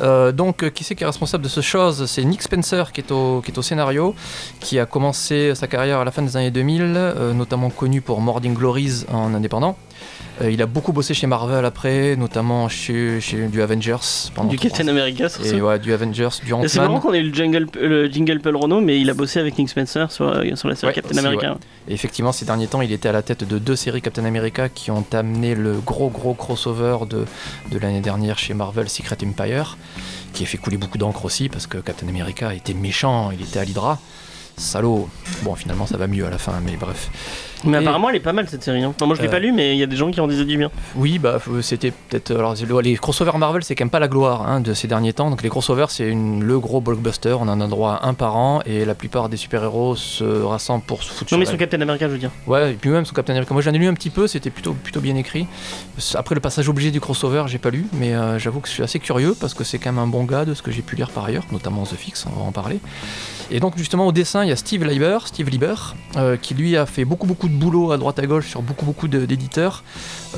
Euh, 0.03 0.31
donc, 0.31 0.63
euh, 0.63 0.69
qui 0.69 0.85
c'est 0.85 0.95
qui 0.95 1.05
est 1.05 1.07
responsable 1.07 1.43
de 1.43 1.49
ce 1.49 1.63
chose? 1.63 2.05
C'est 2.05 2.23
Nick 2.23 2.43
Spencer 2.43 2.93
qui 2.93 3.01
est, 3.01 3.11
au, 3.11 3.41
qui 3.41 3.51
est 3.51 3.57
au 3.59 3.63
scénario, 3.63 4.15
qui 4.61 4.79
a 4.79 4.85
commencé 4.85 5.55
sa 5.55 5.67
carrière 5.69 6.01
à 6.01 6.05
la 6.05 6.11
fin 6.11 6.21
des 6.21 6.37
années 6.37 6.51
2000, 6.51 6.83
euh, 6.97 7.33
notamment 7.33 7.71
connu 7.71 8.03
pour 8.03 8.21
Morning 8.21 8.53
Glories 8.53 9.05
en 9.11 9.33
indépendant. 9.33 9.79
Euh, 10.43 10.51
il 10.51 10.61
a 10.61 10.67
beaucoup 10.67 10.93
bossé 10.93 11.15
chez 11.15 11.27
Marvel 11.27 11.65
après, 11.65 12.15
notamment 12.17 12.69
chez, 12.69 13.21
chez 13.23 13.47
du 13.47 13.63
Avengers 13.63 13.97
pendant 14.35 14.51
Du 14.51 14.59
Captain 14.59 14.87
ans. 14.87 14.91
America, 14.91 15.31
sur 15.31 15.45
Et 15.47 15.61
ouais, 15.63 15.79
du 15.79 15.93
Avengers, 15.95 16.29
du 16.45 16.53
C'est 16.69 16.77
marrant 16.77 17.01
qu'on 17.01 17.15
ait 17.15 17.21
eu 17.21 17.29
le 17.29 17.35
jingle, 17.35 17.67
le 17.81 18.07
jingle 18.09 18.41
Paul 18.41 18.57
Renault, 18.57 18.83
mais 18.83 19.01
il 19.01 19.09
a 19.09 19.15
bossé 19.15 19.41
avec 19.41 19.57
Nick 19.57 19.71
Spencer 19.71 20.13
sur, 20.13 20.29
euh, 20.29 20.55
sur 20.55 20.69
la 20.69 20.75
série 20.75 20.89
Ouais, 20.91 20.95
Captain 20.95 21.17
aussi, 21.17 21.27
America. 21.27 21.57
Et 21.89 21.95
effectivement, 21.95 22.33
ces 22.33 22.45
derniers 22.45 22.67
temps, 22.67 22.83
il 22.83 22.93
était 22.93 23.09
à 23.09 23.13
la 23.13 23.23
tête 23.23 23.45
de 23.45 23.59
deux 23.59 23.77
séries 23.77 24.03
Captain 24.03 24.27
America 24.27 24.69
qui 24.69 24.91
ont 24.91 25.07
amené 25.13 25.55
le 25.55 25.79
gros 25.79 26.11
gros 26.11 26.35
crossover 26.35 26.99
de, 27.09 27.25
de 27.71 27.79
l'année 27.79 28.01
dernière 28.03 28.39
chez 28.39 28.53
Marvel 28.53 28.91
Secret 28.91 29.17
Empire, 29.25 29.79
qui 30.35 30.43
a 30.43 30.47
fait 30.47 30.59
couler 30.59 30.77
beaucoup 30.77 30.99
d'encre 30.99 31.25
aussi 31.25 31.49
parce 31.49 31.67
que 31.67 31.79
Captain 31.79 32.09
America 32.09 32.53
était 32.53 32.75
méchant, 32.75 33.31
il 33.31 33.41
était 33.41 33.59
à 33.59 33.65
l'Hydra. 33.65 33.99
Salaud. 34.59 35.09
Bon, 35.43 35.55
finalement, 35.55 35.87
ça 35.87 35.97
va 35.97 36.07
mieux 36.07 36.27
à 36.27 36.31
la 36.31 36.39
fin, 36.39 36.61
mais 36.65 36.77
bref. 36.77 37.11
Mais 37.65 37.79
Et- 37.79 37.81
apparemment, 37.81 38.11
elle 38.11 38.17
est 38.17 38.21
pas 38.21 38.33
mal 38.33 38.49
cette 38.49 38.63
série. 38.63 38.83
hein. 38.85 38.93
Enfin, 38.95 39.07
moi, 39.07 39.17
je 39.17 39.23
l'ai 39.23 39.29
Euh, 39.29 39.31
pas 39.31 39.39
lu, 39.39 39.53
mais 39.53 39.75
il 39.75 39.79
y 39.79 39.83
a 39.83 39.87
des 39.87 39.97
gens 39.97 40.11
qui 40.11 40.21
en 40.21 40.27
disaient 40.29 40.45
du 40.45 40.57
bien. 40.59 40.71
Oui, 40.95 41.19
bah 41.19 41.39
euh, 41.49 41.63
c'était 41.63 41.91
peut-être. 41.91 42.31
Alors 42.35 42.55
les 42.83 42.97
crossovers 42.97 43.39
Marvel, 43.39 43.65
c'est 43.65 43.75
quand 43.75 43.85
même 43.85 43.91
pas 43.91 43.99
la 43.99 44.09
gloire 44.09 44.47
hein, 44.47 44.61
de 44.61 44.75
ces 44.75 44.87
derniers 44.89 45.13
temps. 45.13 45.31
Donc 45.31 45.43
les 45.43 45.49
crossovers, 45.49 45.91
c'est 45.91 46.09
une- 46.09 46.45
le 46.45 46.59
gros 46.61 46.81
blockbuster. 46.81 47.35
On 47.41 47.49
en 47.49 47.61
a 47.61 47.67
droit 47.67 47.99
à 48.03 48.07
un 48.09 48.15
par 48.15 48.37
an 48.37 48.61
et 48.67 48.85
la 48.85 48.95
plupart 48.95 49.29
des 49.29 49.37
super-héros 49.37 49.97
se 49.97 50.25
rassemblent 50.25 50.85
pour 50.85 51.03
se 51.03 51.11
foutre 51.13 51.33
Non, 51.33 51.39
mais 51.39 51.47
sur 51.47 51.57
Captain 51.59 51.81
America, 51.81 52.07
je 52.07 52.13
veux 52.13 52.19
dire. 52.19 52.31
Ouais, 52.47 52.73
et 52.73 52.75
puis 52.75 52.91
même 52.91 53.05
sous 53.05 53.15
Captain 53.15 53.33
America. 53.33 53.53
Moi 53.55 53.63
j'en 53.63 53.73
ai 53.73 53.79
lu 53.79 53.87
un 53.89 53.95
petit 53.95 54.11
peu, 54.11 54.27
c'était 54.27 54.51
plutôt, 54.51 54.75
plutôt 54.75 55.01
bien 55.01 55.17
écrit. 55.17 55.47
Après 56.15 56.35
le 56.35 56.41
passage 56.41 56.69
obligé 56.69 56.91
du 56.91 57.01
crossover, 57.01 57.45
j'ai 57.47 57.59
pas 57.59 57.71
lu, 57.71 57.87
mais 57.95 58.15
euh, 58.15 58.39
j'avoue 58.39 58.61
que 58.61 58.69
je 58.69 58.73
suis 58.75 58.83
assez 58.83 58.99
curieux 58.99 59.35
parce 59.41 59.55
que 59.55 59.65
c'est 59.65 59.79
quand 59.79 59.93
même 59.93 60.03
un 60.03 60.07
bon 60.07 60.25
gars 60.25 60.45
de 60.45 60.55
ce 60.55 60.63
que 60.63 60.71
j'ai 60.71 60.83
pu 60.83 60.95
lire 60.97 61.11
par 61.11 61.25
ailleurs, 61.25 61.45
notamment 61.53 61.85
The 61.85 61.95
Fix, 61.97 62.27
on 62.31 62.39
va 62.39 62.45
en 62.47 62.53
parler. 62.53 62.79
Et 63.51 63.61
donc 63.61 63.79
justement 63.79 64.07
au 64.07 64.13
dessin, 64.13 64.43
il 64.45 64.49
y 64.49 64.53
a 64.53 64.57
Steve 64.57 64.85
Lieber, 64.85 65.19
Steve 65.27 65.49
Lieber, 65.49 65.75
euh, 66.17 66.37
qui 66.37 66.55
lui 66.55 66.77
a 66.77 66.85
fait 66.85 67.05
beaucoup 67.05 67.27
beaucoup 67.27 67.46
de 67.49 67.55
boulot 67.55 67.93
à 67.93 67.99
droite 67.99 68.19
à 68.19 68.27
gauche 68.27 68.49
sur 68.49 68.63
beaucoup 68.63 68.85
beaucoup 68.85 69.09
d'éditeurs. 69.09 69.83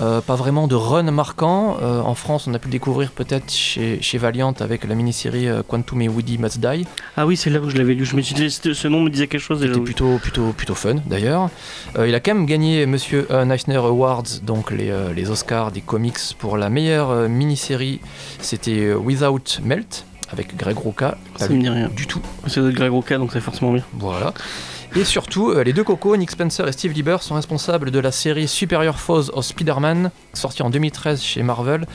Euh, 0.00 0.20
pas 0.20 0.36
vraiment 0.36 0.68
de 0.68 0.74
run 0.74 1.10
marquant. 1.10 1.76
Euh, 1.82 2.00
en 2.00 2.14
France, 2.14 2.46
on 2.46 2.54
a 2.54 2.58
pu 2.58 2.68
le 2.68 2.72
découvrir 2.72 3.10
peut-être 3.10 3.50
chez, 3.52 3.98
chez 4.00 4.18
Valiant 4.18 4.54
avec 4.60 4.84
la 4.84 4.94
mini-série 4.94 5.48
euh, 5.48 5.62
Quantum 5.66 6.00
et 6.02 6.08
Woody 6.08 6.38
Must 6.38 6.60
Die. 6.60 6.86
Ah 7.16 7.26
oui, 7.26 7.36
c'est 7.36 7.50
là 7.50 7.60
où 7.60 7.68
je 7.68 7.76
l'avais 7.76 7.94
lu. 7.94 8.04
Je 8.04 8.14
me 8.14 8.22
suis 8.22 8.34
dit, 8.34 8.50
ce 8.50 8.88
nom 8.88 9.00
me 9.00 9.10
disait 9.10 9.26
quelque 9.26 9.40
chose 9.40 9.60
déjà. 9.60 9.72
C'était 9.74 9.84
plutôt, 9.84 10.18
plutôt, 10.18 10.52
plutôt 10.52 10.74
fun 10.74 10.96
d'ailleurs. 11.06 11.50
Il 11.98 12.14
a 12.14 12.20
quand 12.20 12.34
même 12.34 12.46
gagné 12.46 12.86
Monsieur 12.86 13.26
euh, 13.30 13.48
Eisner 13.50 13.76
Awards, 13.76 14.22
donc 14.42 14.70
les, 14.70 14.92
les 15.14 15.30
Oscars 15.30 15.72
des 15.72 15.80
comics 15.80 16.18
pour 16.38 16.56
la 16.56 16.68
meilleure 16.70 17.28
mini-série. 17.28 18.00
C'était 18.40 18.94
Without 18.94 19.60
Melt 19.64 20.04
avec 20.30 20.56
Greg. 20.56 20.76
Pas 20.96 21.16
Ça 21.36 21.48
me 21.48 21.60
dit 21.60 21.68
rien. 21.68 21.88
du 21.88 22.06
tout. 22.06 22.20
C'est 22.46 22.60
Greg 22.72 22.92
Rucka, 22.92 23.18
donc 23.18 23.32
c'est 23.32 23.40
forcément 23.40 23.72
bien. 23.72 23.82
Voilà. 23.94 24.32
Et 24.96 25.04
surtout, 25.04 25.50
euh, 25.50 25.62
les 25.62 25.72
deux 25.72 25.84
cocos, 25.84 26.16
Nick 26.16 26.30
Spencer 26.30 26.66
et 26.66 26.72
Steve 26.72 26.92
Lieber, 26.92 27.18
sont 27.20 27.34
responsables 27.34 27.90
de 27.90 27.98
la 27.98 28.10
série 28.10 28.48
Superior 28.48 28.98
Foes 28.98 29.30
of 29.32 29.44
Spider-Man, 29.44 30.10
sortie 30.32 30.62
en 30.62 30.70
2013 30.70 31.22
chez 31.22 31.42
Marvel, 31.42 31.86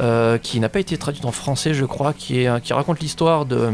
euh, 0.00 0.38
qui 0.38 0.60
n'a 0.60 0.68
pas 0.68 0.80
été 0.80 0.96
traduite 0.98 1.24
en 1.24 1.32
français, 1.32 1.72
je 1.74 1.84
crois, 1.84 2.12
qui, 2.12 2.40
est, 2.40 2.60
qui 2.62 2.72
raconte 2.72 3.00
l'histoire 3.00 3.46
de 3.46 3.70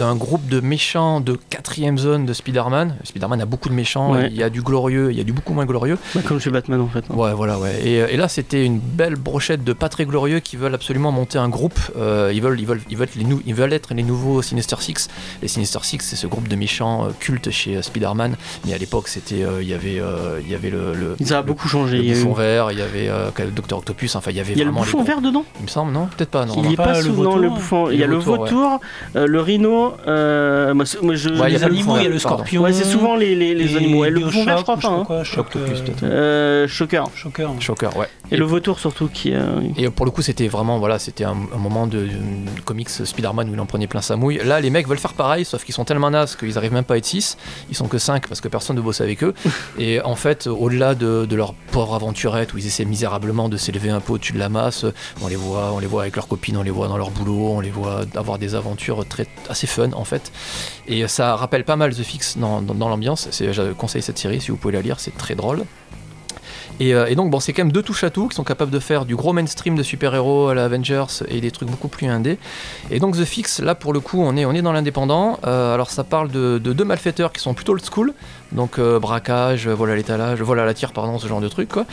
d'un 0.00 0.16
groupe 0.16 0.48
de 0.48 0.60
méchants 0.60 1.20
de 1.20 1.38
quatrième 1.50 1.98
zone 1.98 2.24
de 2.24 2.32
Spider-Man. 2.32 2.96
Spider-Man 3.04 3.40
a 3.42 3.44
beaucoup 3.44 3.68
de 3.68 3.74
méchants, 3.74 4.12
Ouais. 4.12 4.28
il 4.30 4.36
y 4.36 4.42
a 4.42 4.48
du 4.48 4.62
glorieux, 4.62 5.10
il 5.12 5.18
y 5.18 5.20
a 5.20 5.24
du 5.24 5.32
beaucoup 5.34 5.52
moins 5.52 5.66
glorieux. 5.66 5.98
Bah, 6.14 6.22
comme 6.26 6.40
chez 6.40 6.48
Batman 6.50 6.80
en 6.80 6.86
fait. 6.88 7.04
hein. 7.10 7.14
Ouais, 7.14 7.34
voilà, 7.34 7.58
ouais. 7.58 7.78
Et, 7.84 7.96
et 7.96 8.16
là, 8.16 8.28
c'était 8.28 8.64
une 8.64 8.78
belle 8.78 9.16
brochette 9.16 9.62
de 9.62 9.74
pas 9.74 9.90
très 9.90 10.06
glorieux 10.06 10.40
qui 10.40 10.56
veulent 10.56 10.74
absolument 10.74 11.12
monter 11.12 11.36
un 11.38 11.50
groupe. 11.50 11.78
Euh, 11.98 12.30
ils, 12.32 12.40
veulent, 12.40 12.58
ils, 12.58 12.66
veulent, 12.66 12.80
ils, 12.88 12.96
veulent 12.96 13.08
être 13.08 13.14
les 13.16 13.24
nou- 13.24 13.42
ils 13.44 13.54
veulent 13.54 13.74
être 13.74 13.92
les 13.92 14.02
nouveaux 14.02 14.40
Sinister 14.40 14.76
Six. 14.80 15.08
Les 15.42 15.48
Sinister 15.48 15.80
Six, 15.82 15.98
c'est 16.00 16.16
ce 16.16 16.26
groupe 16.26 16.48
de 16.48 16.56
méchants 16.56 17.04
euh, 17.04 17.08
cultes 17.20 17.50
chez 17.50 17.76
euh, 17.76 17.82
Spider-Man. 17.82 18.36
Mais 18.64 18.72
à 18.72 18.78
l'époque, 18.78 19.08
c'était, 19.08 19.42
euh, 19.42 19.62
il 19.62 19.68
y 19.68 19.74
avait, 19.74 20.00
euh, 20.00 20.40
il 20.42 20.50
y 20.50 20.54
avait 20.54 20.70
le, 20.70 20.94
le, 20.94 21.16
Ça 21.26 21.38
a 21.38 21.40
le- 21.42 21.46
beaucoup 21.46 21.68
changé. 21.68 21.98
le 21.98 22.04
Il 22.04 22.08
y 22.08 22.12
a, 22.12 22.16
eu- 22.16 22.24
bouffon 22.24 22.34
vert, 22.34 22.72
il 22.72 22.78
y 22.78 22.82
avait 22.82 23.08
euh, 23.10 23.28
le 23.38 23.50
Docteur 23.50 23.78
Octopus. 23.80 24.16
Enfin, 24.16 24.30
il 24.30 24.38
y 24.38 24.40
avait 24.40 24.52
il 24.52 24.58
y 24.58 24.62
a 24.62 24.64
le 24.64 24.70
vraiment 24.70 24.80
bouffon 24.86 24.98
gros- 24.98 25.06
vert 25.06 25.20
dedans 25.20 25.44
Il 25.58 25.64
me 25.64 25.68
semble, 25.68 25.92
non? 25.92 26.06
Peut-être 26.16 26.30
pas. 26.30 26.46
Non. 26.46 26.54
Il 26.56 26.62
non. 26.62 26.70
est 26.70 26.76
pas 26.76 26.84
pas 26.84 26.98
le 26.98 27.02
souvent 27.04 27.22
vautour 27.24 27.38
le 27.38 27.48
bouffon. 27.50 27.90
Il 27.90 27.98
y 27.98 28.02
a 28.04 28.06
le 28.06 28.16
vautour, 28.16 28.80
euh, 29.16 29.26
le 29.26 29.40
rhino. 29.40 29.89
Euh, 30.06 30.74
moi, 30.74 30.86
c'est- 30.86 31.00
moi, 31.02 31.14
je, 31.14 31.28
Ouais, 31.30 31.52
il 31.52 31.52
y 31.52 31.56
a 31.56 31.58
les 31.58 31.64
animaux, 31.64 31.96
il 31.98 32.02
y 32.02 32.06
a 32.06 32.08
le 32.08 32.18
scorpion. 32.18 32.62
Ouais, 32.62 32.72
c'est 32.72 32.84
souvent 32.84 33.16
les, 33.16 33.34
les, 33.34 33.54
les 33.54 33.74
et 33.74 33.76
animaux. 33.76 34.04
Et 34.04 34.10
le 34.10 34.20
bouffon 34.20 34.44
vert, 34.44 34.58
je 34.58 34.62
crois 34.62 34.76
pas. 34.76 34.88
Hein. 34.88 35.04
quoi, 35.06 35.24
Choc, 35.24 35.46
Octopus, 35.46 35.78
euh, 35.80 35.84
peut-être. 35.84 36.02
Euh. 36.04 36.66
Shocker, 37.60 37.96
ouais. 37.96 38.06
Et 38.30 38.36
le 38.36 38.44
vautour 38.44 38.78
surtout 38.78 39.08
qui. 39.12 39.32
euh, 39.34 39.60
Et 39.76 39.88
pour 39.90 40.04
le 40.06 40.10
coup, 40.12 40.22
c'était 40.22 40.48
vraiment, 40.48 40.78
voilà, 40.78 40.98
c'était 40.98 41.24
un, 41.24 41.36
un 41.54 41.58
moment 41.58 41.86
de, 41.86 41.98
de 42.06 42.60
comics 42.64 42.88
Spider-Man 42.90 43.48
où 43.50 43.54
il 43.54 43.60
en 43.60 43.66
prenait 43.66 43.86
plein 43.86 44.00
sa 44.02 44.16
mouille. 44.16 44.40
Là, 44.44 44.60
les 44.60 44.70
mecs 44.70 44.86
veulent 44.88 44.98
faire 44.98 45.14
pareil, 45.14 45.44
sauf 45.44 45.64
qu'ils 45.64 45.74
sont 45.74 45.84
tellement 45.84 46.10
nazes 46.10 46.36
qu'ils 46.36 46.56
arrivent 46.58 46.72
même 46.72 46.84
pas 46.84 46.94
à 46.94 46.96
être 46.98 47.06
6. 47.06 47.36
Ils 47.70 47.76
sont 47.76 47.88
que 47.88 47.98
5 47.98 48.26
parce 48.28 48.40
que 48.40 48.48
personne 48.48 48.76
ne 48.76 48.80
bosse 48.80 49.00
avec 49.00 49.22
eux. 49.24 49.34
Et 49.78 50.00
en 50.02 50.14
fait, 50.16 50.46
au-delà 50.46 50.94
de, 50.94 51.26
de 51.26 51.36
leur 51.36 51.54
pauvre 51.72 51.94
aventurette 51.94 52.54
où 52.54 52.58
ils 52.58 52.66
essaient 52.66 52.84
misérablement 52.84 53.48
de 53.48 53.56
s'élever 53.56 53.90
un 53.90 54.00
peu 54.00 54.12
au-dessus 54.14 54.32
de 54.32 54.38
la 54.38 54.48
masse, 54.48 54.84
on 55.22 55.28
les 55.28 55.36
voit, 55.36 55.72
on 55.74 55.78
les 55.78 55.86
voit 55.86 56.02
avec 56.02 56.16
leurs 56.16 56.28
copines, 56.28 56.56
on 56.56 56.62
les 56.62 56.70
voit 56.70 56.88
dans 56.88 56.96
leur 56.98 57.10
boulot, 57.10 57.48
on 57.52 57.60
les 57.60 57.70
voit 57.70 58.02
avoir 58.14 58.38
des 58.38 58.54
aventures 58.54 59.04
très, 59.06 59.26
assez 59.48 59.66
fun 59.66 59.79
en 59.94 60.04
fait. 60.04 60.32
Et 60.86 61.06
ça 61.08 61.36
rappelle 61.36 61.64
pas 61.64 61.76
mal 61.76 61.94
The 61.94 62.02
Fix 62.02 62.38
dans, 62.38 62.62
dans, 62.62 62.88
l'ambiance. 62.88 63.28
Je 63.40 63.72
conseille 63.72 64.02
cette 64.02 64.18
série 64.18 64.40
si 64.40 64.50
vous 64.50 64.56
pouvez 64.56 64.74
la 64.74 64.82
lire, 64.82 65.00
c'est 65.00 65.16
très 65.16 65.34
drôle. 65.34 65.64
Et, 66.80 66.94
euh, 66.94 67.06
et 67.06 67.14
donc, 67.14 67.30
bon, 67.30 67.40
c'est 67.40 67.52
quand 67.52 67.62
même 67.62 67.72
deux 67.72 67.82
touches 67.82 68.04
à 68.04 68.10
tout 68.10 68.28
qui 68.28 68.34
sont 68.34 68.42
capables 68.42 68.70
de 68.70 68.78
faire 68.78 69.04
du 69.04 69.14
gros 69.14 69.34
mainstream 69.34 69.76
de 69.76 69.82
super-héros 69.82 70.48
à 70.48 70.54
la 70.54 70.64
Avengers 70.64 71.04
et 71.28 71.40
des 71.40 71.50
trucs 71.50 71.68
beaucoup 71.68 71.88
plus 71.88 72.06
indés. 72.06 72.38
Et 72.90 72.98
donc, 72.98 73.16
The 73.16 73.24
Fix, 73.24 73.60
là 73.60 73.74
pour 73.74 73.92
le 73.92 74.00
coup, 74.00 74.20
on 74.22 74.36
est, 74.36 74.46
on 74.46 74.52
est 74.52 74.62
dans 74.62 74.72
l'indépendant. 74.72 75.38
Euh, 75.46 75.74
alors, 75.74 75.90
ça 75.90 76.04
parle 76.04 76.30
de, 76.30 76.58
de 76.58 76.72
deux 76.72 76.84
malfaiteurs 76.84 77.32
qui 77.32 77.40
sont 77.40 77.52
plutôt 77.52 77.72
old 77.72 77.84
school, 77.84 78.14
donc 78.52 78.78
euh, 78.78 78.98
braquage, 78.98 79.68
voilà 79.68 79.94
l'étalage, 79.94 80.40
voilà 80.40 80.64
la 80.64 80.72
tire, 80.72 80.92
pardon, 80.92 81.18
ce 81.18 81.28
genre 81.28 81.42
de 81.42 81.48
trucs, 81.48 81.68
quoi. 81.68 81.84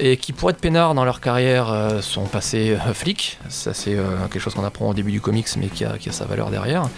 Et 0.00 0.16
qui, 0.16 0.32
pour 0.32 0.50
être 0.50 0.58
peinards 0.58 0.94
dans 0.94 1.04
leur 1.04 1.20
carrière, 1.20 1.70
euh, 1.70 2.00
sont 2.00 2.24
passés 2.24 2.70
euh, 2.70 2.94
flics. 2.94 3.38
Ça, 3.48 3.74
c'est 3.74 3.96
euh, 3.96 4.16
quelque 4.30 4.40
chose 4.40 4.54
qu'on 4.54 4.64
apprend 4.64 4.88
au 4.88 4.94
début 4.94 5.10
du 5.10 5.20
comics, 5.20 5.48
mais 5.56 5.66
qui 5.66 5.84
a, 5.84 5.98
qui 5.98 6.08
a 6.08 6.12
sa 6.12 6.24
valeur 6.24 6.50
derrière. 6.50 6.88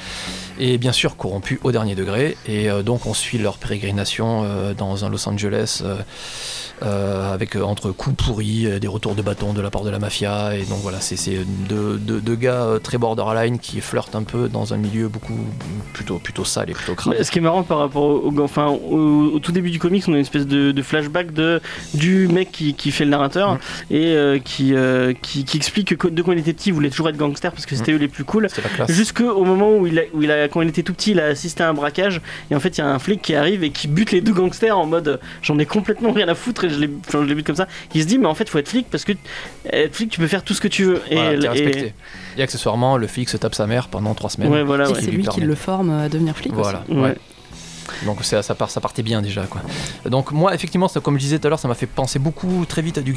Et 0.63 0.79
bien 0.79 0.93
sûr, 0.93 1.17
corrompus 1.17 1.59
au 1.65 1.73
dernier 1.73 1.95
degré. 1.95 2.37
Et 2.47 2.71
euh, 2.71 2.83
donc, 2.83 3.07
on 3.07 3.15
suit 3.15 3.39
leur 3.39 3.57
pérégrination 3.59 4.43
euh, 4.45 4.75
dans 4.75 5.05
un 5.05 5.09
Los 5.09 5.27
Angeles. 5.29 5.83
euh, 6.83 7.33
avec 7.35 7.57
entre 7.57 7.91
coups 7.91 8.17
pourris, 8.25 8.81
des 8.81 8.89
retours 8.89 9.15
de 9.15 9.21
bâton 9.21 9.53
de 9.53 9.61
la 9.61 9.71
part 9.71 9.83
de 9.85 9.91
la 9.91 9.99
mafia, 9.99 10.57
et 10.57 10.63
donc 10.63 10.79
voilà, 10.81 10.99
c'est 11.01 11.17
c'est 11.17 11.37
deux, 11.69 11.99
deux- 11.99 12.23
deux 12.23 12.37
gars 12.37 12.79
très 12.83 12.97
borderline 12.97 13.59
qui 13.59 13.83
flirtent 13.83 14.15
un 14.17 14.23
peu 14.23 14.49
dans 14.49 14.73
un 14.73 14.79
milieu 14.79 15.09
beaucoup 15.09 15.37
plutôt, 15.93 16.17
plutôt 16.19 16.47
sale 16.47 16.71
et 16.71 16.73
plutôt 16.73 16.95
crade. 16.95 17.23
Ce 17.23 17.31
qui 17.31 17.37
est 17.39 17.43
marrant 17.43 17.65
par 17.65 17.79
rapport 17.81 18.05
au, 18.05 18.33
enfin, 18.41 18.69
au, 18.69 19.33
au 19.35 19.39
tout 19.41 19.53
début 19.53 19.71
du 19.71 19.79
comics, 19.79 20.05
on 20.09 20.13
a 20.13 20.17
une 20.17 20.23
espèce 20.23 20.47
de, 20.47 20.73
de 20.73 20.83
flashback 20.83 21.35
de, 21.35 21.61
du 21.93 22.29
mec 22.29 22.51
qui, 22.51 22.73
qui 22.73 22.93
fait 22.93 23.05
le 23.05 23.11
narrateur 23.11 23.55
Mm. 23.55 23.59
et 23.91 24.07
euh, 24.15 24.39
qui, 24.39 24.75
euh, 24.75 25.13
qui, 25.21 25.45
qui 25.45 25.59
explique 25.59 25.97
que 25.97 26.09
de 26.09 26.23
quand 26.23 26.33
il 26.33 26.39
était 26.39 26.55
petit, 26.55 26.71
il 26.71 26.73
voulait 26.73 26.89
toujours 26.91 27.11
être 27.11 27.17
gangster 27.19 27.53
parce 27.53 27.67
que 27.67 27.77
c'était 27.77 27.93
eux 27.93 27.97
les 27.97 28.09
plus 28.09 28.25
cool. 28.25 28.49
Jusqu'au 28.89 29.45
moment 29.45 29.71
où 29.77 29.87
il, 29.87 29.99
a, 29.99 30.03
où 30.15 30.23
il 30.23 30.31
a, 30.31 30.49
quand 30.51 30.61
il 30.63 30.69
était 30.69 30.83
tout 30.83 30.93
petit, 30.93 31.13
il 31.13 31.21
a 31.21 31.27
assisté 31.27 31.63
à 31.63 31.69
un 31.69 31.75
braquage 31.75 32.21
et 32.51 32.55
en 32.55 32.61
fait 32.61 32.77
il 32.77 32.81
y 32.81 32.85
a 32.85 32.89
un 32.89 32.99
flic 32.99 33.23
qui 33.23 33.35
arrive 33.35 33.65
et 33.65 33.71
qui 33.71 33.89
bute 33.89 34.13
les 34.13 34.21
deux 34.21 34.33
gangsters 34.33 34.77
en 34.77 34.87
mode 34.87 35.09
euh, 35.09 35.17
j'en 35.43 35.59
ai 35.59 35.67
complètement 35.67 36.13
rien 36.13 36.29
à 36.29 36.35
foutre 36.35 36.65
et 36.65 36.71
je 36.71 36.79
les, 36.79 36.91
enfin, 37.09 37.21
je 37.23 37.29
les 37.29 37.35
bute 37.35 37.47
comme 37.47 37.57
ça. 37.57 37.69
Il 37.95 38.03
se 38.03 38.07
dit 38.07 38.19
mais 38.19 38.27
en 38.27 38.35
fait 38.35 38.49
faut 38.49 38.59
être 38.59 38.69
flic 38.69 38.87
parce 38.91 39.05
que 39.05 39.13
être 39.73 39.95
flic 39.95 40.11
tu 40.11 40.21
peux 40.21 40.27
faire 40.27 40.43
tout 40.43 40.55
ce 40.55 40.61
que 40.61 40.69
tu 40.69 40.85
veux. 40.85 41.03
Voilà, 41.11 41.53
t'es 41.53 41.71
et. 41.87 41.95
Et 42.39 42.43
accessoirement, 42.43 42.97
le 42.97 43.07
flic 43.07 43.29
se 43.29 43.37
tape 43.37 43.55
sa 43.55 43.67
mère 43.67 43.89
pendant 43.89 44.15
trois 44.15 44.31
semaines. 44.31 44.51
ouais 44.53 44.63
voilà 44.63 44.89
Et 44.89 44.93
ouais. 44.93 45.01
c'est 45.01 45.11
lui 45.11 45.19
lui 45.19 45.27
qui 45.27 45.41
le 45.41 45.55
forme 45.55 45.91
à 45.91 46.09
devenir 46.09 46.37
flic 46.37 46.53
aussi. 46.53 46.63
Voilà. 46.63 46.85
Ouais. 46.89 47.01
ouais. 47.01 47.17
Donc 48.05 48.25
ça, 48.25 48.43
ça, 48.43 48.55
part, 48.55 48.71
ça 48.71 48.81
partait 48.81 49.03
bien 49.03 49.23
déjà 49.23 49.43
quoi. 49.45 49.61
Donc 50.07 50.33
moi 50.33 50.55
effectivement 50.55 50.89
ça, 50.89 51.01
comme 51.01 51.15
je 51.15 51.21
disais 51.21 51.39
tout 51.39 51.47
à 51.47 51.51
l'heure 51.51 51.59
ça 51.59 51.69
m'a 51.69 51.75
fait 51.75 51.87
penser 51.87 52.19
beaucoup 52.19 52.65
très 52.69 52.83
vite 52.83 52.99
à 52.99 53.03
du 53.03 53.13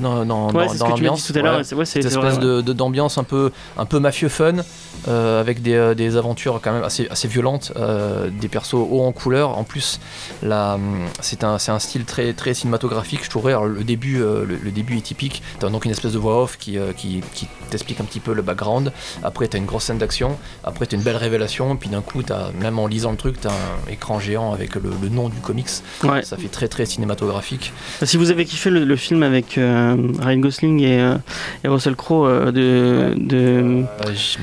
dans, 0.00 0.24
dans, 0.24 0.50
Ouais, 0.52 0.66
dans- 0.66 0.74
dans 0.74 0.88
l'ambiance. 0.88 1.26
tout 1.26 1.38
à 1.38 1.42
l'heure. 1.42 1.56
Ouais. 1.58 1.64
c'est- 1.64 1.74
Ouais, 1.74 1.84
Cette 1.84 2.04
espèce 2.04 2.34
vrai, 2.36 2.62
de- 2.62 2.72
d'ambiance 2.72 3.18
un 3.18 3.24
peu, 3.24 3.52
un 3.78 3.84
peu 3.86 3.98
mafieux 3.98 4.28
fun, 4.28 4.54
euh, 5.08 5.40
avec 5.40 5.62
des, 5.62 5.74
euh, 5.74 5.94
des 5.94 6.16
aventures 6.16 6.60
quand 6.62 6.72
même 6.72 6.82
assez, 6.84 7.06
assez 7.08 7.28
violentes, 7.28 7.72
euh, 7.76 8.28
des 8.30 8.48
persos 8.48 8.74
hauts 8.74 9.02
en 9.04 9.12
couleur. 9.12 9.56
En 9.56 9.64
plus, 9.64 10.00
c'est 11.20 11.44
un, 11.44 11.58
c'est 11.58 11.70
un 11.70 11.78
style 11.78 12.04
très, 12.04 12.32
très 12.32 12.54
cinématographique, 12.54 13.24
je 13.24 13.30
trouverais. 13.30 13.52
Alors, 13.52 13.66
le, 13.66 13.84
début, 13.84 14.20
euh, 14.22 14.44
le, 14.44 14.56
le 14.56 14.70
début 14.70 14.96
est 14.98 15.02
typique. 15.02 15.42
Tu 15.60 15.66
as 15.66 15.68
donc 15.68 15.84
une 15.84 15.90
espèce 15.90 16.12
de 16.12 16.18
voix 16.18 16.42
off 16.42 16.56
qui, 16.58 16.78
qui, 16.96 17.22
qui 17.34 17.46
t'explique 17.70 18.00
un 18.00 18.04
petit 18.04 18.20
peu 18.20 18.32
le 18.32 18.42
background. 18.42 18.92
Après, 19.22 19.48
tu 19.48 19.56
as 19.56 19.60
une 19.60 19.66
grosse 19.66 19.84
scène 19.84 19.98
d'action. 19.98 20.36
Après, 20.64 20.86
tu 20.86 20.94
as 20.94 20.98
une 20.98 21.04
belle 21.04 21.16
révélation. 21.16 21.76
Puis 21.76 21.88
d'un 21.88 22.02
coup, 22.02 22.22
t'as- 22.22 22.50
même 22.60 22.78
en 22.78 22.86
lisant 22.86 23.10
le 23.10 23.16
truc, 23.16 23.40
tu 23.40 23.46
as 23.48 23.50
un 23.52 23.90
écran 23.96 24.20
géant 24.20 24.52
avec 24.52 24.74
le, 24.76 24.82
le 25.02 25.08
nom 25.08 25.28
du 25.28 25.38
comics. 25.40 25.66
Ouais. 26.04 26.22
Ça 26.22 26.36
fait 26.36 26.48
très, 26.48 26.68
très 26.68 26.86
cinématographique. 26.86 27.72
Si 28.02 28.16
vous 28.16 28.30
avez 28.30 28.44
kiffé 28.44 28.70
le, 28.70 28.84
le 28.84 28.96
film 28.96 29.22
avec 29.22 29.58
euh, 29.58 29.96
Ryan 30.20 30.38
Gosling 30.38 30.80
et, 30.82 31.00
euh, 31.00 31.16
et 31.64 31.68
Russell 31.68 31.96
Crowe 31.96 32.26
euh, 32.26 32.52
de, 32.52 33.14
de 33.16 33.36
Euh, 33.36 33.82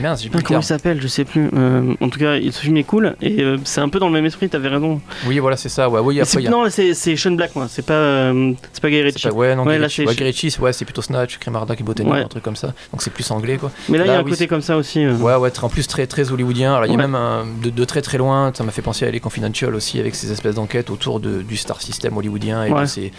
mince, 0.02 0.26
Ah, 0.34 0.40
comment 0.44 0.60
il 0.60 0.64
s'appelle 0.64 1.02
Je 1.02 1.08
sais 1.08 1.24
plus. 1.26 1.50
Euh, 1.56 1.94
en 2.02 2.10
tout 2.10 2.20
cas, 2.20 2.36
ce 2.40 2.60
film 2.60 2.78
est 2.78 2.84
cool 2.84 3.16
et 3.22 3.42
euh, 3.42 3.58
c'est 3.64 3.82
un 3.82 3.90
peu 3.90 4.00
dans 4.00 4.08
le 4.08 4.14
même 4.14 4.26
esprit. 4.26 4.50
T'avais 4.50 4.68
raison. 4.70 5.00
Oui, 5.28 5.40
voilà, 5.40 5.58
c'est 5.58 5.70
ça. 5.70 5.90
Ouais, 5.90 6.00
oui, 6.00 6.20
après, 6.20 6.42
y 6.44 6.48
a- 6.48 6.50
Non, 6.52 6.66
c'est 6.70 7.16
Sean 7.16 7.32
Black, 7.32 7.56
moi. 7.56 7.68
C'est 7.70 7.86
pas, 7.86 8.32
c'est 8.74 8.82
pas 8.82 8.90
Guy 8.90 8.98
C'est 8.98 9.04
Ritchie. 9.04 9.28
pas- 9.30 9.34
ouais, 9.34 9.56
non, 9.56 9.64
Ouais, 9.66 9.78
Guy 9.78 9.84
Ritchie, 9.84 10.06
ouais, 10.06 10.14
Ritchie, 10.14 10.56
ouais, 10.60 10.74
c'est 10.74 10.86
plutôt 10.86 11.02
Snatch, 11.02 11.38
Cremarda 11.40 11.74
et 11.80 11.84
Botany, 11.84 12.12
un 12.12 12.28
truc 12.28 12.44
comme 12.44 12.56
ça. 12.56 12.68
Donc 12.92 13.02
c'est 13.02 13.12
plus 13.14 13.30
anglais, 13.32 13.58
quoi. 13.58 13.72
Mais 13.90 13.98
là, 13.98 14.06
il 14.06 14.08
y 14.08 14.12
a 14.12 14.20
un 14.20 14.24
oui, 14.24 14.32
côté 14.32 14.48
comme 14.48 14.62
ça 14.62 14.78
aussi. 14.78 15.06
Ouais, 15.08 15.36
ouais, 15.36 15.52
en 15.62 15.70
plus 15.70 15.88
très 15.88 16.08
très 16.08 16.32
hollywoodien. 16.32 16.74
Alors 16.74 16.86
il 16.88 16.92
y 16.92 16.96
a 16.96 16.98
même 16.98 17.16
un- 17.16 17.46
de, 17.64 17.70
de 17.70 17.86
très 17.86 18.02
très 18.02 18.18
loin, 18.18 18.52
ça 18.54 18.64
m'a 18.64 18.72
fait 18.72 18.82
penser 18.82 19.06
à 19.06 19.12
Les 19.12 19.20
Confidential 19.44 19.76
aussi, 19.76 20.00
avec 20.00 20.16
ces 20.16 20.32
espèces 20.32 20.56
d'enquêtes 20.56 20.90
autour 20.90 21.20
de- 21.20 21.42
du 21.42 21.58
star 21.58 21.82
system 21.82 22.16
hollywoodien 22.16 22.64
et 22.64 22.72
Ouais. 22.72 22.82
de, 22.84 22.86
ces, 22.86 23.12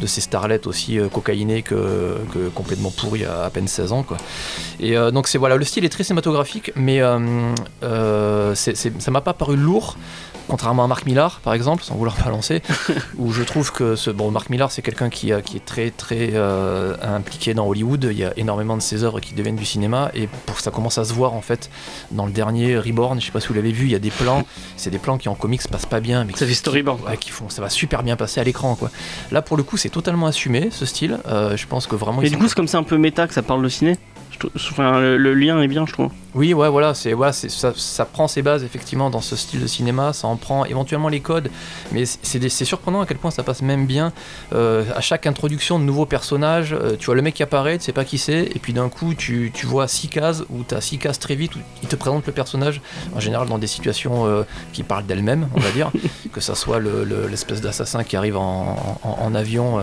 de 0.00 0.06
ces 0.06 0.20
starlets 0.20 0.64
aussi 0.68 0.96
euh, 1.00 1.08
cocaïnés 1.08 1.62
que, 1.62 2.18
que 2.32 2.48
complètement 2.54 2.92
pourris 2.92 3.24
à 3.24 3.42
à 3.46 3.50
peine 3.50 3.66
16 3.66 3.90
ans, 3.90 4.04
quoi. 4.04 4.16
Et 4.78 4.96
euh, 4.96 5.10
donc 5.10 5.26
c'est 5.26 5.38
voilà, 5.38 5.56
le 5.56 5.64
style 5.64 5.84
est 5.84 5.88
très 5.88 6.04
cinématographique, 6.04 6.70
mais 6.76 7.00
euh, 7.02 7.18
euh, 7.82 8.54
c'est- 8.54 8.76
c'est- 8.76 9.02
ça 9.02 9.10
m'a 9.10 9.22
pas 9.22 9.32
paru 9.34 9.56
lourd. 9.56 9.96
Contrairement 10.48 10.84
à 10.84 10.86
Mark 10.86 11.06
Millar, 11.06 11.40
par 11.42 11.54
exemple, 11.54 11.82
sans 11.82 11.94
vouloir 11.94 12.16
balancer, 12.24 12.62
où 13.16 13.32
je 13.32 13.42
trouve 13.42 13.72
que 13.72 13.96
ce 13.96 14.10
bon 14.10 14.30
Mark 14.30 14.50
Millar, 14.50 14.70
c'est 14.70 14.82
quelqu'un 14.82 15.08
qui, 15.08 15.32
a- 15.32 15.40
qui 15.40 15.56
est 15.56 15.64
très 15.64 15.90
très 15.90 16.30
euh, 16.34 16.94
impliqué 17.02 17.54
dans 17.54 17.66
Hollywood. 17.66 18.08
Il 18.10 18.18
y 18.18 18.24
a 18.24 18.32
énormément 18.36 18.76
de 18.76 18.82
ses 18.82 19.04
œuvres 19.04 19.20
qui 19.20 19.34
deviennent 19.34 19.56
du 19.56 19.64
cinéma, 19.64 20.10
et 20.14 20.28
pour 20.46 20.60
ça 20.60 20.70
commence 20.70 20.98
à 20.98 21.04
se 21.04 21.12
voir 21.14 21.32
en 21.34 21.40
fait 21.42 21.70
dans 22.10 22.26
le 22.26 22.32
dernier 22.32 22.76
Reborn. 22.78 23.20
Je 23.20 23.26
sais 23.26 23.32
pas 23.32 23.40
si 23.40 23.48
vous 23.48 23.54
l'avez 23.54 23.72
vu, 23.72 23.84
il 23.86 23.92
y 23.92 23.94
a 23.94 23.98
des 24.00 24.10
plans, 24.10 24.42
c'est 24.76 24.90
des 24.90 24.98
plans 24.98 25.16
qui 25.16 25.28
en 25.28 25.34
comics 25.34 25.66
passent 25.68 25.86
pas 25.86 26.00
bien, 26.00 26.24
mais 26.24 26.32
Ça 26.32 26.40
qui- 26.40 26.46
fait 26.46 26.54
storyboard. 26.54 27.00
ouais, 27.08 27.16
qui 27.16 27.30
font, 27.30 27.48
ça 27.48 27.62
va 27.62 27.68
super 27.70 28.02
bien 28.02 28.16
passer 28.16 28.40
à 28.40 28.44
l'écran 28.44 28.74
quoi. 28.74 28.90
Là 29.30 29.42
pour 29.42 29.56
le 29.56 29.62
coup, 29.62 29.76
c'est 29.76 29.88
totalement 29.90 30.26
assumé 30.26 30.68
ce 30.70 30.84
style. 30.86 31.18
Euh, 31.28 31.56
je 31.56 31.66
pense 31.66 31.86
que 31.86 31.94
vraiment. 31.96 32.20
Mais 32.20 32.30
du 32.30 32.36
coup, 32.36 32.48
c'est 32.48 32.54
comme 32.54 32.68
ça 32.68 32.78
un 32.78 32.82
peu 32.82 32.98
méta 32.98 33.26
que 33.26 33.34
ça 33.34 33.42
parle 33.42 33.62
de 33.62 33.68
ciné. 33.68 33.96
Je 34.32 34.38
trouve- 34.38 34.50
Enfin, 34.56 35.00
le, 35.00 35.16
le 35.16 35.34
lien 35.34 35.60
est 35.62 35.68
bien, 35.68 35.86
je 35.86 35.92
trouve. 35.92 36.10
Oui, 36.34 36.54
ouais, 36.54 36.68
voilà, 36.70 36.94
c'est, 36.94 37.12
ouais, 37.12 37.32
c'est, 37.32 37.50
ça, 37.50 37.72
ça 37.76 38.04
prend 38.06 38.26
ses 38.26 38.40
bases 38.40 38.64
effectivement 38.64 39.10
dans 39.10 39.20
ce 39.20 39.36
style 39.36 39.60
de 39.60 39.66
cinéma, 39.66 40.12
ça 40.14 40.28
en 40.28 40.36
prend 40.36 40.64
éventuellement 40.64 41.08
les 41.10 41.20
codes, 41.20 41.50
mais 41.92 42.04
c'est, 42.06 42.48
surprenant 42.64 43.02
à 43.02 43.06
quel 43.06 43.18
point 43.18 43.30
ça 43.30 43.42
passe 43.42 43.60
même 43.60 43.86
bien. 43.86 44.12
Euh, 44.54 44.84
à 44.96 45.00
chaque 45.02 45.26
introduction 45.26 45.78
de 45.78 45.84
nouveaux 45.84 46.06
personnages, 46.06 46.72
euh, 46.72 46.96
tu 46.98 47.06
vois 47.06 47.14
le 47.16 47.22
mec 47.22 47.34
qui 47.34 47.42
apparaît, 47.42 47.76
tu 47.76 47.84
sais 47.84 47.92
pas 47.92 48.04
qui 48.06 48.16
c'est, 48.16 48.44
et 48.44 48.58
puis 48.60 48.72
d'un 48.72 48.88
coup 48.88 49.12
tu, 49.14 49.50
tu 49.52 49.66
vois 49.66 49.88
six 49.88 50.08
cases, 50.08 50.42
ou 50.48 50.62
tu 50.66 50.74
as 50.74 50.80
six 50.80 50.96
cases 50.98 51.18
très 51.18 51.34
vite, 51.34 51.54
où 51.54 51.58
il 51.82 51.88
te 51.88 51.96
présente 51.96 52.26
le 52.26 52.32
personnage, 52.32 52.80
en 53.14 53.20
général 53.20 53.48
dans 53.48 53.58
des 53.58 53.66
situations 53.66 54.26
euh, 54.26 54.44
qui 54.72 54.84
parlent 54.84 55.04
d'elles-mêmes, 55.06 55.48
on 55.54 55.60
va 55.60 55.70
dire, 55.70 55.90
que 56.32 56.40
ça 56.40 56.54
soit 56.54 56.78
le- 56.78 57.04
le- 57.04 57.26
l'espèce 57.28 57.60
d'assassin 57.60 58.04
qui 58.04 58.16
arrive 58.16 58.38
en, 58.38 58.98
en- 59.02 59.18
en 59.22 59.34
avion, 59.34 59.80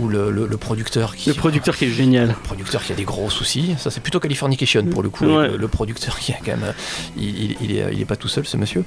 ou 0.00 0.08
le, 0.08 0.30
le- 0.30 0.56
producteur 0.56 1.14
qui. 1.14 1.28
Le 1.28 1.34
producteur 1.36 1.76
qui 1.76 1.84
est 1.84 1.90
génial. 1.90 2.28
Le 2.28 2.34
producteur 2.34 2.82
qui 2.82 2.92
a 2.92 2.96
des 2.96 3.04
gros 3.04 3.30
soucis, 3.30 3.74
ça 3.78 3.90
c'est 3.90 4.00
plutôt 4.00 4.18
Californication 4.20 4.84
pour 4.86 5.02
le 5.02 5.10
coup, 5.10 5.26
Ouais. 5.26 5.48
le 5.56 5.68
producteur 5.76 6.18
qui 6.18 6.32
a 6.32 6.36
quand 6.38 6.52
même, 6.56 6.64
euh, 6.64 6.72
il, 7.16 7.52
il- 7.62 7.76
est, 7.76 7.92
il 7.92 8.00
est 8.00 8.04
pas 8.06 8.16
tout 8.16 8.28
seul 8.28 8.46
ce 8.46 8.56
monsieur. 8.56 8.82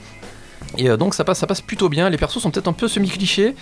Et 0.77 0.89
euh, 0.89 0.97
donc 0.97 1.13
ça 1.15 1.23
passe, 1.23 1.39
ça 1.39 1.47
passe 1.47 1.61
plutôt 1.61 1.89
bien. 1.89 2.09
Les 2.09 2.17
persos 2.17 2.39
sont 2.41 2.51
peut-être 2.51 2.67
un 2.67 2.73
peu 2.73 2.87
semi-clichés. 2.87 3.55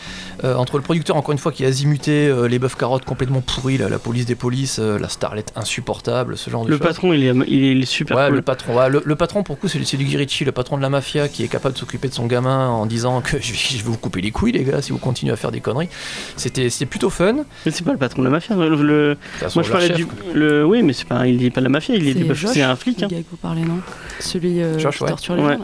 Euh, 0.44 0.56
entre 0.56 0.78
le 0.78 0.84
producteur, 0.84 1.16
encore 1.16 1.32
une 1.32 1.38
fois, 1.38 1.52
qui 1.52 1.64
a 1.64 1.68
azimuté 1.68 2.28
euh, 2.28 2.48
les 2.48 2.60
bœufs 2.60 2.76
carottes 2.78 3.06
complètement 3.06 3.42
pourris, 3.42 3.78
la, 3.78 3.90
la 3.90 4.00
police 4.00 4.26
des 4.26 4.36
polices, 4.36 4.80
euh, 4.80 5.00
la 5.00 5.08
starlette 5.10 5.52
insupportable, 5.56 6.38
ce 6.38 6.50
genre 6.50 6.66
de 6.66 6.70
Le 6.70 6.78
choses. 6.78 6.86
patron, 6.88 7.14
il 7.14 7.24
est, 7.24 7.34
il 7.48 7.64
est, 7.64 7.80
est 7.82 7.86
super 7.86 8.18
Ouais, 8.18 8.28
cool. 8.28 8.36
le 8.36 8.42
patron. 8.42 8.76
ouais, 8.78 8.90
le, 8.90 9.02
le 9.06 9.16
patron, 9.16 9.44
pour 9.44 9.56
le 9.56 9.62
coup, 9.62 9.68
c'est 9.68 9.84
c'est 9.86 9.98
du 9.98 10.04
Guy 10.06 10.18
Ritchie, 10.18 10.44
le 10.46 10.52
patron 10.52 10.76
de 10.78 10.82
la 10.82 10.90
mafia, 10.90 11.28
qui 11.30 11.44
est 11.44 11.48
capable 11.48 11.74
de 11.76 11.80
s'occuper 11.80 12.08
de 12.10 12.14
son 12.14 12.26
gamin 12.26 12.68
en 12.70 12.86
disant 12.86 13.22
que 13.22 13.38
je 13.42 13.52
vais, 13.54 13.58
je 13.58 13.78
vais 13.78 13.84
vous 13.84 13.98
couper 13.98 14.22
les 14.22 14.32
couilles, 14.32 14.52
les 14.52 14.64
gars, 14.64 14.82
si 14.82 14.92
vous 14.92 14.98
continuez 14.98 15.32
à 15.34 15.38
faire 15.38 15.52
des 15.52 15.62
conneries. 15.62 15.90
C'était 16.36 16.70
c'était 16.70 16.86
plutôt 16.88 17.10
fun. 17.10 17.46
Mais 17.66 17.72
c'est 17.72 17.84
pas 17.86 17.94
le 17.94 17.98
patron 17.98 18.22
de 18.22 18.28
la 18.28 18.32
mafia. 18.32 18.56
Le, 18.56 19.18
Moi, 19.56 19.64
je 19.64 19.72
parlais 19.72 19.88
chef, 19.88 19.96
du. 19.98 20.08
Le... 20.34 20.66
Oui, 20.66 20.84
mais 20.84 20.94
c'est 20.94 21.08
pas, 21.08 21.26
il 21.28 21.44
est 21.44 21.50
pas 21.52 21.62
de 21.62 21.66
la 21.66 21.70
mafia, 21.72 21.96
il 21.96 22.08
est, 22.08 22.14
du- 22.14 22.26
Josh, 22.28 22.46
c'est 22.52 22.62
un 22.62 22.76
flic. 22.76 23.02
Hein. 23.04 23.08
gars 23.10 23.18
que 23.18 23.26
vous 23.32 23.38
parlez, 23.38 23.62
non? 23.62 23.80
Celui 24.20 24.62
euh, 24.62 24.78
Josh, 24.78 24.98
qui 24.98 25.04
ouais. 25.04 25.10
torture 25.10 25.36
les 25.36 25.44
Ouais. 25.44 25.58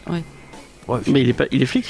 Ouais. 0.87 0.99
Mais 1.07 1.21
il 1.21 1.29
est 1.29 1.33
pas, 1.33 1.45
il 1.51 1.61
est 1.61 1.65
flic? 1.67 1.85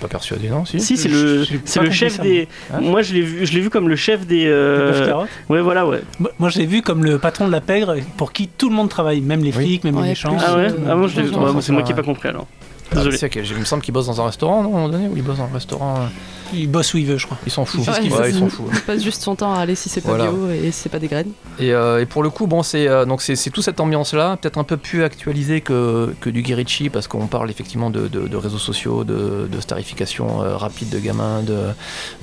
pas 0.00 0.08
persuadé, 0.08 0.48
non 0.48 0.64
si 0.64 0.80
Si, 0.80 0.96
c'est 0.96 1.10
le, 1.10 1.44
c'est 1.66 1.80
le 1.82 1.90
chef 1.90 2.14
ça, 2.16 2.22
des. 2.22 2.48
moi. 2.70 2.80
Moi, 2.80 3.02
je 3.02 3.12
l'ai 3.12 3.20
vu, 3.20 3.44
je 3.44 3.52
l'ai 3.52 3.60
vu 3.60 3.68
comme 3.68 3.86
le 3.86 3.96
chef 3.96 4.26
des. 4.26 4.46
Euh. 4.46 5.24
Ouais, 5.50 5.60
voilà, 5.60 5.86
ouais. 5.86 6.00
Moi, 6.38 6.48
je 6.48 6.58
l'ai 6.58 6.64
vu 6.64 6.80
comme 6.80 7.04
le 7.04 7.18
patron 7.18 7.46
de 7.46 7.52
la 7.52 7.60
pègre 7.60 7.96
pour 8.16 8.32
qui 8.32 8.48
tout 8.48 8.70
le 8.70 8.74
monde 8.74 8.88
travaille, 8.88 9.20
même 9.20 9.40
les 9.44 9.54
Oui. 9.54 9.62
flics, 9.66 9.84
même 9.84 9.96
Ouais, 9.96 10.02
les 10.04 10.08
méchants. 10.10 10.34
Ah 10.40 10.56
ouais? 10.56 10.70
euh, 10.72 10.76
Ah 10.88 10.94
moi, 10.94 11.06
je 11.06 11.16
l'ai 11.16 11.22
vu. 11.26 11.28
genre, 11.34 11.44
Ouais, 11.44 11.52
moi, 11.52 11.60
c'est 11.60 11.72
moi 11.72 11.82
qui 11.82 11.92
ai 11.92 11.94
pas 11.94 12.02
compris 12.02 12.30
alors. 12.30 12.46
Ah, 12.92 12.96
Désolé. 13.04 13.18
je- 13.18 13.52
il 13.54 13.60
me 13.60 13.64
semble 13.66 13.82
qu'il 13.82 13.92
bosse 13.92 14.06
dans 14.06 14.20
un 14.22 14.24
restaurant, 14.26 14.62
non, 14.62 14.70
à 14.74 14.78
un 14.78 14.80
moment 14.80 14.88
donné, 14.88 15.06
ou 15.06 15.16
il 15.18 15.22
bosse 15.22 15.36
dans 15.36 15.44
un 15.44 15.52
restaurant. 15.52 15.96
euh, 15.98 16.06
Il 16.52 16.68
bosse 16.68 16.94
où 16.94 16.98
il 16.98 17.06
veut, 17.06 17.16
je 17.18 17.26
crois. 17.26 17.38
Ils 17.46 17.52
s'en 17.52 17.62
Ouais, 17.62 17.68
Ouais, 17.76 18.08
veut. 18.08 18.28
ils 18.30 18.38
s'en 18.38 18.48
foutent. 18.48 18.66
Il 18.72 18.80
passe 18.80 19.02
juste 19.02 19.22
son 19.22 19.34
temps 19.36 19.54
à 19.54 19.58
aller 19.60 19.74
si 19.74 19.88
c'est 19.88 20.00
pas 20.00 20.10
Voilà. 20.10 20.30
bio 20.30 20.50
et 20.50 20.70
si 20.70 20.80
c'est 20.82 20.88
pas 20.88 20.98
des 20.98 21.08
graines. 21.08 21.30
Et, 21.58 21.72
euh, 21.72 22.00
et 22.00 22.06
pour 22.06 22.22
le 22.22 22.30
coup, 22.30 22.46
bon, 22.46 22.62
c'est 22.62 22.88
euh, 22.88 23.04
donc 23.04 23.22
c'est 23.22 23.36
toute 23.50 23.64
cette 23.64 23.80
ambiance-là, 23.80 24.36
peut-être 24.40 24.58
un 24.58 24.64
peu 24.64 24.76
plus 24.76 25.02
actualisée 25.04 25.60
que, 25.60 26.14
que 26.20 26.30
du 26.30 26.42
Guy 26.42 26.54
Ritchie, 26.54 26.88
parce 26.90 27.06
qu'on 27.08 27.26
parle 27.26 27.50
effectivement 27.50 27.90
de, 27.90 28.08
de- 28.08 28.28
de 28.28 28.36
réseaux 28.36 28.58
sociaux, 28.58 29.04
de, 29.04 29.48
de 29.50 29.60
starification 29.60 30.42
euh, 30.42 30.56
rapide 30.56 30.90
de 30.90 30.98
gamins, 30.98 31.42
de, 31.42 31.58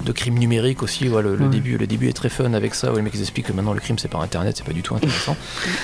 de 0.05 0.11
crimes 0.11 0.37
numériques 0.37 0.83
aussi. 0.83 1.07
Ouais, 1.09 1.21
le, 1.21 1.35
le 1.35 1.45
Ouais. 1.45 1.49
début, 1.51 1.77
le 1.77 1.87
début 1.87 2.09
est 2.09 2.13
très 2.13 2.29
fun 2.29 2.53
avec 2.53 2.75
ça. 2.75 2.91
Où 2.91 2.95
les 2.97 3.01
mecs 3.01 3.13
ils 3.15 3.21
expliquent 3.21 3.47
que 3.47 3.53
maintenant 3.53 3.73
le 3.73 3.79
crime 3.79 3.97
c'est 3.99 4.07
par 4.09 4.21
internet, 4.21 4.55
c'est 4.57 4.65
pas 4.65 4.73
du 4.73 4.81
tout 4.81 4.95
intéressant. 4.95 5.35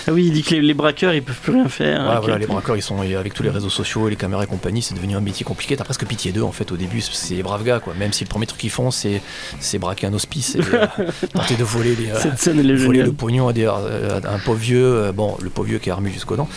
Ah 0.08 0.12
oui, 0.12 0.25
il 0.27 0.34
dit 0.34 0.43
que 0.43 0.56
les, 0.56 0.62
les 0.62 0.73
braqueurs, 0.73 1.13
ils 1.13 1.23
peuvent 1.23 1.39
plus 1.41 1.53
rien 1.53 1.69
faire. 1.69 2.19
Voilà, 2.21 2.38
les 2.38 2.47
braqueurs 2.47 2.75
ils 2.75 2.82
sont 2.82 2.99
avec 2.99 3.34
tous 3.34 3.43
les 3.43 3.49
réseaux 3.49 3.69
sociaux 3.69 4.10
les 4.10 4.15
caméras 4.15 4.43
et 4.43 4.47
compagnie, 4.47 4.82
c'est 4.82 4.95
devenu 4.95 5.15
un 5.15 5.21
métier 5.21 5.45
compliqué. 5.45 5.77
T'as 5.77 5.84
presque 5.84 6.06
pitié 6.06 6.32
d'eux 6.32 6.43
en 6.43 6.51
fait 6.51 6.71
au 6.71 6.77
début, 6.77 6.99
c'est 7.01 7.36
les 7.36 7.43
braves 7.43 7.63
gars 7.63 7.79
quoi. 7.79 7.93
Même 7.97 8.12
si 8.13 8.23
le 8.23 8.29
premier 8.34 8.46
truc 8.48 8.60
qu'ils 8.60 8.69
font 8.69 8.91
c'est 8.91 9.22
c'est 9.60 9.80
braquer 9.80 10.08
un 10.08 10.13
hospice 10.13 10.56
et 10.56 10.60
euh, 10.74 10.88
tenter 11.34 11.56
de 11.56 11.63
voler 11.63 11.96
les. 11.96 12.10
euh, 12.10 12.19
Cette 12.19 12.39
scène, 12.39 12.60
elle 12.60 12.69
est 12.72 12.76
voler 12.76 13.04
le 13.04 13.13
pognon 13.13 13.48
à, 13.48 13.54
des- 13.54 13.65
euh, 13.65 14.19
à 14.24 14.34
un 14.34 14.39
pauvre 14.39 14.60
vieux, 14.60 14.84
euh, 14.84 15.12
bon, 15.12 15.38
le 15.41 15.50
pauvre 15.50 15.67
vieux 15.69 15.80
qui 15.80 15.89
est 15.89 15.91
armé 15.91 16.12
jusqu'aux 16.12 16.36
dents. 16.36 16.50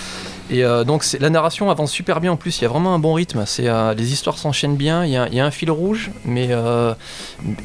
Et 0.48 0.64
euh, 0.64 0.84
donc 0.84 1.02
c'est- 1.02 1.18
la 1.18 1.28
narration 1.28 1.70
avance 1.70 1.90
super 1.90 2.20
bien 2.20 2.30
en 2.32 2.36
plus, 2.36 2.58
il 2.58 2.62
y 2.62 2.64
a 2.64 2.68
vraiment 2.68 2.94
un 2.94 2.98
bon 3.00 3.14
rythme, 3.14 3.44
c'est, 3.46 3.68
euh, 3.68 3.94
les 3.94 4.12
histoires 4.12 4.38
s'enchaînent 4.38 4.76
bien, 4.76 5.04
il 5.04 5.10
y, 5.10 5.16
a, 5.16 5.26
il 5.28 5.34
y 5.34 5.40
a 5.40 5.44
un 5.44 5.50
fil 5.50 5.70
rouge, 5.72 6.10
mais 6.24 6.48
euh, 6.50 6.94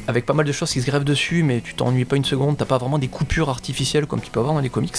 avec 0.08 0.26
pas 0.26 0.34
mal 0.34 0.44
de 0.46 0.52
choses 0.52 0.70
qui 0.72 0.80
se 0.82 0.86
grèvent 0.86 1.04
dessus, 1.04 1.42
mais 1.44 1.60
tu 1.64 1.74
t'ennuies 1.74 2.04
pas 2.04 2.16
une 2.16 2.24
seconde, 2.24 2.56
t'as 2.58 2.64
pas 2.64 2.78
vraiment 2.78 2.98
des 2.98 3.08
coupures 3.08 3.48
artificielles 3.50 4.06
comme 4.06 4.20
tu 4.20 4.30
peux 4.30 4.40
avoir 4.40 4.54
dans 4.54 4.60
les 4.60 4.68
comics. 4.68 4.96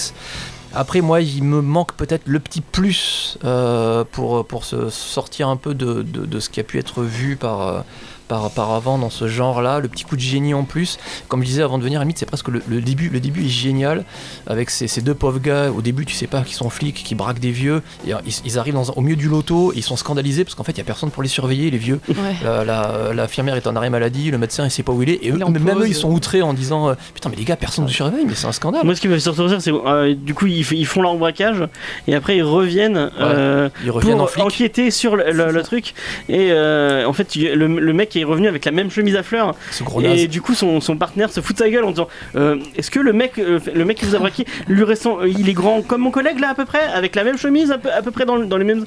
Après 0.76 1.02
moi 1.02 1.20
il 1.20 1.44
me 1.44 1.60
manque 1.60 1.92
peut-être 1.92 2.22
le 2.26 2.40
petit 2.40 2.60
plus 2.62 3.38
euh, 3.44 4.02
pour, 4.10 4.44
pour 4.46 4.64
se 4.64 4.88
sortir 4.88 5.48
un 5.48 5.56
peu 5.56 5.72
de, 5.74 6.02
de- 6.02 6.26
de 6.26 6.40
ce 6.40 6.48
qui 6.50 6.58
a 6.60 6.64
pu 6.64 6.78
être 6.78 7.02
vu 7.02 7.36
par... 7.36 7.84
euh, 8.24 8.28
par, 8.28 8.50
par 8.50 8.72
avant 8.72 8.98
dans 8.98 9.10
ce 9.10 9.28
genre-là, 9.28 9.80
le 9.80 9.88
petit 9.88 10.04
coup 10.04 10.16
de 10.16 10.20
génie 10.20 10.54
en 10.54 10.64
plus. 10.64 10.98
Comme 11.28 11.42
je 11.42 11.46
disais 11.46 11.62
avant 11.62 11.78
de 11.78 11.84
venir, 11.84 12.00
à 12.00 12.04
limite, 12.04 12.18
c'est 12.18 12.26
presque 12.26 12.48
le, 12.48 12.62
le 12.68 12.80
début. 12.80 13.08
Le 13.08 13.20
début 13.20 13.44
est 13.44 13.48
génial 13.48 14.04
avec 14.46 14.70
ces, 14.70 14.88
ces 14.88 15.00
deux 15.02 15.14
pauvres 15.14 15.38
gars. 15.40 15.70
Au 15.70 15.80
début, 15.82 16.04
tu 16.06 16.14
sais 16.14 16.26
pas 16.26 16.42
qu'ils 16.42 16.54
sont 16.56 16.70
flics, 16.70 17.02
qui 17.04 17.14
braquent 17.14 17.38
des 17.40 17.50
vieux. 17.50 17.82
Et 18.06 18.14
euh, 18.14 18.18
ils, 18.26 18.32
ils 18.44 18.58
arrivent 18.58 18.74
dans 18.74 18.84
au 18.90 19.00
milieu 19.00 19.16
du 19.16 19.28
loto, 19.28 19.72
ils 19.74 19.82
sont 19.82 19.96
scandalisés 19.96 20.44
parce 20.44 20.54
qu'en 20.54 20.64
fait, 20.64 20.72
il 20.72 20.78
y 20.78 20.80
a 20.80 20.84
personne 20.84 21.10
pour 21.10 21.22
les 21.22 21.28
surveiller, 21.28 21.70
les 21.70 21.78
vieux. 21.78 22.00
Ouais. 22.08 22.14
La, 22.44 22.64
la, 22.64 23.12
l'infirmière 23.14 23.56
est 23.56 23.66
en 23.66 23.76
arrêt 23.76 23.90
maladie, 23.90 24.30
le 24.30 24.38
médecin 24.38 24.64
il 24.64 24.70
sait 24.70 24.82
pas 24.82 24.92
où 24.92 25.02
il 25.02 25.10
est, 25.10 25.18
et 25.24 25.30
eux, 25.30 25.38
en 25.42 25.50
même 25.50 25.68
eux 25.78 25.86
ils 25.88 25.94
sont 25.94 26.10
outrés 26.10 26.42
en 26.42 26.52
disant 26.54 26.88
euh, 26.88 26.94
Putain, 27.14 27.28
mais 27.30 27.36
les 27.36 27.44
gars, 27.44 27.56
personne 27.56 27.84
ne 27.84 27.88
vous 27.88 27.94
surveille, 27.94 28.24
mais 28.26 28.34
c'est 28.34 28.46
un 28.46 28.52
scandale. 28.52 28.84
Moi, 28.84 28.94
ce 28.94 29.00
qui 29.00 29.08
me 29.08 29.14
fait 29.14 29.20
surtout 29.20 29.48
c'est 29.60 29.70
euh, 29.72 30.14
du 30.14 30.34
coup, 30.34 30.46
ils, 30.46 30.66
ils 30.72 30.86
font 30.86 31.02
leur 31.02 31.16
braquage 31.16 31.62
et 32.06 32.14
après 32.14 32.36
ils 32.36 32.42
reviennent 32.42 33.10
euh, 33.20 33.68
Ils 33.84 33.90
reviennent 33.90 34.14
en 34.20 34.24
pour 34.24 34.30
flic. 34.30 34.44
enquêter 34.44 34.90
sur 34.90 35.16
le, 35.16 35.30
le- 35.32 35.50
le 35.50 35.62
truc. 35.62 35.94
Et 36.28 36.48
euh, 36.52 37.06
en 37.06 37.12
fait, 37.12 37.34
le, 37.36 37.66
le 37.66 37.92
mec 37.92 38.16
est 38.16 38.23
est 38.24 38.26
revenu 38.26 38.48
avec 38.48 38.64
la 38.64 38.72
même 38.72 38.90
chemise 38.90 39.16
à 39.16 39.22
fleurs. 39.22 39.54
Ce 39.70 39.84
gros 39.84 40.02
naze. 40.02 40.18
Et 40.18 40.26
du 40.28 40.40
coup, 40.42 40.54
son, 40.54 40.80
son 40.80 40.96
partenaire 40.96 41.30
se 41.30 41.40
fout 41.40 41.56
de 41.56 41.62
sa 41.62 41.70
gueule 41.70 41.84
en 41.84 41.90
disant 41.90 42.08
euh, 42.36 42.56
Est-ce 42.76 42.90
que 42.90 43.00
le 43.00 43.12
mec, 43.12 43.38
euh, 43.38 43.60
le 43.74 43.84
mec 43.84 43.98
qui 43.98 44.04
vous 44.06 44.14
a 44.14 44.18
braqué, 44.18 44.44
lui 44.68 44.82
ressemble, 44.82 45.22
euh, 45.24 45.28
il 45.28 45.48
est 45.48 45.52
grand 45.52 45.82
comme 45.82 46.00
mon 46.02 46.10
collègue 46.10 46.40
là 46.40 46.50
à 46.50 46.54
peu 46.54 46.64
près, 46.64 46.82
avec 46.82 47.14
la 47.14 47.24
même 47.24 47.38
chemise 47.38 47.70
à 47.70 47.78
peu, 47.78 47.92
à 47.92 48.02
peu 48.02 48.10
près 48.10 48.24
dans, 48.26 48.38
dans 48.38 48.56
les 48.56 48.64
mêmes. 48.64 48.84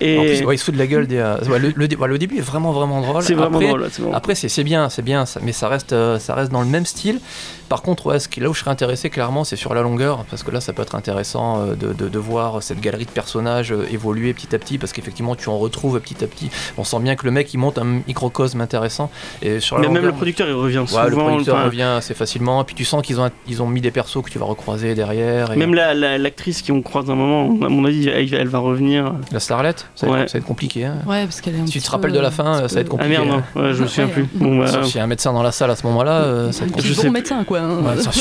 Et 0.00 0.18
En 0.18 0.22
plus, 0.22 0.44
ouais, 0.44 0.54
il 0.54 0.58
se 0.58 0.64
fout 0.64 0.74
de 0.74 0.78
la 0.78 0.86
gueule 0.86 1.06
des. 1.06 1.18
ouais, 1.48 1.58
le, 1.58 1.72
le 1.74 1.96
ouais, 1.96 2.08
le 2.08 2.18
début 2.18 2.38
est 2.38 2.42
vraiment 2.42 2.72
vraiment 2.72 3.00
drôle. 3.00 3.22
c'est 3.22 3.34
vraiment 3.34 3.56
Après, 3.58 3.68
drôle. 3.68 3.88
Après, 4.12 4.34
c'est 4.34 4.48
c'est 4.48 4.64
bien, 4.64 4.88
c'est 4.88 5.02
bien, 5.02 5.26
ça- 5.26 5.40
mais 5.42 5.52
ça 5.52 5.68
reste, 5.68 5.92
euh, 5.92 6.18
ça 6.18 6.34
reste 6.34 6.50
dans 6.52 6.60
le 6.62 6.66
même 6.68 6.86
style. 6.86 7.20
Par 7.68 7.80
contre, 7.82 8.06
ouais, 8.06 8.18
ce 8.18 8.28
qui, 8.28 8.40
là 8.40 8.50
où 8.50 8.54
je 8.54 8.60
serais 8.60 8.70
intéressé, 8.70 9.08
clairement, 9.10 9.42
c'est 9.44 9.56
sur 9.56 9.74
la 9.74 9.80
longueur, 9.82 10.24
parce 10.30 10.42
que 10.42 10.50
là, 10.50 10.60
ça 10.60 10.72
peut 10.72 10.82
être 10.82 10.94
intéressant 10.94 11.66
de, 11.68 11.92
de- 11.92 12.08
de 12.08 12.18
voir 12.18 12.62
cette 12.62 12.80
galerie 12.80 13.06
de 13.06 13.10
personnages 13.10 13.74
évoluer 13.90 14.34
petit 14.34 14.54
à 14.54 14.58
petit, 14.58 14.78
parce 14.78 14.92
qu'effectivement, 14.92 15.34
tu 15.34 15.48
en 15.48 15.58
retrouves 15.58 15.98
petit 16.00 16.22
à 16.22 16.26
petit. 16.26 16.50
On 16.76 16.84
sent 16.84 16.98
bien 17.00 17.16
que 17.16 17.24
le 17.24 17.30
mec, 17.30 17.52
il 17.54 17.58
monte 17.58 17.78
un 17.78 18.00
microcosme 18.06 18.53
intéressant. 18.62 19.10
Et 19.42 19.60
sur 19.60 19.76
la 19.76 19.82
Mais 19.82 19.86
même 19.88 19.96
longueur, 19.96 20.10
le 20.12 20.16
producteur, 20.16 20.48
il 20.48 20.54
revient 20.54 20.84
souvent. 20.86 21.02
Ouais, 21.04 21.10
le 21.10 21.16
producteur 21.16 21.56
enfin, 21.56 21.64
revient 21.64 21.82
assez 21.82 22.14
facilement. 22.14 22.62
Et 22.62 22.64
puis 22.64 22.74
tu 22.74 22.84
sens 22.84 23.02
qu'ils 23.02 23.20
ont, 23.20 23.30
ils 23.48 23.62
ont 23.62 23.66
mis 23.66 23.80
des 23.80 23.90
persos 23.90 24.22
que 24.22 24.30
tu 24.30 24.38
vas 24.38 24.44
recroiser 24.46 24.94
derrière. 24.94 25.52
Et 25.52 25.56
Même 25.56 25.74
la- 25.74 25.94
la- 25.94 26.18
l'actrice 26.18 26.62
qui 26.62 26.72
on 26.72 26.82
croise 26.82 27.10
un 27.10 27.14
moment, 27.14 27.64
à 27.64 27.68
mon 27.68 27.84
avis, 27.84 28.08
elle, 28.08 28.32
elle 28.34 28.48
va 28.48 28.58
revenir. 28.58 29.14
La 29.32 29.40
Starlet, 29.40 29.74
ça, 29.94 30.06
va 30.06 30.12
être- 30.12 30.20
Ouais. 30.22 30.28
ça 30.28 30.32
va 30.34 30.38
être 30.40 30.46
compliqué. 30.46 30.84
Hein. 30.84 30.96
Ouais, 31.06 31.24
parce 31.24 31.40
qu'elle 31.40 31.54
est 31.56 31.60
un 31.60 31.66
Si 31.66 31.72
tu 31.72 31.80
te 31.82 31.90
rappelles 31.90 32.12
de 32.12 32.20
la 32.20 32.28
euh, 32.28 32.30
fin, 32.30 32.68
ça 32.68 32.74
va 32.74 32.80
être 32.80 32.88
peu- 32.88 32.96
Ah 32.98 33.04
compliqué. 33.04 33.08
merde, 33.24 33.42
non, 33.54 33.62
ouais, 33.62 33.74
je 33.74 33.82
me 33.82 33.86
souviens 33.88 34.08
plus. 34.08 34.26
Bon, 34.34 34.58
bah, 34.58 34.66
Sauf 34.66 34.84
s'il 34.84 34.96
y 34.96 35.00
a 35.00 35.04
un 35.04 35.06
médecin 35.08 35.32
dans 35.32 35.42
la 35.42 35.52
salle 35.52 35.70
à 35.70 35.76
ce 35.76 35.86
moment-là, 35.86 36.12
euh, 36.24 36.52
ça 36.52 36.64
va 36.64 36.70
être 36.78 36.80
Je 36.84 36.94
bon 37.02 37.10
médecin, 37.10 37.44
quoi. 37.44 37.60
hein. 37.60 37.78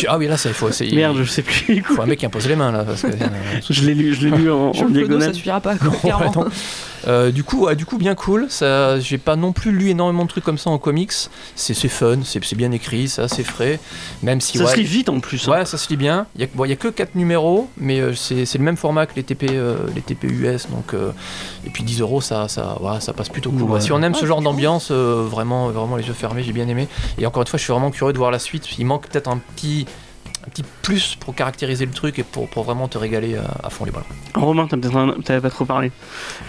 Ah 0.07 0.17
oui, 0.17 0.27
là, 0.27 0.37
ça, 0.37 0.49
il 0.49 0.55
faut, 0.55 0.69
il 0.69 0.95
merde, 0.95 1.17
je 1.21 1.29
sais 1.29 1.41
plus. 1.41 1.81
faut 1.83 2.01
un 2.01 2.05
mec 2.05 2.19
qui 2.19 2.25
impose 2.25 2.47
les 2.47 2.55
mains 2.55 2.71
là. 2.71 2.83
Parce 2.83 3.01
que, 3.01 3.07
euh, 3.07 3.11
Je 3.69 3.85
l'ai 3.85 3.93
lu, 3.95 4.13
je 4.13 4.27
l'ai 4.27 4.37
lu 4.37 4.51
en, 4.51 4.71
en 4.71 4.89
diagonale. 4.89 5.29
ça 5.29 5.33
suffira 5.33 5.59
pas, 5.61 5.75
quoi, 5.75 5.89
non. 6.35 6.45
Euh, 7.07 7.31
du 7.31 7.43
coup, 7.43 7.65
ouais, 7.65 7.75
du 7.75 7.85
coup, 7.85 7.97
bien 7.97 8.15
cool. 8.15 8.47
Ça, 8.49 8.99
j'ai 8.99 9.17
pas 9.17 9.35
non 9.35 9.51
plus 9.51 9.71
lu 9.71 9.89
énormément 9.89 10.23
de 10.23 10.29
trucs 10.29 10.43
comme 10.43 10.57
ça 10.57 10.69
en 10.69 10.77
comics. 10.77 11.11
C'est, 11.55 11.73
c'est 11.73 11.87
fun, 11.89 12.19
c'est, 12.23 12.43
c'est 12.43 12.55
bien 12.55 12.71
écrit, 12.71 13.07
c'est 13.09 13.21
assez 13.21 13.43
frais. 13.43 13.79
Même 14.21 14.41
si 14.41 14.57
Ça 14.57 14.65
ouais, 14.65 14.71
se 14.71 14.77
lit 14.77 14.83
vite 14.83 15.09
en 15.09 15.19
plus. 15.19 15.47
hein. 15.47 15.51
ouais, 15.51 15.65
ça 15.65 15.77
se 15.77 15.89
lit 15.89 15.97
bien. 15.97 16.27
Il 16.35 16.41
y 16.41 16.43
a, 16.45 16.47
bon, 16.53 16.65
il 16.65 16.69
y 16.69 16.73
a 16.73 16.75
que 16.75 16.87
4 16.87 17.15
numéros, 17.15 17.69
mais 17.77 17.99
euh, 17.99 18.13
c'est, 18.13 18.45
c'est 18.45 18.57
le 18.57 18.63
même 18.63 18.77
format 18.77 19.05
que 19.05 19.15
les 19.15 19.23
TP, 19.23 19.47
euh, 19.51 19.77
les 19.95 20.01
TP 20.01 20.25
US. 20.25 20.67
Donc, 20.69 20.93
euh, 20.93 21.11
et 21.65 21.69
puis 21.69 21.83
10 21.83 22.01
euros, 22.01 22.21
ça, 22.21 22.47
ça, 22.47 22.77
ouais, 22.81 22.99
ça 23.01 23.13
passe 23.13 23.29
plutôt 23.29 23.51
cool. 23.51 23.81
Si 23.81 23.91
on 23.91 24.01
aime 24.01 24.15
ce 24.15 24.21
Ouais, 24.21 24.27
genre 24.27 24.41
d'ambiance, 24.41 24.89
euh, 24.91 25.25
vraiment, 25.29 25.69
vraiment 25.69 25.95
les 25.97 26.05
yeux 26.07 26.13
fermés, 26.13 26.43
j'ai 26.43 26.53
bien 26.53 26.67
aimé. 26.67 26.87
Et 27.17 27.25
encore 27.25 27.41
une 27.41 27.47
fois, 27.47 27.57
je 27.57 27.63
suis 27.63 27.73
vraiment 27.73 27.91
curieux 27.91 28.13
de 28.13 28.17
voir 28.17 28.31
la 28.31 28.39
suite. 28.39 28.67
Il 28.79 28.85
manque 28.85 29.07
peut-être 29.09 29.27
un 29.27 29.37
petit, 29.55 29.85
un 30.45 30.49
petit 30.49 30.63
plus 30.81 31.15
pour 31.19 31.33
caractériser 31.35 31.85
le 31.85 31.91
truc 31.91 32.19
et 32.19 32.23
pour, 32.23 32.49
pour 32.49 32.63
vraiment 32.63 32.87
te 32.87 32.97
régaler 32.97 33.35
à, 33.37 33.65
à 33.67 33.69
fond 33.69 33.85
les 33.85 33.91
balles. 33.91 34.03
Romain, 34.35 34.67
t'as 34.69 34.77
peut-être 34.77 35.39
pas 35.41 35.49
trop 35.49 35.65
parlé. 35.65 35.91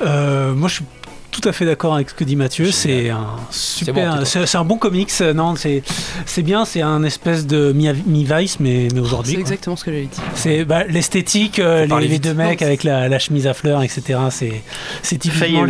Euh, 0.03 0.53
moi, 0.55 0.69
je 0.69 0.75
suis 0.77 0.85
tout 1.31 1.49
à 1.49 1.53
fait 1.53 1.65
d'accord 1.65 1.95
avec 1.97 2.11
ce 2.11 2.15
que 2.15 2.23
dit 2.23 2.37
Mathieu. 2.37 2.71
C'est 2.71 3.11
un 3.11 3.19
bon, 3.23 3.37
super, 3.51 4.25
c'est 4.25 4.47
c'est 4.47 4.57
un 4.57 4.65
bon 4.65 4.79
comics. 4.79 5.11
euh, 5.21 5.35
Non, 5.35 5.57
c'est 5.57 5.83
c'est 6.27 6.43
bien. 6.43 6.65
C'est 6.65 6.81
un 6.81 7.03
espèce 7.03 7.45
de 7.45 7.73
mi- 7.73 7.89
mi-vice, 8.07 8.61
mais 8.61 8.87
mais 8.95 9.01
aujourd'hui. 9.01 9.35
C'est 9.35 9.41
exactement 9.41 9.75
ce 9.75 9.85
que 9.85 9.91
j'allais 9.91 10.05
dire. 10.07 10.23
C'est 10.37 10.65
bah, 10.65 10.85
l'esthétique, 10.85 11.59
euh, 11.59 11.87
les, 12.01 12.21
deux 12.21 12.35
mecs 12.35 12.63
avec 12.63 12.85
la, 12.85 13.09
la 13.09 13.19
chemise 13.19 13.49
à 13.49 13.55
fleurs, 13.55 13.83
etc. 13.83 14.17
C'est 14.31 14.63
c'est 15.03 15.21
Faye, 15.25 15.51
typiquement 15.51 15.67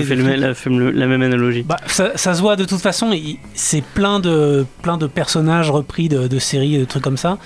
fait, 0.55 0.69
le, 0.69 0.91
la, 0.91 0.99
la 1.01 1.07
même 1.07 1.23
analogie. 1.23 1.63
Bah, 1.63 1.79
ça, 1.87 2.11
ça 2.15 2.35
se 2.35 2.43
voit 2.43 2.57
de 2.57 2.67
toute 2.67 2.83
façon, 2.83 3.11
c'est 3.55 3.83
plein 3.83 4.21
de, 4.21 4.67
plein 4.83 4.99
de 4.99 5.07
personnages 5.07 5.71
repris 5.71 6.11
de, 6.11 6.27
de 6.29 6.39
séries 6.39 6.75
et 6.75 6.79
de 6.79 6.85
trucs 6.85 7.03
comme 7.03 7.17
ça. 7.17 7.39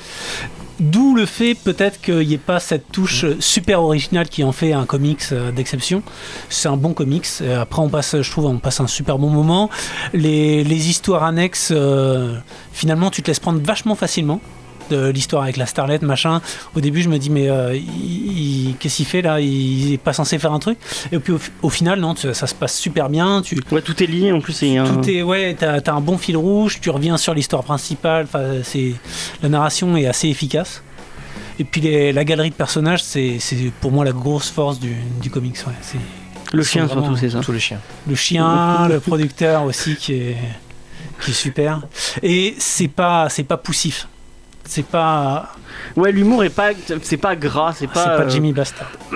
D'où 0.81 1.17
le 1.17 1.27
fait 1.27 1.55
peut-être 1.55 2.01
qu'il 2.01 2.29
n'y 2.29 2.35
ait 2.35 2.39
pas 2.39 2.61
cette 2.61 2.93
touche 2.93 3.25
super 3.41 3.83
originale 3.83 4.29
qui 4.29 4.45
en 4.45 4.53
fait 4.53 4.73
un 4.73 4.87
comics 4.87 5.23
euh, 5.33 5.51
d'exception. 5.51 6.03
C'est 6.51 6.69
un 6.69 6.77
bon 6.77 6.95
comics. 6.95 7.27
Euh, 7.41 7.61
Après, 7.61 7.83
on 7.83 7.89
passe, 7.89 8.21
je 8.21 8.31
trouve, 8.31 8.47
on 8.47 8.59
passe 8.59 8.79
un 8.81 8.87
super 8.87 9.19
bon 9.19 9.29
moment. 9.29 9.71
Les, 10.13 10.89
histoires 10.89 11.25
annexes, 11.25 11.73
euh, 11.75 12.39
finalement, 12.73 13.11
tu 13.11 13.23
te 13.23 13.29
laisses 13.29 13.41
prendre 13.41 13.61
vachement 13.61 13.97
facilement 13.97 14.41
de 14.91 15.09
l'histoire 15.09 15.43
avec 15.45 15.57
la 15.57 15.67
starlet 15.67 15.99
machin 16.03 16.41
au 16.75 16.81
début 16.81 17.03
je 17.03 17.09
me 17.09 17.19
dis 17.19 17.31
mais 17.31 17.49
euh, 17.49 17.75
il- 17.77 18.69
il- 18.71 18.77
qu'est-ce 18.79 18.97
qu'il 18.97 19.07
fait 19.07 19.23
là? 19.23 19.41
Il 19.41 19.93
est 19.95 19.99
pas 19.99 20.13
censé 20.13 20.39
faire 20.39 20.53
un 20.53 20.59
truc 20.59 20.79
et 21.13 21.19
puis 21.19 21.33
au, 21.33 21.41
au 21.63 21.71
final 21.71 22.01
non 22.01 22.15
tu- 22.15 22.33
ça 22.35 22.47
se 22.47 22.55
passe 22.55 22.77
super 22.79 23.09
bien 23.09 23.43
tu, 23.43 23.59
Ouais, 23.71 23.83
tout 23.83 24.03
est 24.03 24.07
lié 24.07 24.33
en 24.33 24.41
plus. 24.41 24.63
un- 24.63 24.85
tout 24.85 25.09
est 25.11 25.23
ouais, 25.23 25.55
t'as 25.59 25.79
as 25.85 25.93
un 25.93 26.01
bon 26.01 26.19
fil 26.19 26.37
rouge, 26.37 26.79
tu 26.81 26.91
reviens 26.91 27.17
sur 27.17 27.35
l'histoire 27.35 27.63
principale. 27.65 28.25
Enfin, 28.25 28.45
c'est 28.63 28.93
la 29.43 29.49
narration 29.49 29.97
est 29.97 30.07
assez 30.07 30.29
efficace. 30.29 30.83
Et 31.59 31.65
puis 31.65 31.81
les- 31.81 32.13
la 32.13 32.25
galerie 32.25 32.51
de 32.51 32.55
personnages, 32.55 33.03
c'est 33.03 33.39
c'est 33.41 33.73
pour 33.81 33.91
moi 33.91 34.05
la 34.05 34.13
grosse 34.13 34.51
force 34.51 34.79
du, 34.79 34.95
du 35.21 35.31
comics. 35.31 35.57
Ouais. 35.67 35.73
C'est 35.81 35.99
Le 36.53 36.63
chien 36.63 36.87
vraiment- 36.87 37.03
surtout, 37.07 37.17
c'est 37.19 37.31
ça. 37.31 37.41
Tous 37.41 37.53
les 37.53 37.61
chiens. 37.61 37.81
le 38.09 38.15
chien, 38.15 38.89
le 38.89 39.01
producteur 39.01 39.65
aussi 39.65 39.97
qui 39.97 40.13
est 40.15 40.37
qui 41.21 41.33
est 41.33 41.35
super. 41.35 41.83
Et 42.23 42.55
c'est 42.59 42.89
pas 42.89 43.29
c'est 43.29 43.43
pas 43.45 43.57
poussif. 43.57 44.07
C'est 44.69 44.85
pas 44.85 45.49
Ouais, 45.97 46.13
l'humour 46.13 46.45
est 46.45 46.51
pas, 46.51 46.71
c'est 47.03 47.17
pas 47.17 47.35
gras, 47.35 47.73
c'est 47.73 47.87
c'est 47.87 47.93
pas. 47.93 48.05
pas 48.05 48.23
euh, 48.25 48.29
Jimmy 48.29 48.53
Bastard. 48.53 48.91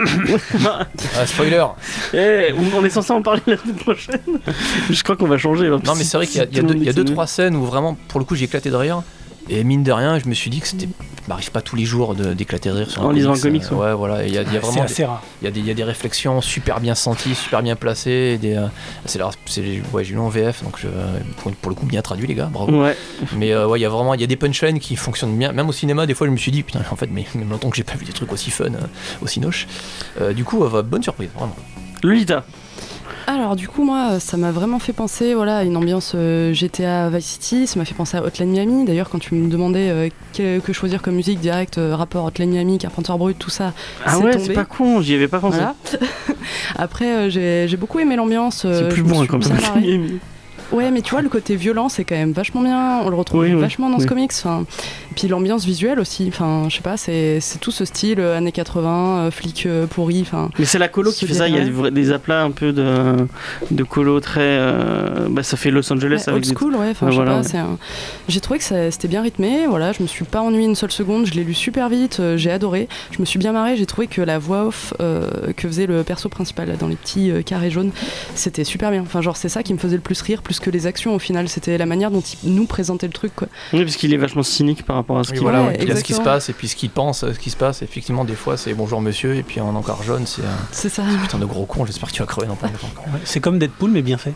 Ah, 1.19 1.27
spoiler 1.27 1.65
Eh, 2.15 2.55
on 2.75 2.85
est 2.85 2.91
censé 2.91 3.13
en 3.13 3.21
parler 3.21 3.43
la 3.47 3.59
semaine 3.59 3.77
prochaine. 3.77 4.21
Je 4.91 5.03
crois 5.03 5.17
qu'on 5.17 5.27
va 5.29 5.37
changer. 5.37 5.69
là. 5.69 5.79
Non 5.85 5.95
mais 5.95 6.05
c'est 6.05 6.17
vrai 6.17 6.27
qu'il 6.27 6.39
y 6.39 6.41
a, 6.41 6.47
y 6.51 6.59
a 6.59 6.63
deux, 6.63 6.77
y 6.77 6.89
a 6.89 6.93
deux, 6.93 7.05
trois 7.05 7.27
scènes 7.27 7.55
où 7.57 7.65
vraiment, 7.65 7.97
pour 8.09 8.19
le 8.19 8.25
coup, 8.25 8.35
j'ai 8.35 8.47
éclaté 8.47 8.71
de 8.71 8.77
rire. 8.77 9.03
Et 9.49 9.65
mine 9.65 9.83
de 9.83 9.93
rien, 9.93 10.19
je 10.19 10.29
me 10.29 10.35
suis 10.35 10.51
dit 10.51 10.61
que 10.61 10.69
c'était. 10.69 10.89
m'arrive 11.29 11.51
pas 11.51 11.61
tous 11.63 11.77
les 11.77 11.85
jours 11.85 12.15
d'éclater 12.15 12.69
de 12.71 12.75
rire 12.77 12.91
sur 12.91 13.03
un 13.03 13.07
En 13.07 13.11
lisant 13.11 13.35
un 13.35 13.39
comics. 13.39 13.63
comics, 13.63 13.73
euh, 13.73 13.91
ouais, 13.91 13.95
voilà. 13.97 14.25
Il 14.27 14.33
y 14.33 14.39
a, 14.39 14.43
y 14.43 14.45
vraiment. 14.45 14.83
assez 14.83 15.05
rare. 15.05 15.23
Il 15.41 15.45
y, 15.45 15.49
a 15.49 15.51
des, 15.51 15.61
y 15.61 15.71
a 15.71 15.75
des 15.75 15.85
réflexions 15.85 16.41
super 16.41 16.81
bien 16.81 16.95
senties, 16.95 17.35
super 17.35 17.63
bien 17.63 17.75
placées. 17.77 18.39
Des, 18.41 18.55
euh, 18.57 18.67
c'est 19.05 19.21
ouais, 19.93 20.05
j'ai 20.05 20.13
lu 20.15 20.19
en 20.21 20.29
VF, 20.29 20.63
donc 20.63 20.79
je- 20.81 20.89
pour, 21.39 21.53
pour 21.53 21.71
le 21.71 21.75
coup 21.75 21.87
bien 21.87 22.03
traduit 22.03 22.27
les 22.27 22.35
gars, 22.35 22.49
bravo. 22.53 22.83
Ouais. 22.83 22.97
Mais 23.37 23.53
euh, 23.53 23.67
ouais, 23.67 23.79
il 23.79 23.83
y 23.83 23.87
a 23.87 23.89
vraiment 23.89 24.15
il 24.15 24.21
y 24.21 24.25
a 24.25 24.29
des 24.29 24.37
punchlines 24.37 24.79
qui 24.81 24.97
fonctionnent 24.97 25.37
bien. 25.37 25.53
Même 25.53 25.69
au 25.69 25.73
cinéma, 25.73 26.07
des 26.07 26.15
fois, 26.15 26.27
je 26.29 26.33
me 26.33 26.37
suis 26.37 26.53
dit 26.53 26.63
putain, 26.63 26.81
en 26.91 26.97
fait, 26.97 27.09
mais 27.13 27.27
même 27.35 27.51
longtemps 27.51 27.71
que 27.71 27.77
j'ai 27.77 27.85
pas 27.85 27.95
vu 27.95 28.05
des 28.05 28.13
trucs 28.13 28.33
aussi 28.33 28.51
fun, 28.51 28.67
euh, 28.67 28.79
aussi 29.23 29.41
noches. 29.41 29.67
Euh, 30.21 30.33
du 30.33 30.45
coup, 30.45 30.65
euh, 30.65 30.83
bonne 30.83 31.03
surprise, 31.03 31.31
vraiment. 31.37 31.57
Lolita. 32.03 32.45
Alors 33.27 33.57
du 33.57 33.69
coup 33.69 33.85
moi 33.85 34.19
ça 34.21 34.37
m'a 34.37 34.51
vraiment 34.51 34.79
fait 34.79 34.93
penser 34.93 35.35
voilà 35.35 35.59
à 35.59 35.63
une 35.65 35.77
ambiance 35.77 36.13
euh, 36.15 36.53
GTA 36.53 37.09
Vice 37.09 37.27
City, 37.27 37.67
ça 37.67 37.79
m'a 37.79 37.85
fait 37.85 37.95
penser 37.95 38.17
à 38.17 38.23
Hotline 38.23 38.51
Miami. 38.51 38.85
D'ailleurs 38.85 39.09
quand 39.09 39.19
tu 39.19 39.35
me 39.35 39.49
demandais 39.49 39.91
euh, 39.91 40.09
que, 40.37 40.59
que 40.59 40.73
choisir 40.73 41.03
comme 41.03 41.15
musique 41.15 41.41
direct 41.41 41.79
euh, 41.79 41.95
rapport 41.95 42.25
Hotline 42.25 42.51
Miami, 42.51 42.79
Carpenter 42.79 43.13
Brut, 43.17 43.39
tout 43.39 43.51
ça. 43.51 43.73
Ah 44.05 44.19
ouais, 44.19 44.39
c'est 44.39 44.53
pas 44.53 44.65
con, 44.65 45.01
j'y 45.01 45.15
avais 45.15 45.29
pas 45.29 45.41
pensé. 45.41 45.59
Voilà. 45.59 45.75
Après 46.77 47.31
j'ai 47.31 47.77
beaucoup 47.77 48.01
aimé 48.01 48.17
l'ambiance. 48.17 48.67
C'est 48.69 48.89
plus 48.89 49.03
bon 49.03 49.23
hein, 49.23 49.27
comme 49.27 49.41
bien 49.41 49.59
ça. 49.59 49.75
marrée. 50.73 50.85
Ouais 50.87 50.91
mais 50.91 51.03
tu 51.03 51.11
vois 51.11 51.23
le 51.23 51.29
côté 51.29 51.57
violent 51.57 51.89
c'est 51.89 52.05
quand 52.05 52.15
même 52.15 52.33
vachement 52.33 52.63
bien, 52.63 53.01
on 53.05 53.09
le 53.11 53.17
retrouve 53.17 53.41
Oui, 53.43 53.55
oui, 53.55 53.61
vachement 53.61 53.89
dans 53.91 53.97
oui. 53.97 54.03
ce 54.03 54.07
comics. 54.09 54.31
Enfin, 54.35 54.65
et 55.11 55.15
puis 55.15 55.29
l'ambiance 55.29 55.65
visuelle 55.65 56.01
aussi, 56.01 56.27
enfin 56.29 56.67
je 56.69 56.77
sais 56.77 56.83
pas, 56.83 56.97
c'est 56.97 57.41
c'est 57.41 57.59
tout 57.59 57.71
ce 57.71 57.85
style 57.85 58.21
euh, 58.21 58.37
années 58.37 58.53
80, 58.53 59.19
euh, 59.27 59.31
flic 59.31 59.67
euh, 59.67 59.87
pourri, 59.87 60.21
enfin 60.23 60.49
Mais 60.59 60.65
c'est 60.65 60.79
la 60.79 60.89
colo 60.89 61.11
qui 61.13 61.27
fait 61.27 61.35
ça, 61.35 61.49
il 61.49 61.55
y 61.55 61.59
a 61.59 61.65
des, 61.65 61.91
des 61.91 62.13
aplats 62.13 62.43
un 62.43 62.51
peu 62.51 62.73
de, 62.73 63.17
de 63.71 63.83
colo 63.85 64.21
très. 64.21 64.41
euh, 64.43 65.27
bah, 65.29 65.43
ça 65.43 65.57
fait 65.57 65.71
Los 65.71 65.93
Angeles 65.93 66.23
Ouais, 66.27 66.29
avec 66.33 66.35
old 66.37 66.45
des- 66.45 66.55
school, 66.55 66.75
ouais. 66.77 66.91
Enfin, 66.91 67.07
Ouais, 67.07 67.13
je 67.13 67.17
sais 67.17 67.23
voilà, 67.23 67.33
pas, 67.33 67.37
ouais. 67.39 67.49
c'est 67.49 67.59
un- 67.59 67.79
J'ai 68.29 68.41
trouvé 68.41 68.59
que 68.59 68.65
ça- 68.65 68.91
c'était 68.91 69.09
bien 69.09 69.23
rythmé. 69.23 69.67
Voilà, 69.69 69.93
je 69.93 70.03
me 70.03 70.07
suis 70.09 70.25
pas 70.25 70.41
ennuyé 70.41 70.65
une 70.67 70.75
seule 70.75 70.91
seconde. 70.93 71.27
Je 71.27 71.35
l'ai 71.35 71.45
lu 71.45 71.55
super 71.55 71.89
vite. 71.89 72.21
j'ai 72.37 72.51
adoré. 72.51 72.89
Je 73.11 73.19
me 73.21 73.25
suis 73.25 73.39
bien 73.39 73.53
marré. 73.53 73.77
J'ai 73.77 73.87
trouvé 73.87 74.07
que 74.07 74.21
la 74.23 74.39
voix 74.39 74.65
off 74.67 74.95
euh, 75.01 75.29
que 75.57 75.69
faisait 75.69 75.87
le 75.87 76.03
perso 76.03 76.29
principal 76.29 76.69
là, 76.69 76.77
dans 76.77 76.89
les 76.89 76.97
petits 76.97 77.31
euh, 77.31 77.43
carrés 77.43 77.71
jaunes, 77.71 77.91
c'était 78.35 78.65
super 78.65 78.91
bien. 78.91 79.03
Enfin, 79.03 79.21
genre 79.21 79.37
c'est 79.37 79.49
ça 79.49 79.63
qui 79.63 79.73
me 79.75 79.79
faisait 79.79 79.97
le 79.97 80.03
plus 80.03 80.21
rire, 80.23 80.43
plus 80.43 80.61
que 80.63 80.71
les 80.71 80.87
actions 80.87 81.15
au 81.15 81.19
final. 81.19 81.49
C'était 81.51 81.77
la 81.77 81.85
manière 81.85 82.11
dont 82.11 82.23
il 82.43 82.55
nous 82.55 82.65
présentait 82.65 83.07
le 83.07 83.13
truc. 83.13 83.35
Quoi. 83.37 83.49
Oui, 83.75 83.85
parce 83.85 83.97
qu'il 83.97 84.15
est 84.15 84.17
vachement 84.17 84.43
cynique 84.43 84.85
par 84.87 84.97
rapport 84.97 85.19
à 85.19 85.25
ce 85.25 85.31
Oui, 85.33 85.35
qu'il 85.35 85.43
voilà, 85.43 85.65
Ouais, 85.65 85.77
il 85.83 85.89
y 85.89 85.93
a 85.93 85.97
ce 85.97 86.05
qui 86.05 86.15
se 86.15 86.21
passe 86.23 86.49
et 86.49 86.55
puis 86.55 86.69
ce 86.69 86.77
qu'il 86.77 86.89
pense, 86.91 87.25
euh, 87.25 87.35
ce 87.35 87.39
qui 87.39 87.51
se 87.51 87.57
passe. 87.57 87.83
Effectivement, 87.83 88.25
des 88.25 88.35
fois, 88.35 88.57
c'est 88.57 88.73
bonjour 88.73 89.01
monsieur, 89.03 89.35
et 89.37 89.43
puis 89.43 89.61
en 89.61 89.75
encore 89.75 90.03
jaune, 90.03 90.27
c'est 90.27 90.43
un 90.43 90.67
C'est 90.71 90.89
ça. 90.89 91.03
putain 91.21 91.39
de 91.39 91.45
gros 91.45 91.67
con. 91.67 91.85
J'espère 91.85 92.09
que 92.09 92.15
tu 92.15 92.21
vas 92.23 92.27
crever 92.27 92.47
dans 92.47 92.57
pas 92.57 92.69
longtemps. 92.69 92.89
C'est 93.25 93.41
comme 93.41 93.59
Deadpool 93.59 93.91
mais 93.91 94.03
bien 94.03 94.17
fait. 94.17 94.33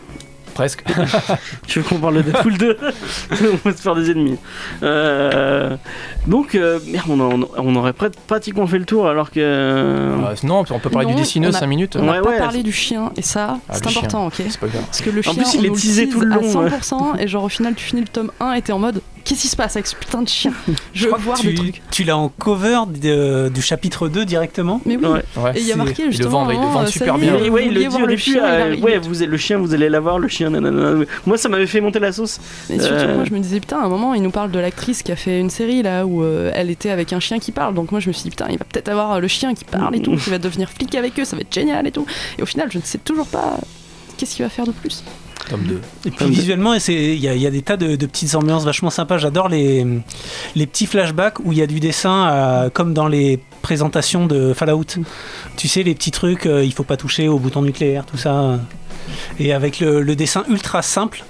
Presque. 0.57 0.83
Tu 1.67 1.79
veux 1.79 1.85
qu'on 1.87 1.99
parle 1.99 2.15
de 2.17 2.21
Deadpool 2.23 2.57
2 2.57 2.77
On 3.31 3.69
va 3.69 3.75
se 3.75 3.81
faire 3.81 3.95
des 3.95 4.09
ennemis. 4.09 4.37
Euh, 4.81 5.77
donc, 6.25 6.55
euh, 6.55 6.79
merde, 6.87 7.05
on, 7.09 7.19
en- 7.43 7.47
on 7.57 7.75
aurait 7.75 7.91
pr- 7.91 8.11
pratiquement 8.25 8.65
fait 8.65 8.79
le 8.79 8.85
tour 8.85 9.07
alors 9.07 9.29
que. 9.29 9.39
Euh, 9.39 10.15
non, 10.43 10.63
on 10.69 10.79
peut 10.79 10.89
parler 10.89 11.07
Non, 11.09 11.13
du 11.13 11.21
dessineux 11.21 11.49
on 11.49 11.53
a- 11.53 11.59
5 11.59 11.67
minutes. 11.67 11.95
On 11.95 12.03
n'a 12.05 12.13
Ouais, 12.13 12.21
pas 12.21 12.29
ouais, 12.29 12.37
parlé 12.39 12.63
du 12.63 12.71
chien 12.71 13.11
et 13.15 13.21
ça, 13.21 13.59
Ah, 13.69 13.73
c'est 13.75 13.85
le 13.85 13.89
chien. 13.91 13.99
important, 14.01 14.25
ok. 14.27 14.41
Parce 14.59 15.01
que 15.01 15.09
le 15.11 15.21
chien, 15.21 15.33
plus, 15.35 15.53
il 15.53 15.59
on 15.61 15.63
est 15.75 15.75
teasé 15.79 16.09
tout 16.09 16.21
le 16.21 16.27
long, 16.27 16.61
à 16.65 16.69
100% 16.69 17.19
et 17.19 17.27
genre 17.27 17.43
au 17.43 17.49
final 17.49 17.75
tu 17.75 17.85
finis 17.85 18.01
le 18.01 18.07
tome 18.07 18.31
1 18.39 18.53
et 18.53 18.61
t'es 18.63 18.71
en 18.73 18.79
mode 18.79 19.01
qu'est-ce 19.27 19.41
qui 19.41 19.47
se 19.47 19.55
passe 19.55 19.75
avec 19.75 19.87
ce 19.87 19.95
putain 19.95 20.21
de 20.21 20.29
chien 20.29 20.53
Je 20.93 21.03
veux 21.03 21.07
crois 21.09 21.19
que 21.19 21.23
voir 21.23 21.37
tu, 21.39 21.47
des 21.47 21.55
trucs. 21.55 21.81
tu 21.91 22.03
l'as 22.03 22.17
en 22.17 22.29
cover 22.29 22.79
de- 22.87 23.49
du 23.53 23.61
chapitre 23.61 24.07
2 24.07 24.25
directement. 24.25 24.79
Mais 24.85 24.95
oui. 24.97 25.05
Ouais. 25.35 25.51
Et 25.55 25.59
il 25.59 25.67
y 25.67 25.71
a 25.71 25.75
marqué 25.75 26.05
le 26.05 26.11
justement. 26.11 26.45
le 26.45 26.51
à 26.51 26.57
un 26.57 26.59
moment, 26.59 26.71
vendent 26.71 26.83
euh, 26.85 26.91
super 26.91 27.17
bien. 27.17 27.35
ouais, 27.35 27.65
il 27.67 27.73
le 27.73 27.81
dit 27.81 27.87
au 27.95 27.99
le 27.99 28.07
début. 28.07 28.21
chien, 28.21 28.69
il 28.73 28.79
euh, 28.79 28.85
ouais, 28.85 28.97
vous, 28.99 29.13
le 29.13 29.37
chien, 29.37 29.57
vous 29.57 29.73
allez 29.73 29.89
l'avoir, 29.89 30.17
le 30.19 30.27
chien, 30.27 30.49
nanana. 30.49 31.03
Moi, 31.25 31.37
ça 31.37 31.49
m'avait 31.49 31.67
fait 31.67 31.81
monter 31.81 31.99
la 31.99 32.11
sauce. 32.11 32.39
Et 32.69 32.79
surtout, 32.79 32.95
Euh. 32.95 33.15
moi, 33.15 33.25
je 33.25 33.33
me 33.33 33.39
disais, 33.39 33.59
putain, 33.59 33.79
à 33.79 33.85
un 33.85 33.89
moment, 33.89 34.13
il 34.13 34.21
nous 34.21 34.31
parle 34.31 34.51
de 34.51 34.59
l'actrice 34.59 35.03
qui 35.03 35.11
a 35.11 35.15
fait 35.15 35.39
une 35.39 35.49
série 35.49 35.83
là 35.83 36.05
où 36.05 36.23
euh, 36.23 36.51
elle 36.55 36.69
était 36.69 36.89
avec 36.89 37.11
un 37.13 37.19
chien 37.19 37.39
qui 37.39 37.51
parle. 37.51 37.73
Donc, 37.73 37.91
moi, 37.91 37.99
je 37.99 38.07
me 38.07 38.13
suis 38.13 38.23
dit, 38.23 38.29
putain, 38.29 38.47
il 38.49 38.57
va 38.57 38.65
peut-être 38.65 38.87
avoir 38.89 39.13
euh, 39.13 39.19
le 39.19 39.27
chien 39.27 39.53
qui 39.53 39.65
parle 39.65 39.95
et 39.95 40.01
tout, 40.01 40.15
qui 40.15 40.29
va 40.29 40.37
devenir 40.39 40.69
flic 40.69 40.95
avec 40.95 41.19
eux, 41.19 41.25
ça 41.25 41.35
va 41.35 41.41
être 41.41 41.53
génial 41.53 41.85
et 41.85 41.91
tout. 41.91 42.05
Et 42.39 42.41
au 42.43 42.45
final, 42.45 42.69
je 42.71 42.77
ne 42.77 42.83
sais 42.83 42.97
toujours 42.99 43.27
pas 43.27 43.57
qu'est-ce 44.17 44.35
qu'il 44.35 44.45
va 44.45 44.49
faire 44.49 44.65
de 44.65 44.71
plus. 44.71 45.03
Tome 45.49 45.63
2. 45.63 45.81
Et 46.05 46.11
puis 46.11 46.25
visuellement, 46.29 46.73
il 46.73 47.15
y, 47.15 47.27
a- 47.27 47.33
il 47.35 47.41
y 47.41 47.47
a 47.47 47.51
des 47.51 47.61
tas 47.61 47.77
de, 47.77 47.95
de 47.95 48.05
petites 48.05 48.35
ambiances 48.35 48.65
vachement 48.65 48.89
sympas. 48.89 49.17
J'adore 49.17 49.47
les, 49.49 49.85
les 50.55 50.67
petits 50.67 50.85
flashbacks 50.85 51.39
où 51.39 51.51
il 51.53 51.57
y 51.57 51.61
a 51.61 51.67
du 51.67 51.79
dessin 51.79 52.29
euh, 52.29 52.69
comme 52.69 52.93
dans 52.93 53.07
les 53.07 53.39
présentations 53.61 54.25
de 54.25 54.53
Fallout. 54.53 54.85
Tu 55.55 55.67
sais, 55.67 55.83
les 55.83 55.95
petits 55.95 56.11
trucs, 56.11 56.45
euh, 56.45 56.63
il 56.65 56.73
faut 56.73 56.83
pas 56.83 56.97
toucher 56.97 57.27
au 57.27 57.39
bouton 57.39 57.61
nucléaire, 57.61 58.05
tout 58.05 58.17
ça. 58.17 58.59
Et 59.39 59.53
avec 59.53 59.79
le, 59.79 60.01
le 60.01 60.15
dessin 60.15 60.43
ultra 60.49 60.81
simple. 60.81 61.23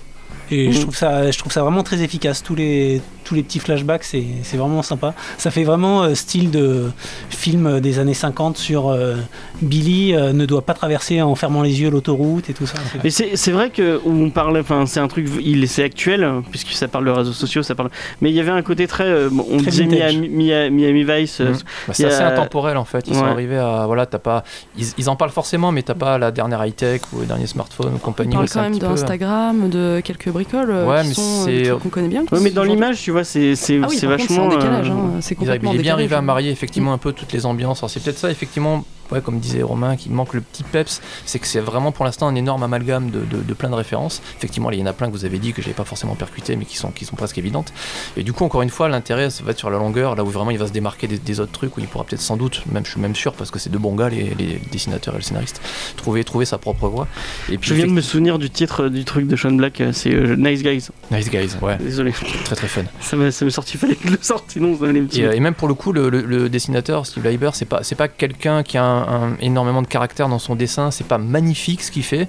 Et 0.50 0.72
je, 0.72 0.78
Mhm. 0.78 0.82
trouve 0.84 0.96
ça, 0.96 1.30
je 1.30 1.38
trouve 1.38 1.52
ça 1.52 1.62
vraiment 1.62 1.84
très 1.84 2.02
efficace. 2.02 2.42
Tous 2.42 2.56
les, 2.56 3.02
tous 3.28 3.36
les 3.36 3.44
petits 3.44 3.60
flashbacks, 3.60 4.06
c'est 4.06 4.24
c'est 4.44 4.56
vraiment 4.56 4.82
sympa. 4.82 5.14
Ça 5.38 5.52
fait 5.52 5.66
vraiment 5.66 6.04
euh, 6.04 6.16
style 6.16 6.50
de 6.50 6.86
film 7.30 7.82
des 7.82 8.00
années 8.00 8.14
50 8.14 8.58
sur 8.58 8.88
euh, 8.90 9.16
Billy 9.62 10.14
euh, 10.16 10.32
ne 10.32 10.46
doit 10.46 10.62
pas 10.62 10.74
traverser 10.74 11.22
en 11.22 11.36
fermant 11.36 11.62
les 11.62 11.82
yeux 11.82 11.90
l'autoroute 11.90 12.50
et 12.50 12.54
tout 12.54 12.66
ça. 12.66 12.76
Mais 13.04 13.10
c'est 13.10 13.36
c'est 13.36 13.52
vrai 13.52 13.70
que 13.70 14.00
on 14.06 14.30
parlait, 14.30 14.62
enfin 14.62 14.86
c'est 14.86 15.00
un 15.02 15.08
truc, 15.10 15.28
il 15.44 15.68
c'est 15.68 15.84
actuel 15.84 16.24
hein, 16.24 16.44
puisque 16.50 16.70
ça 16.72 16.88
parle 16.88 17.04
de 17.06 17.12
réseaux 17.12 17.34
sociaux, 17.34 17.64
ça 17.64 17.76
parle. 17.76 17.90
Mais 18.22 18.30
il 18.30 18.36
y 18.36 18.40
avait 18.40 18.52
un 18.52 18.62
côté 18.62 18.88
très, 18.88 19.04
euh, 19.06 19.30
on 19.52 19.58
Très 19.58 19.72
disait. 19.72 19.86
Miami, 19.86 20.30
Miami- 20.30 20.76
Miami 20.76 21.04
Vice. 21.04 21.42
euh, 21.42 21.48
Mhm. 21.52 21.58
Bah, 21.88 21.94
c'est 21.94 22.06
a- 22.06 22.08
assez 22.08 22.22
intemporel 22.24 22.78
en 22.78 22.86
fait. 22.86 23.04
Ils 23.08 23.16
sont 23.16 23.26
arrivés 23.26 23.58
à. 23.58 23.84
Voilà, 23.88 24.06
t'as 24.06 24.20
pas. 24.20 24.44
Ils, 24.78 24.88
ils 24.98 25.10
en 25.10 25.16
parlent 25.18 25.32
forcément, 25.32 25.72
mais 25.74 25.82
t'as 25.84 25.96
pas 25.96 26.18
la 26.18 26.32
dernière 26.32 26.66
high-tech 26.66 27.02
ou 27.14 27.20
le 27.20 27.26
dernier 27.26 27.48
smartphone 27.48 27.88
ou 27.94 27.96
On 27.96 28.00
compagnie. 28.00 28.32
parle 28.32 28.44
Ouais, 28.44 28.48
c'est 28.48 28.60
quand 28.60 28.70
même 28.70 28.78
d'Instagram, 28.80 29.70
de 29.70 30.02
quelques 30.04 30.30
bricoles 30.30 30.72
euh, 30.72 30.86
Ouais, 30.88 31.02
qui 31.02 31.08
mais 31.10 31.14
sont 31.14 31.22
euh, 31.22 31.46
c'est- 31.46 31.62
des 31.64 31.70
trucs 31.70 31.84
qu'on 31.84 31.90
connaît 31.90 32.08
bien. 32.08 32.24
Ouais, 32.32 32.40
mais 32.42 32.52
dans 32.52 32.64
l'image, 32.64 33.02
tu 33.02 33.12
vois, 33.12 33.17
c'est 33.24 33.56
c'est 33.56 33.80
Ah 33.82 33.88
oui, 33.90 33.98
c'est 33.98 34.08
vachement. 34.08 34.50
euh, 34.52 34.84
hein, 34.84 35.18
C'est 35.22 35.36
Il, 35.36 35.38
complètement 35.38 35.72
il 35.72 35.80
est 35.80 35.82
bien 35.82 35.94
décalage. 35.96 36.00
arrivé 36.00 36.16
à 36.16 36.22
marier 36.22 36.52
effectivement 36.52 36.94
un 36.94 36.98
peu 36.98 37.14
toutes 37.14 37.32
les 37.34 37.46
ambiances. 37.46 37.84
C'est 37.88 38.04
peut-être 38.04 38.18
ça 38.18 38.30
effectivement, 38.32 38.84
ouais, 39.12 39.22
comme 39.22 39.40
disait 39.40 39.62
Romain, 39.64 39.96
qui 39.96 40.10
manque 40.10 40.34
le 40.34 40.42
petit 40.42 40.64
peps, 40.64 41.02
c'est 41.26 41.40
que 41.40 41.48
c'est 41.48 41.60
vraiment 41.60 41.92
pour 41.92 42.06
l'instant 42.06 42.28
un 42.28 42.36
énorme 42.36 42.64
amalgame 42.64 43.10
de, 43.10 43.20
de- 43.22 43.42
de 43.44 43.54
plein 43.54 43.70
de 43.70 43.76
références. 43.76 44.22
Effectivement, 44.38 44.72
il 44.72 44.80
y 44.80 44.84
en 44.84 44.86
a 44.86 44.94
plein 44.94 45.08
que 45.08 45.12
vous 45.14 45.26
avez 45.26 45.40
dit 45.40 45.54
que 45.54 45.62
j'avais 45.62 45.74
pas 45.74 45.86
forcément 45.86 46.16
percuté, 46.16 46.56
mais 46.56 46.66
qui 46.66 46.78
sont, 46.78 46.92
qui 46.92 47.06
sont 47.06 47.16
presque 47.16 47.38
évidentes. 47.38 47.74
Et 48.18 48.24
du 48.24 48.34
coup, 48.34 48.44
encore 48.44 48.62
une 48.62 48.70
fois, 48.70 48.90
l'intérêt 48.90 49.30
ça 49.30 49.44
va 49.44 49.52
être 49.52 49.60
sur 49.60 49.70
la 49.70 49.78
longueur, 49.78 50.16
là 50.16 50.24
où 50.24 50.28
vraiment 50.28 50.52
il 50.52 50.58
va 50.58 50.68
se 50.68 50.72
démarquer 50.72 51.08
des, 51.08 51.18
des 51.18 51.40
autres 51.40 51.52
trucs, 51.52 51.78
où 51.78 51.80
il 51.80 51.88
pourra 51.88 52.04
peut-être 52.04 52.22
sans 52.22 52.38
doute, 52.38 52.64
même 52.72 52.86
je 52.86 52.92
suis 52.92 53.02
même 53.02 53.16
sûr, 53.16 53.34
parce 53.34 53.52
que 53.52 53.60
c'est 53.60 53.70
deux 53.70 53.80
bons 53.80 53.96
gars, 53.96 54.10
les, 54.10 54.34
les 54.38 54.60
dessinateurs 54.72 55.14
et 55.16 55.18
le 55.18 55.24
scénariste, 55.24 55.62
trouver, 55.96 56.24
trouver 56.24 56.46
sa 56.46 56.58
propre 56.58 56.88
voie. 56.88 57.08
Et 57.52 57.58
puis 57.58 57.70
Je 57.70 57.74
viens 57.76 57.88
de 57.88 57.92
me 57.92 58.02
souvenir 58.02 58.40
du 58.40 58.50
titre 58.50 58.88
du 58.90 59.06
truc 59.06 59.28
de 59.28 59.36
Sean 59.36 59.52
Black, 59.52 59.82
euh, 59.82 59.92
c'est 59.94 60.14
euh, 60.14 60.36
Nice 60.36 60.64
Guys. 60.64 60.88
Nice 61.12 61.30
Guys, 61.30 61.50
ouais, 61.62 61.78
Désolé, 61.78 62.12
très 62.44 62.56
très 62.56 62.68
fun. 62.68 62.84
ça 63.02 63.16
m'est 63.16 63.32
ça 63.32 63.46
m'est 63.46 63.52
sorti, 63.52 63.74
il 63.76 63.80
fallait 63.80 63.96
que 63.96 64.08
je 64.08 64.14
le 64.14 64.20
sorte, 64.22 64.52
sinon 64.52 64.78
allez 64.84 65.02
me 65.02 65.06
Et, 65.06 65.10
tuer. 65.10 65.26
euh, 65.26 65.32
et 65.34 65.40
même 65.40 65.54
pour 65.54 65.68
le 65.68 65.74
coup, 65.74 65.92
le, 65.92 66.10
le- 66.10 66.22
le 66.22 66.50
dessinateur 66.50 67.06
Steve 67.06 67.24
Leiber, 67.24 67.52
c'est 67.54 67.66
pas 67.66 67.84
c'est 67.84 67.96
pas 67.96 68.08
quelqu'un 68.08 68.64
qui 68.64 68.78
a 68.78 68.84
un, 68.84 68.97
un- 68.98 69.38
énormément 69.42 69.82
de 69.82 69.88
caractère 69.88 70.30
dans 70.30 70.40
son 70.40 70.56
dessin. 70.56 70.92
C'est 70.92 71.08
pas 71.08 71.18
magnifique 71.18 71.84
ce 71.84 71.92
qu'il 71.92 72.04
fait, 72.04 72.28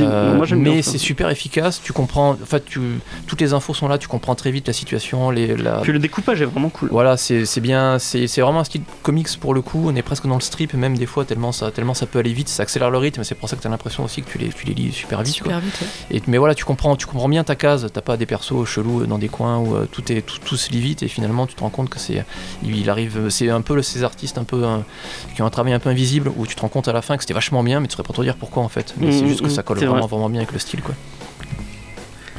euh, 0.00 0.34
moi, 0.36 0.46
mais 0.56 0.82
c'est 0.82 0.98
super 0.98 1.30
efficace. 1.30 1.80
Tu 1.82 1.92
comprends, 1.92 2.30
en 2.30 2.36
fait, 2.46 2.64
tu, 2.64 2.80
toutes 3.26 3.40
les 3.40 3.52
infos 3.52 3.74
sont 3.74 3.88
là. 3.88 3.98
Tu 3.98 4.08
comprends 4.08 4.34
très 4.34 4.50
vite 4.50 4.66
la 4.66 4.72
situation, 4.72 5.30
les, 5.30 5.56
la, 5.56 5.80
Puis 5.80 5.92
le 5.92 5.98
découpage 5.98 6.40
est 6.42 6.44
vraiment 6.46 6.68
cool. 6.70 6.88
voilà, 6.90 7.16
c'est 7.16 7.60
bien, 7.60 7.98
c'est 7.98 8.26
vraiment 8.40 8.60
un 8.60 8.64
style 8.64 8.82
comics 9.02 9.28
pour 9.40 9.54
le 9.54 9.62
coup. 9.62 9.84
On 9.86 9.94
est 9.96 10.02
presque 10.02 10.26
dans 10.26 10.34
le 10.36 10.40
strip, 10.40 10.74
même 10.74 10.96
des 10.96 11.06
fois, 11.06 11.24
tellement 11.24 11.52
ça, 11.52 11.70
tellement 11.70 11.94
ça 11.94 12.06
peut 12.06 12.18
aller 12.18 12.32
vite. 12.32 12.48
Ça 12.48 12.62
accélère 12.62 12.90
le 12.90 12.98
rythme, 12.98 13.24
c'est 13.24 13.34
pour 13.34 13.48
ça 13.48 13.56
que 13.56 13.62
tu 13.62 13.66
as 13.66 13.70
l'impression 13.70 14.04
aussi 14.04 14.22
que 14.22 14.30
tu 14.30 14.38
les, 14.38 14.48
tu 14.48 14.66
les 14.66 14.74
lis 14.74 14.92
super 14.92 15.22
vite. 15.22 15.40
quoi. 15.42 15.52
Super 15.52 15.60
vite. 15.60 15.80
ouais. 16.10 16.16
Et, 16.18 16.22
mais 16.26 16.38
voilà, 16.38 16.54
tu 16.54 16.64
comprends, 16.64 16.96
tu 16.96 17.06
comprends 17.06 17.28
bien 17.28 17.44
ta 17.44 17.54
case. 17.56 17.88
T'as 17.92 18.00
pas 18.00 18.16
des 18.16 18.26
persos 18.26 18.64
chelous 18.66 19.06
dans 19.06 19.18
des 19.18 19.28
coins 19.28 19.58
où 19.58 19.74
euh, 19.76 19.86
tout 19.90 20.10
est 20.12 20.22
tout, 20.22 20.38
tout 20.44 20.56
se 20.56 20.70
lit 20.70 20.80
vite 20.80 21.02
et 21.02 21.08
finalement 21.08 21.46
tu 21.46 21.54
te 21.54 21.60
rends 21.60 21.70
compte 21.70 21.88
que 21.88 21.98
c'est 21.98 22.24
il, 22.62 22.76
il 22.76 22.90
arrive, 22.90 23.28
c'est 23.28 23.48
un 23.50 23.60
peu 23.60 23.80
ces 23.82 24.02
artistes 24.04 24.38
un 24.38 24.44
peu 24.44 24.64
euh, 24.64 24.76
qui 25.34 25.42
ont 25.42 25.46
un 25.46 25.50
travail 25.50 25.72
un 25.72 25.78
peu 25.78 25.88
invisible 25.98 26.30
où 26.36 26.46
tu 26.46 26.54
te 26.54 26.60
rends 26.60 26.68
compte 26.68 26.86
à 26.88 26.92
la 26.92 27.02
fin 27.02 27.16
que 27.16 27.22
c'était 27.24 27.34
vachement 27.34 27.62
bien, 27.64 27.80
mais 27.80 27.88
tu 27.88 27.92
saurais 27.96 28.06
pas 28.06 28.12
trop 28.12 28.22
dire 28.22 28.36
pourquoi 28.36 28.62
en 28.62 28.68
fait. 28.68 28.94
Mais 28.98 29.10
c'est 29.10 29.22
Mhm, 29.22 29.28
juste 29.28 29.42
que 29.42 29.48
ça 29.48 29.62
mhm, 29.62 29.64
colle 29.64 29.78
vraiment 29.78 30.00
vrai. 30.00 30.08
vraiment 30.08 30.30
bien 30.30 30.40
avec 30.40 30.52
le 30.52 30.58
style 30.60 30.80
quoi. 30.80 30.94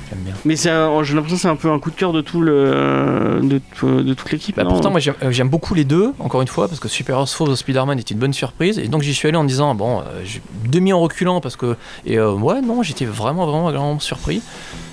J'aime 0.10 0.20
bien. 0.24 0.34
Mais 0.46 0.56
c'est 0.56 0.70
un- 0.72 1.04
j'ai 1.04 1.14
l'impression 1.14 1.36
que 1.36 1.42
c'est 1.42 1.48
un 1.50 1.56
peu 1.56 1.70
un 1.70 1.78
coup 1.80 1.92
de 1.92 1.96
cœur 1.96 2.14
de 2.14 2.22
tout 2.22 2.42
le 2.42 3.42
de, 3.44 3.62
tout- 3.76 4.02
de 4.02 4.14
toute 4.14 4.32
l'équipe. 4.32 4.56
Bah, 4.56 4.64
pourtant, 4.66 4.90
moi 4.90 5.00
j'aime 5.00 5.14
euh, 5.22 5.32
j'aime 5.32 5.50
beaucoup 5.50 5.74
les 5.76 5.84
deux, 5.84 6.14
encore 6.20 6.42
une 6.42 6.48
fois, 6.48 6.68
parce 6.68 6.80
que 6.80 6.88
Super 6.88 7.16
Heroes 7.18 7.28
Falls 7.28 7.56
Spider-Man 7.58 8.00
était 8.00 8.14
une 8.16 8.20
bonne 8.20 8.34
surprise. 8.34 8.80
Et 8.80 8.88
donc 8.88 9.02
j'y 9.04 9.14
suis 9.14 9.28
allé 9.28 9.38
en 9.38 9.44
disant, 9.44 9.76
bon, 9.76 10.00
euh, 10.00 10.24
demi 10.66 10.94
en 10.94 11.00
reculant, 11.02 11.42
parce 11.42 11.56
que. 11.58 11.76
Et 12.06 12.18
euh, 12.18 12.32
ouais, 12.32 12.62
non, 12.62 12.82
j'étais 12.82 13.06
vraiment, 13.06 13.46
vraiment 13.46 13.68
agréablement 13.68 14.00
surpris. 14.00 14.42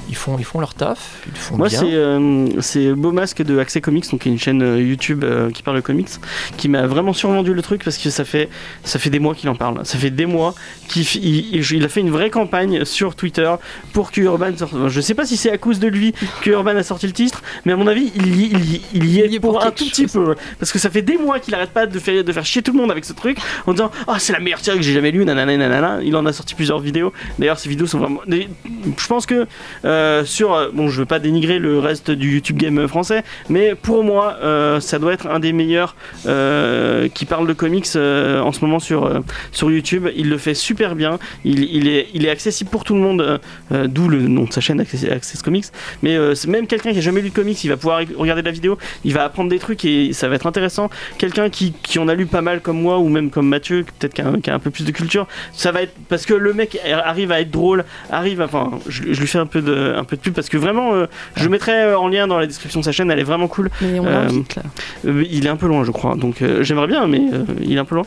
Ils 0.09 0.15
font, 0.17 0.37
ils 0.39 0.45
font 0.45 0.61
leur 0.61 0.75
taf, 0.75 1.23
ils 1.27 1.33
le 1.33 1.37
font 1.37 1.57
Moi, 1.57 1.69
c'est 1.69 1.85
euh, 1.95 2.47
c'est 2.61 2.93
Beau 2.93 3.11
Masque 3.13 3.43
de 3.43 3.59
Accès 3.59 3.81
Comics, 3.81 4.09
donc 4.11 4.21
qui 4.21 4.29
est 4.29 4.33
une 4.33 4.39
chaîne 4.39 4.63
euh, 4.63 4.81
YouTube 4.81 5.25
euh, 5.25 5.51
qui 5.51 5.63
parle 5.63 5.77
de 5.77 5.81
comics, 5.83 6.09
qui 6.57 6.69
m'a 6.69 6.87
vraiment 6.87 7.13
survendu 7.13 7.53
le 7.55 7.63
truc 7.63 7.83
parce 7.83 7.99
que 7.99 8.09
ça 8.11 8.25
fait 8.25 8.49
ça 8.85 8.99
fait 8.99 9.11
des 9.11 9.19
mois 9.19 9.35
qu'il 9.35 9.49
en 9.49 9.55
parle. 9.57 9.85
Ça 9.85 9.99
fait 9.99 10.11
des 10.11 10.27
mois 10.27 10.55
qu'il 10.89 11.03
il, 11.03 11.55
il- 11.57 11.73
il 11.73 11.85
a 11.85 11.89
fait 11.89 12.01
une 12.01 12.11
vraie 12.11 12.31
campagne 12.31 12.85
sur 12.85 13.17
Twitter 13.17 13.53
pour 13.93 14.13
que 14.13 14.21
Urban 14.21 14.57
sorte. 14.57 14.75
Je 14.89 15.01
sais 15.01 15.15
pas 15.15 15.27
si 15.27 15.37
c'est 15.37 15.51
à 15.51 15.59
cause 15.59 15.81
de 15.81 15.89
lui 15.89 16.15
que 16.43 16.51
Urban 16.51 16.77
a 16.77 16.83
sorti 16.85 17.07
le 17.07 17.13
titre, 17.13 17.43
mais 17.65 17.73
à 17.73 17.77
mon 17.77 17.87
avis, 17.89 18.13
il 18.15 18.27
y, 18.41 18.45
il 18.47 18.65
y- 18.75 18.83
il 18.95 19.07
y 19.07 19.21
est, 19.21 19.27
Il 19.27 19.33
y 19.33 19.37
est 19.37 19.41
pour, 19.41 19.55
pour 19.55 19.65
un 19.65 19.71
tout 19.73 19.85
petit 19.87 20.03
chose. 20.03 20.13
peu. 20.13 20.35
Parce 20.61 20.71
que 20.73 20.79
ça 20.79 20.89
fait 20.91 21.03
des 21.03 21.19
mois 21.19 21.41
qu'il 21.41 21.55
arrête 21.55 21.71
pas 21.71 21.87
de 21.87 21.99
faire, 21.99 22.23
de 22.23 22.33
faire 22.33 22.47
chier 22.47 22.63
tout 22.63 22.73
le 22.73 22.79
monde 22.79 22.91
avec 22.93 23.05
ce 23.05 23.13
truc 23.13 23.39
en 23.67 23.73
disant 23.73 23.91
Ah, 24.07 24.19
c'est 24.21 24.33
la 24.33 24.39
meilleure 24.41 24.61
série 24.61 24.77
que 24.79 24.85
j'ai 24.85 24.93
jamais 24.95 25.11
lue, 25.11 25.25
nanana, 25.25 25.57
nanana. 25.57 25.99
Il 26.05 26.15
en 26.17 26.25
a 26.27 26.33
sorti 26.33 26.55
plusieurs 26.55 26.79
vidéos. 26.79 27.13
D'ailleurs, 27.41 27.59
ces 27.59 27.69
vidéos 27.69 27.87
sont 27.87 27.99
vraiment. 27.99 28.21
Je 28.29 29.07
pense 29.09 29.27
que 29.27 29.47
euh, 29.85 29.96
sur. 30.25 30.53
euh, 30.55 30.69
Bon, 30.73 30.89
je 30.89 31.01
veux 31.01 31.07
pas 31.07 31.19
dénigrer 31.19 31.59
le 31.59 31.79
reste 31.79 32.11
du 32.11 32.35
YouTube 32.35 32.57
game 32.57 32.87
français, 32.89 33.23
mais 33.49 33.75
pour 33.75 34.05
moi, 34.05 34.37
euh, 34.43 34.81
ça 34.81 34.99
doit 34.99 35.13
être 35.13 35.27
un 35.27 35.39
des 35.39 35.53
meilleurs 35.53 35.95
euh, 36.27 37.09
qui 37.09 37.25
parle 37.25 37.47
de 37.47 37.53
comics 37.53 37.87
euh, 37.97 38.41
en 38.41 38.53
ce 38.53 38.61
moment 38.61 38.79
sur, 38.79 39.05
euh, 39.05 39.21
sur 39.53 39.71
YouTube. 39.71 40.09
Il 40.17 40.29
le 40.29 40.39
fait 40.39 40.55
super 40.55 40.95
bien. 40.97 41.19
Il, 41.45 41.65
il 41.65 41.89
est, 41.89 42.09
il 42.15 42.27
est 42.27 42.31
accessible 42.31 42.69
pour 42.71 42.85
tout 42.85 42.95
le 42.95 43.01
monde, 43.01 43.21
euh, 43.23 43.39
euh, 43.73 43.87
d'où 43.87 44.09
le 44.09 44.21
nom 44.21 44.45
de 44.45 44.53
sa 44.53 44.61
chaîne 44.61 44.81
Access, 44.81 45.05
Access 45.05 45.43
Comics. 45.43 45.67
Mais 46.03 46.17
euh, 46.17 46.35
même 46.49 46.67
quelqu'un 46.67 46.93
qui 46.93 46.99
a 46.99 47.01
jamais 47.01 47.21
lu 47.23 47.31
de 47.31 47.35
comics, 47.35 47.63
il 47.65 47.69
va 47.69 47.77
pouvoir 47.77 48.01
regarder 48.17 48.43
la 48.43 48.51
vidéo, 48.51 48.77
il 49.05 49.15
va 49.15 49.25
apprendre 49.25 49.49
des 49.51 49.59
trucs 49.59 49.85
et 49.85 50.13
ça 50.13 50.29
va 50.29 50.35
être 50.35 50.47
intéressant. 50.47 50.91
Quelqu'un 51.19 51.49
qui, 51.49 51.73
qui 51.83 51.99
en 51.99 52.09
a 52.09 52.15
lu 52.15 52.27
pas 52.27 52.43
mal 52.43 52.61
comme 52.61 52.81
moi 52.81 52.99
ou 52.99 53.09
même 53.09 53.31
comme 53.31 53.49
Mathieu, 53.49 53.85
peut-être 53.99 54.15
qui 54.15 54.51
a, 54.51 54.55
un 54.55 54.59
peu 54.59 54.71
plus 54.71 54.85
de 54.85 54.91
culture, 54.91 55.27
ça 55.53 55.73
va 55.73 55.83
être 55.83 55.95
parce 56.09 56.27
que 56.27 56.35
le 56.35 56.53
mec 56.53 56.79
arrive 56.85 57.33
à 57.33 57.41
être 57.41 57.51
drôle, 57.51 57.85
arrive, 58.11 58.43
enfin, 58.43 58.73
je 58.89 59.03
lui 59.05 59.27
fais 59.27 59.39
un 59.39 59.47
peu 59.47 59.63
de, 59.63 59.86
un 59.95 60.05
peu 60.05 60.17
de 60.17 60.21
pub 60.21 60.35
parce 60.35 60.49
que 60.49 60.57
vraiment, 60.57 60.95
euh, 60.95 61.07
je 61.37 61.49
mettrai 61.49 61.73
euh, 61.73 61.99
en 61.99 62.09
lien 62.09 62.27
dans 62.27 62.39
la 62.39 62.47
description 62.47 62.81
de 62.81 62.85
sa 62.85 62.93
chaîne, 62.93 63.11
elle 63.11 63.19
est 63.19 63.25
vraiment 63.25 63.49
cool. 63.49 63.71
Mais 63.81 63.99
on 64.01 64.07
Euh, 64.07 64.23
l'invite 64.25 64.57
là. 64.57 64.63
Euh, 65.07 65.25
il 65.31 65.47
est 65.47 65.49
un 65.49 65.57
peu 65.57 65.67
loin, 65.67 65.85
je 65.85 65.91
crois. 65.91 66.17
Donc 66.17 66.43
euh, 66.43 66.63
j'aimerais 66.63 66.87
bien, 66.87 67.07
mais 67.07 67.21
euh, 67.33 67.45
il 67.63 67.75
est 67.77 67.79
un 67.79 67.85
peu 67.85 67.95
loin. 67.97 68.05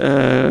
Euh, 0.00 0.50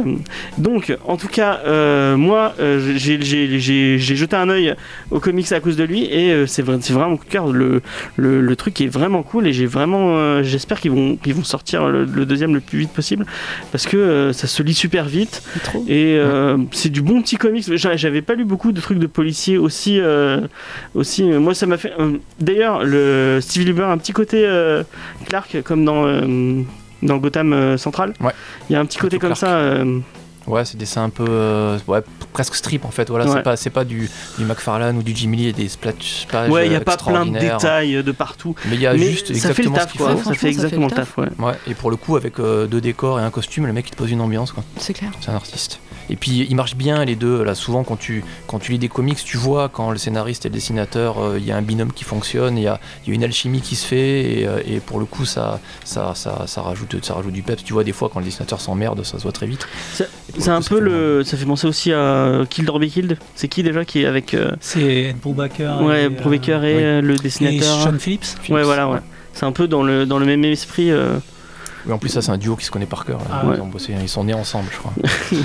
donc, 0.58 0.96
en 1.06 1.18
tout 1.18 1.28
cas, 1.28 1.60
euh, 1.66 2.16
moi, 2.18 2.54
euh, 2.60 2.94
j'ai- 2.96 3.22
j'ai 3.22 3.60
j'ai- 3.60 3.98
j'ai 4.00 4.16
jeté 4.16 4.36
un 4.36 4.50
œil 4.50 4.76
aux 5.12 5.20
comics 5.20 5.52
à 5.52 5.60
cause 5.60 5.76
de 5.78 5.84
lui, 5.84 6.06
et 6.06 6.32
euh, 6.32 6.46
c'est 6.48 6.62
vrai- 6.62 6.78
c'est 6.82 6.94
vraiment 6.94 7.12
mon 7.12 7.18
coup 7.18 7.26
de 7.26 7.30
cœur. 7.32 7.52
Le, 7.52 7.82
le, 8.16 8.42
le 8.42 8.56
truc 8.56 8.80
est 8.82 8.88
vraiment 8.88 9.24
cool, 9.24 9.48
et 9.48 9.54
j'ai 9.54 9.66
vraiment, 9.66 10.18
euh, 10.18 10.44
j'espère 10.44 10.80
qu'ils 10.80 10.92
vont, 10.92 11.18
vont 11.26 11.44
sortir 11.44 11.88
le, 11.88 12.06
le 12.06 12.26
deuxième 12.26 12.54
le 12.54 12.60
plus 12.62 12.80
vite 12.80 12.92
possible, 12.92 13.26
parce 13.72 13.86
que 13.88 13.98
euh, 13.98 14.34
ça 14.34 14.48
se 14.48 14.64
lit 14.64 14.74
super 14.74 15.06
vite. 15.06 15.44
Trop. 15.64 15.84
Et 15.88 16.18
euh, 16.18 16.58
c'est 16.72 16.90
du 16.90 17.02
bon 17.02 17.22
petit 17.22 17.38
comics. 17.38 17.66
J'a- 17.76 17.96
J'avais 17.96 18.22
pas 18.22 18.34
lu 18.36 18.46
beaucoup 18.46 18.72
de 18.72 18.82
trucs 18.82 19.00
de 19.00 19.08
policiers 19.08 19.58
aussi. 19.58 20.00
euh, 20.00 20.42
aussi 20.96 21.24
euh, 21.32 21.40
moi, 21.40 21.54
ça 21.54 21.66
m'a 21.66 21.78
fait. 21.78 21.94
euh, 22.00 22.18
D'ailleurs, 22.40 22.84
le 22.84 23.40
Steve 23.42 23.66
Lieber 23.66 23.84
a 23.84 23.92
un 23.92 23.98
petit 23.98 24.14
côté 24.14 24.44
euh, 24.46 24.84
Clark, 25.28 25.62
comme 25.64 25.86
dans, 25.86 26.06
euh, 26.06 26.62
dans 27.02 27.18
Gotham 27.18 27.54
euh, 27.54 27.78
Central. 27.78 28.14
Ouais. 28.20 28.32
Il 28.70 28.74
y 28.74 28.76
a 28.76 28.80
un 28.80 28.86
petit 28.86 28.98
côté 29.00 29.18
comme 29.20 29.30
Clark. 29.34 29.40
ça. 29.40 29.56
euh, 29.58 30.00
Ouais, 30.48 30.66
c'est 30.66 30.74
des 30.74 30.80
dessins 30.86 31.04
un 31.04 31.10
peu. 31.12 31.24
euh, 31.30 31.78
ouais, 31.88 32.02
presque 32.34 32.56
strip 32.56 32.84
en 32.84 32.90
fait. 32.90 33.10
Voilà, 33.10 33.26
Ouais. 33.26 33.32
c'est 33.36 33.44
pas, 33.44 33.56
c'est 33.56 33.70
pas 33.70 33.84
du, 33.86 34.10
du 34.40 34.44
McFarlane 34.46 34.98
ou 34.98 35.04
du 35.04 35.16
Jimmy 35.16 35.38
Lee 35.38 35.48
et 35.50 35.54
des 35.54 35.70
splash 35.70 36.26
ouais, 36.50 36.66
il 36.66 36.72
y 36.74 36.76
a 36.76 36.80
pas 36.82 36.98
plein 36.98 37.28
de 37.28 37.38
détails 37.38 38.04
de 38.04 38.12
partout. 38.12 38.56
Mais 38.66 38.74
il 38.76 38.82
y 38.82 38.88
a 38.88 38.94
Mais 38.94 39.12
juste 39.12 39.32
ça 39.36 39.54
fait 39.54 39.62
le 39.62 39.70
exactement 39.70 39.76
taf, 39.78 39.88
ce 39.88 39.92
qu'il 39.92 40.02
quoi. 40.02 40.10
faut. 40.16 40.18
Ça 40.18 40.24
fait 40.24 40.34
ça 40.34 40.36
fait 40.42 40.48
exactement 40.50 40.88
le 40.88 40.90
le 40.90 40.96
taf, 40.96 41.18
ouais. 41.20 41.28
Ouais, 41.38 41.54
et 41.68 41.76
pour 41.76 41.92
le 41.92 41.96
coup, 41.96 42.16
avec 42.16 42.40
euh, 42.40 42.66
deux 42.66 42.82
décors 42.82 43.20
et 43.20 43.24
un 43.24 43.30
costume, 43.30 43.68
le 43.68 43.74
mec 43.74 43.88
il 43.88 43.92
te 43.92 43.96
pose 43.98 44.10
une 44.10 44.20
ambiance 44.20 44.52
quoi. 44.52 44.64
C'est 44.78 44.94
clair. 44.94 45.12
C'est 45.22 45.30
un 45.30 45.36
artiste. 45.36 45.80
Et 46.10 46.16
puis 46.16 46.46
il 46.50 46.56
marche 46.56 46.76
bien 46.76 47.06
les 47.06 47.16
deux. 47.16 47.44
Là, 47.44 47.56
souvent 47.56 47.84
quand 47.84 47.96
tu, 47.98 48.24
quand 48.48 48.60
tu 48.60 48.72
lis 48.74 48.80
des 48.80 48.90
comics, 48.90 49.18
tu 49.24 49.38
vois 49.38 49.70
quand 49.70 49.92
le 49.92 49.98
scénariste 49.98 50.46
et 50.46 50.50
le 50.50 50.54
dessinateur, 50.54 51.20
euh, 51.20 51.38
il 51.40 51.46
y 51.46 51.52
a 51.52 51.58
un 51.58 51.62
binôme 51.62 51.94
qui 51.94 52.04
fonctionne, 52.04 52.58
il 52.58 52.64
y 52.64 52.68
a, 52.68 52.80
il 53.06 53.10
y 53.10 53.12
a 53.12 53.16
une 53.16 53.24
alchimie 53.24 53.62
qui 53.62 53.76
se 53.76 53.86
fait, 53.86 54.40
et, 54.42 54.48
euh, 54.48 54.60
et 54.66 54.80
pour 54.80 55.00
le 55.00 55.06
coup, 55.06 55.26
ça, 55.26 55.60
ça, 55.84 56.14
ça, 56.16 56.44
ça, 56.48 56.62
rajoute, 56.62 57.04
ça 57.04 57.14
rajoute 57.14 57.34
du 57.34 57.42
peps. 57.44 57.64
Tu 57.64 57.74
vois, 57.74 57.84
des 57.84 57.92
fois 57.94 58.10
quand 58.14 58.20
le 58.20 58.26
dessinateur 58.26 58.60
s'emmerde, 58.62 59.04
ça 59.04 59.18
se 59.18 59.24
voit 59.24 59.32
très 59.32 59.46
vite. 59.48 59.68
Et 60.00 60.04
C'est 60.42 60.50
un 60.50 60.62
coup, 60.62 60.70
peu 60.70 60.76
fait 60.78 60.82
le. 60.82 61.24
Ça 61.24 61.38
fait 61.38 61.46
penser 61.46 61.68
aussi 61.68 61.94
à 61.94 62.42
Kill 62.50 62.70
or 62.70 62.80
Be 62.80 62.86
Killed. 62.88 63.18
C'est 63.36 63.48
qui 63.48 63.64
déjà 63.64 63.86
qui 63.86 64.02
est 64.02 64.06
avec. 64.06 64.34
euh, 64.34 64.52
C'est 64.60 64.82
Ed 64.82 65.18
Brubaker. 65.20 65.82
ouais, 65.82 66.06
et, 66.06 66.10
Brubaker 66.10 66.60
euh, 66.64 66.68
et 66.68 66.76
oui. 66.76 66.84
euh, 66.84 67.02
le 67.02 67.16
et 67.16 67.18
dessinateur. 67.20 67.82
Sean 67.84 67.98
Phillips. 68.00 68.26
Ouais, 68.50 68.64
voilà, 68.64 68.90
ouais. 68.90 69.00
C'est 69.34 69.46
un 69.46 69.52
peu 69.52 69.68
dans 69.68 69.84
le, 69.84 70.06
dans 70.06 70.20
le 70.20 70.26
même 70.26 70.44
esprit. 70.46 70.92
euh, 70.92 71.18
Mais 71.86 71.94
en 71.94 71.98
plus, 71.98 72.10
ça, 72.10 72.22
c'est 72.22 72.32
un 72.32 72.38
duo 72.38 72.56
qui 72.56 72.66
se 72.66 72.72
connaît 72.72 72.86
par 72.86 73.06
cœur. 73.06 73.20
là. 73.20 73.26
Ah 73.32 73.44
ils, 73.56 73.62
ont 73.62 73.68
bossé, 73.68 73.94
ils 74.02 74.10
sont 74.10 74.24
nés 74.24 74.34
ensemble, 74.34 74.68
je 74.72 74.78
crois. 74.78 74.94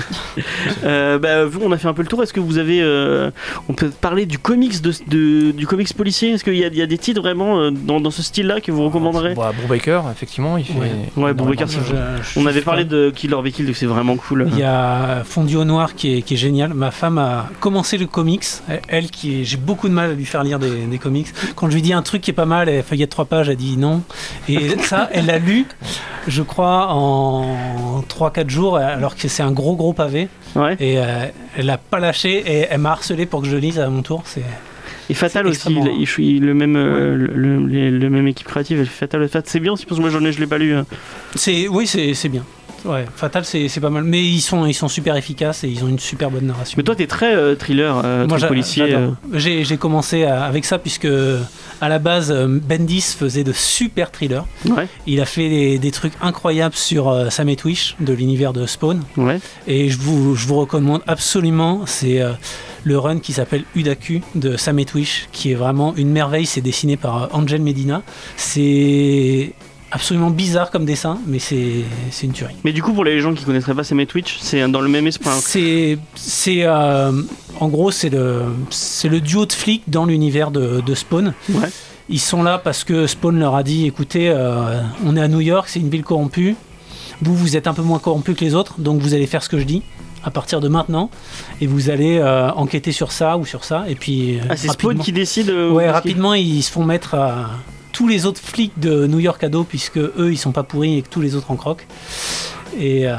Euh, 0.83 1.17
bah, 1.17 1.45
vu 1.45 1.59
qu'on 1.59 1.71
a 1.71 1.77
fait 1.77 1.87
un 1.87 1.93
peu 1.93 2.01
le 2.01 2.07
tour, 2.07 2.21
est-ce 2.23 2.33
que 2.33 2.39
vous 2.39 2.57
avez. 2.57 2.81
euh, 2.81 3.31
on 3.69 3.73
peut 3.73 3.89
parler 3.89 4.25
du 4.25 4.37
comics, 4.37 4.81
de, 4.81 4.91
de- 5.07 5.51
du 5.51 5.65
comics 5.67 5.91
policier? 5.95 6.31
Est-ce 6.31 6.43
qu'il 6.43 6.55
y, 6.55 6.63
a- 6.63 6.67
il 6.67 6.75
y 6.77 6.81
a 6.81 6.85
des 6.85 6.97
titres 6.97 7.21
vraiment 7.21 7.59
euh, 7.59 7.71
dans, 7.71 7.99
dans 7.99 8.11
ce 8.11 8.21
style-là 8.21 8.61
que 8.61 8.71
vous 8.71 8.85
recommanderez? 8.85 9.33
Bon, 9.33 9.45
Brubaker, 9.59 10.03
effectivement, 10.11 10.57
il 10.57 10.65
fait. 10.65 10.73
Ouais. 10.77 10.91
Ouais, 11.15 11.33
Brubaker, 11.33 11.67
On 12.35 12.45
avait 12.45 12.61
parlé 12.61 12.85
de 12.85 13.11
Killer 13.15 13.37
Be 13.43 13.49
Killed, 13.49 13.73
c'est 13.75 13.85
vraiment 13.85 14.15
cool. 14.15 14.47
Il 14.51 14.57
y 14.59 14.63
a 14.63 15.23
Fondu 15.23 15.55
au 15.55 15.65
Noir 15.65 15.95
qui 15.95 16.17
est, 16.17 16.21
qui 16.21 16.35
est 16.35 16.37
génial. 16.37 16.73
Ma 16.73 16.91
femme 16.91 17.17
a 17.17 17.49
commencé 17.59 17.97
le 17.97 18.05
comics. 18.05 18.45
Elle, 18.69 18.81
elle 18.87 19.09
qui 19.11 19.41
est, 19.41 19.43
j'ai 19.43 19.57
beaucoup 19.57 19.87
de 19.89 19.93
mal 19.93 20.11
à 20.11 20.13
lui 20.13 20.25
faire 20.25 20.43
lire 20.43 20.59
des, 20.59 20.85
des 20.85 20.97
comics. 20.97 21.27
Quand 21.55 21.69
je 21.69 21.75
lui 21.75 21.81
dis 21.81 21.93
un 21.93 22.01
truc 22.01 22.21
qui 22.21 22.31
est 22.31 22.35
pas 22.35 22.45
mal, 22.45 22.69
elle 22.69 22.83
feuillette 22.83 23.09
trois 23.09 23.25
pages, 23.25 23.49
elle 23.49 23.55
dit 23.57 23.77
non. 23.77 24.01
Et 24.49 24.77
ça, 24.79 25.09
elle 25.11 25.25
l'a 25.25 25.39
lu, 25.39 25.65
je 26.27 26.41
crois, 26.43 26.87
en 26.93 28.01
3-4 28.01 28.49
jours, 28.49 28.77
alors 28.77 29.15
que 29.15 29.27
c'est 29.27 29.43
un 29.43 29.51
gros 29.51 29.75
gros 29.75 29.93
pavé. 29.93 30.27
Ouais. 30.55 30.75
Et 30.79 30.97
euh, 30.97 31.25
elle 31.57 31.65
l'a 31.65 31.77
pas 31.77 31.99
lâché 31.99 32.37
et 32.45 32.67
elle 32.69 32.79
m'a 32.81 32.91
harcelé 32.91 33.25
pour 33.25 33.41
que 33.41 33.47
je 33.47 33.57
lise 33.57 33.79
à 33.79 33.89
mon 33.89 34.01
tour. 34.01 34.23
C'est 34.25 34.43
Et 35.09 35.13
Fatal 35.13 35.47
aussi, 35.47 35.69
il, 35.69 36.01
il- 36.19 36.25
il- 36.35 36.45
le 36.45 36.53
même, 36.53 36.75
euh, 36.75 37.15
le, 37.15 37.27
le- 37.27 37.65
les- 37.67 37.91
le 37.91 38.09
même 38.09 38.27
équipe 38.27 38.47
créative. 38.47 38.83
Fatal, 38.85 39.21
Fatal 39.23 39.43
c'est 39.45 39.59
bien 39.59 39.71
aussi 39.73 39.85
parce 39.85 39.97
que 39.97 40.01
moi 40.01 40.09
j'en 40.11 40.23
ai, 40.25 40.31
je 40.31 40.39
l'ai 40.39 40.47
pas 40.47 40.57
lu. 40.57 40.73
hein. 40.75 40.85
C'est 41.35 41.67
oui, 41.67 41.87
c'est 41.87 42.29
bien. 42.29 42.43
Ouais, 42.85 43.05
Fatal, 43.15 43.43
c'est 43.43 43.79
pas 43.81 43.89
mal. 43.89 44.03
Mais 44.03 44.21
ils 44.23 44.39
sont, 44.39 44.65
ils 44.65 44.73
sont 44.73 44.87
super 44.87 45.15
efficaces 45.17 45.63
et 45.63 45.67
ils 45.67 45.83
ont 45.83 45.87
une 45.87 45.99
super 45.99 46.29
bonne 46.29 46.45
narration. 46.45 46.75
Mais 46.77 46.83
toi, 46.83 46.95
t'es 46.95 47.07
très 47.07 47.35
euh, 47.35 47.55
thriller, 47.55 48.01
euh, 48.05 48.27
Moi, 48.27 48.37
très 48.37 48.47
policier. 48.47 48.95
J'ai 49.33 49.63
j'ai 49.65 49.77
commencé 49.77 50.23
à- 50.25 50.43
avec 50.43 50.63
ça 50.63 50.77
puisque 50.77 51.07
à 51.81 51.89
la 51.89 51.99
base 51.99 52.31
euh, 52.31 52.47
Bendis 52.47 53.01
faisait 53.17 53.43
de 53.43 53.53
super 53.53 54.11
thrillers. 54.11 54.45
Ouais, 54.67 54.87
Il 55.05 55.21
a 55.21 55.25
fait 55.25 55.47
des, 55.49 55.77
des 55.79 55.91
trucs 55.91 56.13
incroyables 56.21 56.75
sur 56.75 57.09
euh, 57.09 57.29
Sam 57.29 57.49
et 57.49 57.55
Twitch 57.55 57.95
de 57.99 58.13
l'univers 58.13 58.53
de 58.53 58.65
Spawn. 58.65 59.01
ouais. 59.17 59.39
Et 59.67 59.89
je 59.89 59.97
vous, 59.99 60.35
je 60.35 60.47
vous 60.47 60.55
recommande 60.57 61.01
absolument, 61.07 61.85
c'est 61.85 62.21
euh, 62.21 62.31
le 62.83 62.97
run 62.97 63.19
qui 63.19 63.33
s'appelle 63.33 63.63
Udaku 63.75 64.21
de 64.35 64.55
Sam 64.57 64.79
et 64.79 64.85
Twitch, 64.85 65.27
qui 65.31 65.51
est 65.51 65.55
vraiment 65.55 65.93
une 65.95 66.09
merveille. 66.09 66.45
C'est 66.45 66.61
dessiné 66.61 66.97
par 66.97 67.23
euh, 67.23 67.27
Angel 67.33 67.61
Medina. 67.61 68.01
C'est 68.37 69.53
absolument 69.91 70.29
bizarre 70.29 70.69
comme 70.71 70.85
dessin, 70.85 71.19
mais 71.27 71.39
c'est 71.39 71.83
une 72.23 72.31
tuerie. 72.31 72.55
Mais 72.63 72.73
du 72.73 72.81
coup, 72.83 72.93
pour 72.93 73.03
les 73.03 73.19
gens 73.21 73.33
qui 73.33 73.43
connaîtraient 73.45 73.73
pas 73.73 73.83
et 73.89 74.05
Twitch, 74.05 74.37
c'est 74.41 74.67
dans 74.67 74.81
le 74.81 74.89
même 74.89 75.07
esprit. 75.07 75.29
hein. 75.29 75.39
C'est, 75.41 75.97
c'est, 76.15 76.63
euh, 76.63 77.11
en 77.59 77.67
gros, 77.67 77.91
c'est 77.91 78.09
le, 78.09 78.43
c'est 78.69 79.09
le 79.09 79.21
duo 79.21 79.45
de 79.45 79.53
flics 79.53 79.83
dans 79.87 80.05
l'univers 80.05 80.51
de, 80.51 80.81
de 80.85 80.95
Spawn. 80.95 81.33
Ouais. 81.49 81.69
Ils 82.09 82.19
sont 82.19 82.43
là 82.43 82.57
parce 82.57 82.83
que 82.83 83.07
Spawn 83.07 83.37
leur 83.39 83.55
a 83.55 83.63
dit, 83.63 83.85
écoutez, 83.85 84.29
euh, 84.29 84.81
on 85.05 85.15
est 85.17 85.21
à 85.21 85.27
New 85.27 85.41
York, 85.41 85.67
c'est 85.69 85.79
une 85.79 85.89
ville 85.89 86.03
corrompue. 86.03 86.55
Vous, 87.21 87.35
vous 87.35 87.57
êtes 87.57 87.67
un 87.67 87.73
peu 87.73 87.81
moins 87.81 87.99
corrompu 87.99 88.33
que 88.35 88.45
les 88.45 88.55
autres, 88.55 88.75
donc 88.79 89.01
vous 89.01 89.13
allez 89.13 89.27
faire 89.27 89.43
ce 89.43 89.49
que 89.49 89.57
je 89.57 89.63
dis 89.63 89.83
à 90.23 90.31
partir 90.31 90.59
de 90.59 90.67
maintenant, 90.67 91.09
et 91.61 91.67
vous 91.67 91.89
allez 91.89 92.17
euh, 92.17 92.49
enquêter 92.51 92.91
sur 92.91 93.11
ça 93.13 93.37
ou 93.37 93.45
sur 93.45 93.63
ça, 93.63 93.85
et 93.87 93.95
puis 93.95 94.39
Ah, 94.49 94.57
c'est 94.57 94.67
Spawn 94.67 94.97
qui 94.99 95.13
décide. 95.13 95.49
Ouais, 95.49 95.89
rapidement, 95.89 96.33
ils 96.33 96.61
se 96.63 96.71
font 96.71 96.83
mettre 96.83 97.15
à 97.15 97.49
tous 97.91 98.07
les 98.07 98.25
autres 98.25 98.41
flics 98.41 98.77
de 98.79 99.07
New 99.07 99.19
York 99.19 99.43
à 99.43 99.49
dos, 99.49 99.63
puisque 99.63 99.97
eux, 99.97 100.29
ils 100.31 100.37
sont 100.37 100.51
pas 100.51 100.63
pourris 100.63 100.97
et 100.97 101.01
que 101.01 101.09
tous 101.09 101.21
les 101.21 101.35
autres 101.35 101.51
en 101.51 101.55
croquent. 101.55 101.85
Et, 102.79 103.07
euh, 103.07 103.15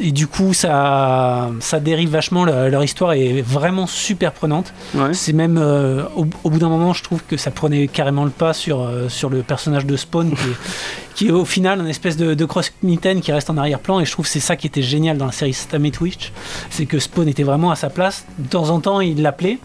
et 0.00 0.12
du 0.12 0.26
coup, 0.26 0.52
ça, 0.52 1.48
ça 1.60 1.80
dérive 1.80 2.10
vachement. 2.10 2.44
le- 2.44 2.68
leur 2.68 2.84
histoire 2.84 3.12
est 3.14 3.40
vraiment 3.40 3.86
super 3.86 4.32
prenante. 4.32 4.74
Ouais. 4.94 5.14
C'est 5.14 5.32
même, 5.32 5.56
euh, 5.56 6.02
au, 6.14 6.26
au 6.44 6.50
bout 6.50 6.58
d'un 6.58 6.68
moment, 6.68 6.92
je 6.92 7.02
trouve 7.02 7.22
que 7.26 7.36
ça 7.38 7.50
prenait 7.50 7.86
carrément 7.88 8.24
le 8.24 8.30
pas 8.30 8.52
sur, 8.52 8.82
euh, 8.82 9.08
sur 9.08 9.30
le 9.30 9.42
personnage 9.42 9.86
de 9.86 9.96
Spawn, 9.96 10.30
qui 10.30 10.36
est, 10.42 10.56
qui 11.14 11.28
est 11.28 11.30
au 11.30 11.46
final 11.46 11.80
une 11.80 11.86
espèce 11.86 12.18
de, 12.18 12.34
de 12.34 12.44
cross-mitaine 12.44 13.20
qui 13.22 13.32
reste 13.32 13.48
en 13.48 13.56
arrière-plan. 13.56 14.00
Et 14.00 14.04
je 14.04 14.12
trouve 14.12 14.26
que 14.26 14.30
c'est 14.32 14.40
ça 14.40 14.56
qui 14.56 14.66
était 14.66 14.82
génial 14.82 15.16
dans 15.16 15.26
la 15.26 15.32
série 15.32 15.54
Stam 15.54 15.86
et 15.86 15.90
Twitch. 15.90 16.32
C'est 16.68 16.84
que 16.86 16.98
Spawn 16.98 17.28
était 17.28 17.44
vraiment 17.44 17.70
à 17.70 17.76
sa 17.76 17.88
place. 17.88 18.26
De 18.38 18.48
temps 18.48 18.68
en 18.68 18.80
temps, 18.80 19.00
il 19.00 19.22
l'appelait, 19.22 19.58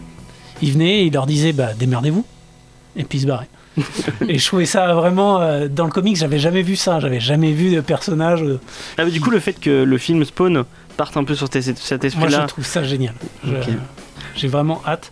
il 0.62 0.72
venait 0.72 1.00
et 1.00 1.04
il 1.06 1.12
leur 1.12 1.26
disait 1.26 1.52
bah, 1.52 1.70
démerdez-vous. 1.78 2.24
Et 2.96 3.04
puis 3.04 3.18
il 3.18 3.22
se 3.22 3.26
barrait. 3.26 3.48
Et 4.28 4.38
je 4.38 4.46
trouvais 4.46 4.66
ça 4.66 4.92
vraiment. 4.94 5.40
euh, 5.40 5.68
dans 5.68 5.84
le 5.84 5.90
comics, 5.90 6.16
j'avais 6.16 6.38
jamais 6.38 6.62
vu 6.62 6.76
ça. 6.76 7.00
J'avais 7.00 7.20
jamais 7.20 7.52
vu 7.52 7.74
de 7.74 7.80
personnage. 7.80 8.42
euh, 8.42 8.60
Ah, 8.98 9.04
mais 9.04 9.10
du 9.10 9.20
coup, 9.20 9.30
le 9.30 9.40
fait 9.40 9.54
que 9.54 9.82
le 9.84 9.98
film 9.98 10.24
Spawn 10.24 10.64
parte 10.96 11.16
un 11.16 11.24
peu 11.24 11.34
sur 11.34 11.48
tes- 11.48 11.62
cet 11.62 11.78
Moi, 11.80 11.96
je 12.00 12.06
esprit-là. 12.06 12.46
trouve 12.46 12.66
ça 12.66 12.82
génial. 12.84 13.14
J'ai 14.36 14.48
vraiment 14.48 14.82
hâte. 14.86 15.10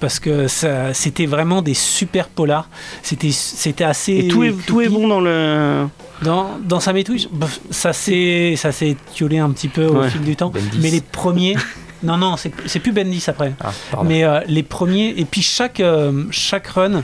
Parce 0.00 0.18
que 0.18 0.48
ça, 0.48 0.92
c'était 0.92 1.24
vraiment 1.24 1.62
des 1.62 1.72
super 1.72 2.28
polars. 2.28 2.68
C'était, 3.02 3.30
c'était 3.30 3.84
assez. 3.84 4.12
Et 4.12 4.28
tout 4.28 4.42
est, 4.44 4.52
tout 4.66 4.80
est 4.82 4.88
bon 4.88 5.08
dans 5.08 5.20
le. 5.20 5.86
Dans, 6.22 6.58
dans 6.62 6.78
Twitch, 6.78 7.28
bof, 7.30 7.60
ça 7.70 7.92
s'est, 7.92 8.54
ça 8.56 8.70
s'est 8.70 8.90
étiolé 8.90 9.38
un 9.38 9.50
petit 9.50 9.68
peu 9.68 9.86
au 9.86 10.00
Ouais. 10.00 10.10
fil 10.10 10.20
du 10.22 10.36
temps. 10.36 10.50
Bendis. 10.50 10.78
Mais 10.80 10.90
les 10.90 11.00
premiers. 11.00 11.56
non, 12.02 12.18
non, 12.18 12.36
c'est, 12.36 12.52
c'est 12.66 12.80
plus 12.80 12.92
Bendis 12.92 13.24
après. 13.28 13.54
Ah, 13.60 13.72
pardon. 13.90 14.08
Mais 14.08 14.24
euh, 14.24 14.40
les 14.46 14.62
premiers. 14.62 15.14
Et 15.16 15.24
puis 15.24 15.40
chaque, 15.42 15.80
euh, 15.80 16.24
chaque 16.30 16.66
run 16.68 17.02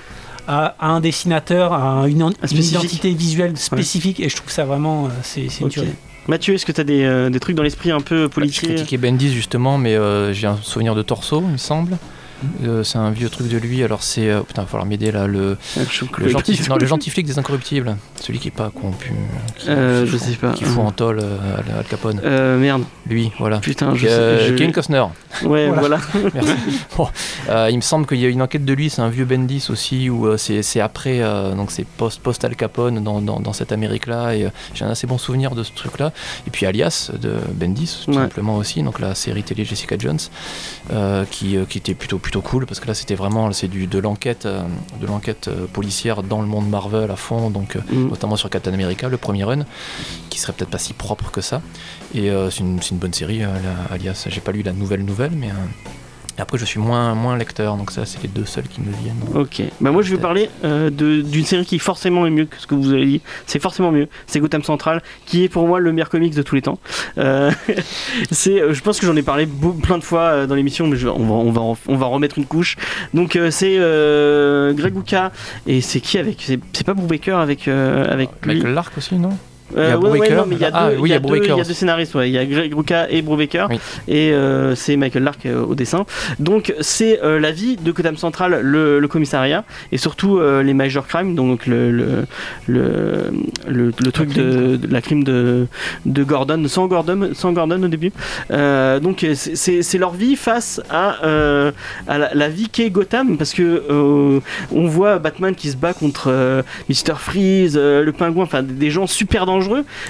a 0.51 0.75
un 0.81 1.01
dessinateur, 1.01 1.73
a 1.73 2.09
une, 2.09 2.33
identité 2.51 3.13
visuelle 3.13 3.57
spécifique. 3.57 4.19
Et 4.21 4.29
je 4.29 4.37
trouve 4.37 4.51
ça 4.51 4.65
vraiment. 4.65 5.07
euh, 5.07 5.09
c'est, 5.23 5.47
une 5.61 5.69
tuerie. 5.69 5.95
Mathieu, 6.27 6.55
est-ce 6.55 6.67
que 6.67 6.73
tu 6.73 6.81
as 6.81 6.85
des, 6.85 7.05
euh, 7.05 7.31
des 7.31 7.41
trucs 7.41 7.57
dans 7.57 7.63
l'esprit 7.63 7.91
un 7.91 8.01
peu 8.01 8.29
Bah, 8.29 8.43
je 8.45 8.61
critiquais 8.61 8.99
Bendis 8.99 9.33
justement, 9.33 9.79
mais 9.79 9.95
euh, 9.95 10.33
j'ai 10.33 10.49
un 10.49 10.59
souvenir 10.63 10.95
de 10.95 11.03
Torso, 11.03 11.43
il 11.47 11.53
me 11.53 11.57
semble. 11.57 11.99
Euh, 12.65 12.83
c'est 12.85 12.99
un 12.99 13.11
vieux 13.11 13.29
truc 13.29 13.49
de 13.49 13.59
lui, 13.59 13.83
alors 13.83 14.03
c'est. 14.03 14.29
euh, 14.31 14.41
putain, 14.41 14.63
il 14.63 14.65
va 14.65 14.71
falloir 14.71 14.87
m'aider 14.87 15.13
là. 15.13 15.27
Le, 15.27 15.57
le, 16.19 16.29
gentil, 16.29 16.59
non, 16.69 16.77
le 16.77 16.87
gentil 16.87 17.11
flic 17.11 17.27
des 17.27 17.39
incorruptibles. 17.39 17.97
Celui 18.21 18.39
qui 18.39 18.49
est 18.49 18.53
pas 18.53 18.71
corrompu. 18.71 19.13
Qui, 19.57 19.67
Euh, 19.69 20.05
qui 20.05 20.11
je 20.13 20.17
fout- 20.17 20.29
sais 20.29 20.37
pas. 20.37 20.53
Qui 20.53 20.65
fout 20.65 20.79
en 20.79 20.93
euh, 21.01 21.57
à 21.75 21.79
Al 21.79 21.85
Capone. 21.85 22.21
Euh, 22.25 22.59
merde, 22.59 22.85
Lui, 23.07 23.31
voilà. 23.39 23.59
putain, 23.59 23.95
je 23.95 24.07
sais. 24.07 24.49
je- 24.49 24.55
Kevin 24.55 24.73
Costner. 24.73 25.05
Ouais, 25.45 25.69
voilà. 25.71 25.99
Merci. 26.35 26.53
Bon, 26.97 27.09
il 27.69 27.77
me 27.77 27.81
semble 27.81 28.07
qu'il 28.07 28.19
y 28.19 28.27
a 28.27 28.29
une 28.29 28.43
enquête 28.43 28.65
de 28.65 28.73
lui, 28.73 28.91
c'est 28.91 29.03
un 29.03 29.09
vieux 29.09 29.25
Bendis 29.25 29.67
aussi, 29.71 30.11
où 30.11 30.37
c'est 30.37 30.81
après, 30.81 31.21
donc 31.57 31.71
c'est 31.71 31.87
post, 31.87 32.21
post 32.21 32.45
Al 32.45 32.57
Capone 32.57 33.03
dans, 33.03 33.21
dans, 33.21 33.41
dans 33.41 33.53
cette 33.53 33.73
Amérique-là, 33.73 34.35
et 34.35 34.49
j'ai 34.75 34.85
un 34.85 34.91
assez 34.91 35.07
bon 35.07 35.19
souvenir 35.19 35.55
de 35.55 35.63
ce 35.63 35.73
truc-là. 35.73 36.13
Et 36.47 36.51
puis 36.51 36.67
Alias 36.67 37.11
de 37.21 37.35
Bendis, 37.53 38.03
tout 38.05 38.11
Ouais. 38.11 38.17
simplement 38.17 38.57
aussi, 38.57 38.83
donc 38.83 38.99
la 39.01 39.15
série 39.15 39.43
télé 39.43 39.65
Jessica 39.65 39.97
Jones, 39.99 40.19
qui, 41.31 41.57
qui 41.69 41.79
était 41.79 41.95
plutôt, 41.95 42.19
plutôt 42.31 42.49
cool, 42.49 42.65
parce 42.65 42.79
que 42.79 42.87
là 42.87 42.95
c'était 42.95 43.17
vraiment 43.17 43.51
c'est 43.51 43.67
du, 43.67 43.89
de 43.89 43.99
l'enquête 43.99 44.47
euh, 44.47 44.63
de 45.01 45.07
l'enquête 45.07 45.49
euh, 45.49 45.67
policière 45.67 46.23
dans 46.23 46.41
le 46.41 46.47
monde 46.47 46.69
Marvel 46.71 47.11
à 47.11 47.17
fond, 47.17 47.51
donc 47.51 47.75
euh, 47.75 47.81
Mm. 47.91 48.09
notamment 48.11 48.37
sur 48.37 48.49
Captain 48.51 48.73
America, 48.73 49.09
le 49.09 49.17
premier 49.17 49.43
run, 49.43 49.65
qui 50.29 50.39
serait 50.39 50.53
peut-être 50.53 50.71
pas 50.71 50.79
si 50.79 50.93
propre 50.93 51.33
que 51.33 51.41
ça. 51.41 51.61
Et 52.15 52.31
euh, 52.31 52.49
c'est 52.51 52.61
une, 52.61 52.79
bonne 52.99 53.13
série, 53.13 53.43
euh, 53.43 53.49
la- 53.65 53.95
Alias. 53.95 54.27
J'ai 54.29 54.41
pas 54.41 54.53
lu 54.53 54.63
la 54.63 54.73
nouvelle 54.73 55.05
nouvelle, 55.05 55.33
mais 55.33 55.49
après 56.41 56.59
je 56.59 56.65
suis 56.65 56.81
moins, 56.81 57.15
moins 57.15 57.37
lecteur, 57.37 57.77
donc 57.77 57.91
ça 57.91 58.05
c'est 58.07 58.23
les 58.23 58.29
deux 58.29 58.45
seuls 58.45 58.67
qui 58.69 58.81
me 58.81 58.91
viennent. 59.03 59.17
Ok, 59.35 59.63
bah 59.81 59.91
moi 59.91 60.03
je 60.03 60.11
vais 60.15 60.21
parler 60.21 60.49
euh, 60.65 60.91
de- 60.91 61.21
d'une 61.21 61.45
série 61.45 61.65
qui 61.65 61.79
forcément 61.79 62.27
est 62.27 62.31
mieux 62.31 62.47
que 62.47 62.57
ce 62.59 62.67
que 62.67 62.75
vous 62.75 62.93
avez 62.93 63.07
dit. 63.07 63.21
C'est 63.47 63.61
forcément 63.61 63.91
mieux. 63.93 64.09
C'est 64.27 64.41
Gotham 64.41 64.63
Central, 64.63 65.03
qui 65.27 65.45
est 65.45 65.49
pour 65.49 65.67
moi 65.67 65.79
le 65.81 65.93
meilleur 65.93 66.09
comics 66.09 66.35
de 66.35 66.43
tous 66.43 66.55
les 66.55 66.63
temps. 66.63 66.79
Euh, 67.19 67.51
c'est, 68.31 68.61
euh, 68.61 68.73
je 68.75 68.81
pense 68.83 68.99
que 69.01 69.07
j'en 69.07 69.17
ai 69.17 69.23
parlé 69.23 69.47
beau- 69.47 69.73
plein 69.73 69.99
de 69.99 70.05
fois 70.05 70.21
euh, 70.23 70.47
dans 70.47 70.55
l'émission, 70.55 70.87
mais 70.87 70.97
je 70.97 71.09
on, 71.09 71.19
va, 71.27 71.35
on, 71.35 71.51
va, 71.53 71.61
en- 71.61 71.79
on 71.89 71.97
va 71.97 72.07
remettre 72.07 72.39
une 72.39 72.47
couche. 72.47 72.77
Donc 73.15 73.37
euh, 73.37 73.51
c'est 73.51 73.77
euh, 73.79 74.73
Greg 74.73 74.97
Uka 74.97 75.33
et 75.67 75.81
c'est 75.81 76.01
qui 76.01 76.19
avec 76.19 76.51
C'est 76.73 76.85
pas 76.85 76.95
Brubaker 76.95 77.37
avec 77.39 77.69
avec 77.69 78.31
lui. 78.45 78.55
Michael 78.55 78.75
Lark 78.75 78.97
aussi, 78.99 79.17
non? 79.17 79.31
Euh, 79.77 79.85
Il 79.87 79.91
y 79.91 79.93
a 79.93 79.99
ouais, 79.99 80.03
ouais, 80.05 80.19
Brubaker. 80.19 80.37
non, 80.37 80.45
mais 80.49 80.57
il 80.57 80.61
y 80.61 80.65
a 80.65 80.71
deux, 80.71 80.77
Ah, 80.79 80.89
oui, 80.99 81.11
il 81.11 81.13
y 81.13 81.15
a 81.15 81.19
deux, 81.19 81.23
Brubaker 81.29 81.45
il 81.47 81.49
y 81.49 81.53
a 81.53 81.57
aussi. 81.61 81.69
deux 81.69 81.75
scénaristes, 81.75 82.15
ouais. 82.15 82.29
il 82.29 82.33
y 82.33 82.39
a 82.39 82.45
Greg 82.45 82.75
Rucka 82.75 83.09
et 83.11 83.23
Brubaker, 83.23 83.69
Oui. 83.71 83.79
et 84.09 84.33
euh, 84.33 84.75
c'est 84.75 84.97
Michael 84.97 85.23
Lark 85.25 85.47
euh, 85.47 85.63
au 85.65 85.75
dessin. 85.75 86.05
Donc 86.39 86.75
c'est 86.81 87.23
euh, 87.23 87.39
la 87.39 87.53
vie 87.53 87.77
de 87.77 87.93
Gotham 87.93 88.17
Central, 88.17 88.61
le, 88.63 88.99
le 88.99 89.09
commissariat, 89.09 89.65
et 89.93 89.99
surtout 89.99 90.41
les 90.41 90.75
major 90.75 91.07
crimes, 91.07 91.35
donc 91.35 91.67
le, 91.67 91.91
le, 92.67 93.31
le, 93.69 93.93
truc 94.13 94.33
de, 94.33 94.77
de 94.77 94.93
la 94.93 95.01
crime 95.01 95.25
de, 95.25 95.67
de 96.07 96.25
Gordon, 96.25 96.63
sans 96.67 96.87
Gordon, 96.87 97.31
sans 97.35 97.53
Gordon 97.53 97.83
au 97.83 97.89
début. 97.89 98.13
Donc 98.51 99.27
c'est- 99.35 99.99
leur 100.01 100.13
vie 100.15 100.37
face 100.37 100.81
à, 100.91 101.17
à 102.09 102.19
la, 102.19 102.31
la 102.35 102.49
vie 102.49 102.69
qu'est 102.69 102.91
Gotham, 102.91 103.37
parce 103.37 103.53
que 103.53 103.83
on 104.73 104.87
voit 104.87 105.19
Batman 105.19 105.55
qui 105.55 105.69
se 105.71 105.77
bat 105.77 105.93
contre 105.93 106.63
Mr. 106.89 107.15
Freeze, 107.19 107.77
le 107.77 108.11
pingouin, 108.13 108.45
enfin 108.45 108.63
des 108.63 108.91
gens 108.91 109.07
super 109.07 109.45
dangereux, 109.47 109.60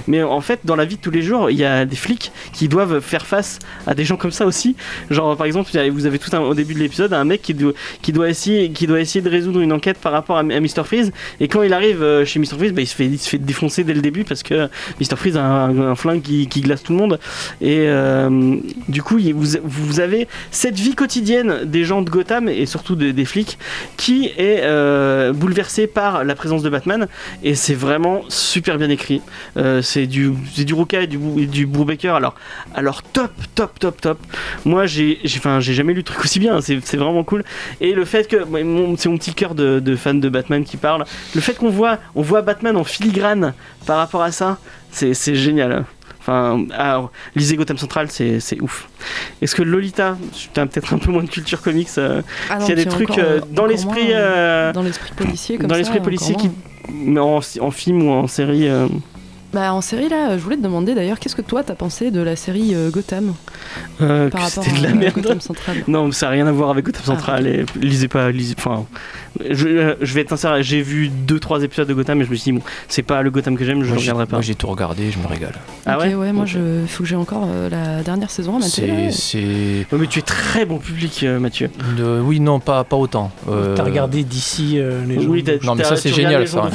mais 0.09 0.23
en 0.23 0.41
fait 0.41 0.61
dans 0.65 0.77
la 0.77 0.85
vie 0.85 0.97
de 0.97 1.01
tous 1.01 1.11
les 1.11 1.23
jours, 1.23 1.51
il 1.51 1.57
y 1.57 1.65
a 1.65 1.85
des 1.85 1.97
flics 1.97 2.33
qui 2.53 2.69
doivent 2.69 3.01
faire 3.01 3.27
face 3.27 3.59
à 3.87 3.95
des 3.95 4.05
gens 4.05 4.17
comme 4.17 4.31
ça 4.31 4.47
aussi. 4.47 4.77
Genre 5.11 5.37
par 5.37 5.47
exemple, 5.47 5.71
vous 5.91 6.07
avez 6.07 6.19
tout 6.19 6.35
un, 6.35 6.41
au 6.41 6.55
début 6.55 6.75
de 6.75 6.79
l'épisode 6.81 7.13
un 7.13 7.25
mec 7.25 7.43
qui 7.43 7.55
doit, 7.55 8.29
essayer 8.29 8.69
de 8.69 9.29
résoudre 9.29 9.61
une 9.61 9.73
enquête 9.73 9.99
par 9.99 10.13
rapport 10.13 10.37
à, 10.37 10.41
à 10.41 10.43
Mr. 10.43 10.85
Freeze, 10.85 11.13
et 11.41 11.49
quand 11.49 11.63
il 11.63 11.73
arrive 11.73 12.03
euh, 12.03 12.25
chez 12.25 12.39
Mr. 12.39 12.57
Freeze, 12.59 12.73
bah, 12.73 12.83
il 12.83 12.87
se 12.87 13.29
fait 13.29 13.39
défoncer 13.39 13.85
dès 13.85 13.95
le 13.95 14.01
début 14.01 14.25
parce 14.25 14.43
que 14.43 14.69
Mr. 15.01 15.17
Freeze 15.17 15.37
a 15.37 15.43
un, 15.43 15.95
flingue 15.95 16.23
qui, 16.23 16.47
glace 16.61 16.83
tout 16.83 16.93
le 16.93 16.99
monde. 16.99 17.19
Et 17.61 17.85
euh, 17.87 18.57
du 18.89 19.03
coup, 19.03 19.19
vous, 19.65 20.01
avez 20.01 20.29
cette 20.51 20.79
vie 20.79 20.95
quotidienne 20.95 21.65
des 21.65 21.85
gens 21.85 22.03
de 22.03 22.11
Gotham 22.11 22.49
et 22.49 22.67
surtout 22.67 22.95
de- 22.95 23.11
des 23.11 23.25
flics 23.25 23.59
qui 23.97 24.27
est 24.37 24.61
euh, 24.63 25.33
bouleversée 25.33 25.87
par 25.87 26.25
la 26.25 26.35
présence 26.35 26.63
de 26.63 26.69
Batman. 26.69 27.09
Et 27.43 27.55
c'est 27.55 27.75
vraiment 27.75 28.23
super 28.29 28.79
bien 28.79 28.91
écrit. 28.91 29.21
Euh, 29.57 29.83
c'est 29.83 30.07
du, 30.07 30.33
c'est 30.55 30.65
du 30.65 30.75
Ruka 30.75 31.03
et 31.03 31.07
du, 31.07 31.19
du 31.47 31.67
Brubaker. 31.67 32.15
Alors, 32.15 32.35
alors 32.75 33.03
top, 33.03 33.33
top, 33.55 33.79
top, 33.79 34.01
top. 34.01 34.19
Moi, 34.65 34.87
j'ai, 34.87 35.19
j'ai, 35.25 35.39
enfin, 35.39 35.61
j'ai 35.61 35.75
jamais 35.75 35.93
lu 35.93 35.99
le 35.99 36.05
truc 36.05 36.21
aussi 36.25 36.39
bien. 36.39 36.61
C'est, 36.61 36.81
c'est 36.85 36.97
vraiment 36.97 37.25
cool. 37.25 37.45
Et 37.81 37.93
le 37.93 38.05
fait 38.05 38.29
que, 38.29 38.39
c'est 38.97 39.09
mon 39.09 39.19
petit 39.19 39.35
cœur 39.35 39.55
de, 39.55 39.81
de 39.81 39.97
fan 39.97 40.21
de 40.21 40.29
Batman 40.29 40.65
qui 40.65 40.77
parle. 40.77 41.05
Le 41.35 41.41
fait 41.41 41.55
qu'on 41.55 41.71
voit, 41.71 41.99
on 42.15 42.23
voit 42.23 42.43
Batman 42.43 42.77
en 42.77 42.85
filigrane 42.85 43.55
par 43.87 43.99
rapport 43.99 44.23
à 44.23 44.33
ça, 44.33 44.59
c'est, 44.91 45.15
c'est 45.15 45.35
génial. 45.35 45.85
Enfin, 46.21 46.67
alors, 46.73 47.11
lisez 47.35 47.57
Gotham 47.57 47.79
Central, 47.79 48.09
c'est, 48.11 48.41
c'est 48.41 48.61
ouf. 48.61 48.89
Est-ce 49.41 49.55
que 49.55 49.63
Lolita, 49.63 50.19
tu 50.53 50.61
as 50.61 50.67
peut-être 50.67 50.93
un 50.93 50.99
peu 50.99 51.11
moins 51.11 51.23
de 51.23 51.31
culture 51.31 51.63
comics, 51.63 51.89
euh, 51.97 52.21
Ah 52.51 52.61
s'il 52.61 52.69
y 52.69 52.73
a 52.73 52.75
des 52.75 52.85
trucs 52.85 53.11
encore, 53.11 53.25
euh, 53.25 53.41
dans 53.51 53.65
l'esprit, 53.65 54.09
euh, 54.11 54.71
Dans 54.73 54.83
l'esprit 54.83 55.13
policier 55.17 55.57
comme 55.57 55.69
dans 55.69 55.77
l'esprit 55.77 56.01
policier 56.01 56.35
qui, 56.35 56.51
mais 56.93 57.21
en, 57.21 57.41
en 57.61 57.71
film 57.71 58.03
ou 58.03 58.11
en 58.11 58.27
série. 58.27 58.69
Bah, 59.53 59.73
en 59.75 59.81
série, 59.81 60.09
là, 60.09 60.37
je 60.39 60.43
voulais 60.43 60.57
te 60.57 60.63
demander 60.63 60.95
d'ailleurs, 60.95 61.19
qu'est-ce 61.19 61.35
que 61.35 61.43
toi 61.43 61.65
t'as 61.65 61.75
pensé 61.75 62.11
de 62.13 62.21
la 62.21 62.37
série 62.37 62.75
euh, 62.75 62.91
Gotham 62.91 63.35
euh, 64.01 64.31
par 64.31 64.43
rapport 64.43 64.65
de 64.65 64.83
la 64.83 64.91
à 64.91 64.95
merde. 64.95 65.15
Gotham 65.21 65.41
Central? 65.41 65.83
Non, 65.89 66.13
ça 66.13 66.27
n'a 66.27 66.33
rien 66.33 66.47
à 66.47 66.53
voir 66.53 66.71
avec 66.71 66.85
Gotham 66.85 67.03
Ah, 67.05 67.07
Central. 67.07 67.47
Et 67.49 67.65
lisez 67.77 68.07
pas, 68.09 68.31
lisez. 68.31 68.55
Enfin, 68.57 68.87
je, 69.51 69.69
euh, 69.69 69.95
je 70.01 70.15
vais 70.15 70.21
être 70.23 70.29
sincère. 70.31 70.63
J'ai 70.63 70.83
vu 70.83 71.09
deux, 71.09 71.39
trois 71.41 71.63
épisodes 71.63 71.89
de 71.89 71.95
Gotham 71.95 72.21
et 72.21 72.25
je 72.25 72.31
me 72.31 72.35
suis 72.37 72.53
dit 72.53 72.59
bon, 72.59 72.65
c'est 72.89 73.03
pas 73.03 73.23
le 73.23 73.31
Gotham 73.31 73.57
que 73.57 73.65
j'aime, 73.65 73.83
je 73.83 73.89
j'ai- 73.95 74.01
regarderai 74.01 74.27
pas. 74.27 74.37
Moi 74.37 74.43
j'ai 74.43 74.55
tout 74.55 74.67
regardé, 74.67 75.11
je 75.11 75.19
me 75.19 75.27
régale. 75.27 75.55
Ah 75.87 75.99
Ok, 75.99 76.05
ouais. 76.19 76.33
moi, 76.33 76.45
Ok. 76.45 76.51
je 76.51 76.59
faut 76.87 77.03
que 77.03 77.09
j'ai 77.09 77.17
encore 77.17 77.47
euh, 77.49 77.69
la 77.71 78.03
dernière 78.03 78.31
saison 78.31 78.59
à. 78.59 78.63
C'est, 78.63 79.11
c'est... 79.11 79.39
Ouais, 79.93 79.99
mais 79.99 80.07
tu 80.07 80.19
es 80.19 80.23
très 80.23 80.65
bon 80.65 80.79
public, 80.79 81.21
euh, 81.23 81.39
Mathieu. 81.39 81.71
de- 81.97 82.21
Oui, 82.23 82.41
non, 82.41 82.61
pas, 82.61 82.85
pas 82.85 82.97
autant. 82.97 83.31
Euh, 83.49 83.75
T'as 83.75 83.85
regardé 83.85 84.23
d'ici 84.25 84.75
euh, 84.79 85.05
les 85.07 85.21
gens 85.21 85.29
Oui, 85.31 85.45
Non, 85.65 85.75
mais 85.75 85.85
ça, 85.85 85.97
c'est 85.97 86.13
génial, 86.13 86.47
ça. 86.47 86.57
n'a 86.57 86.63
rien, 86.63 86.73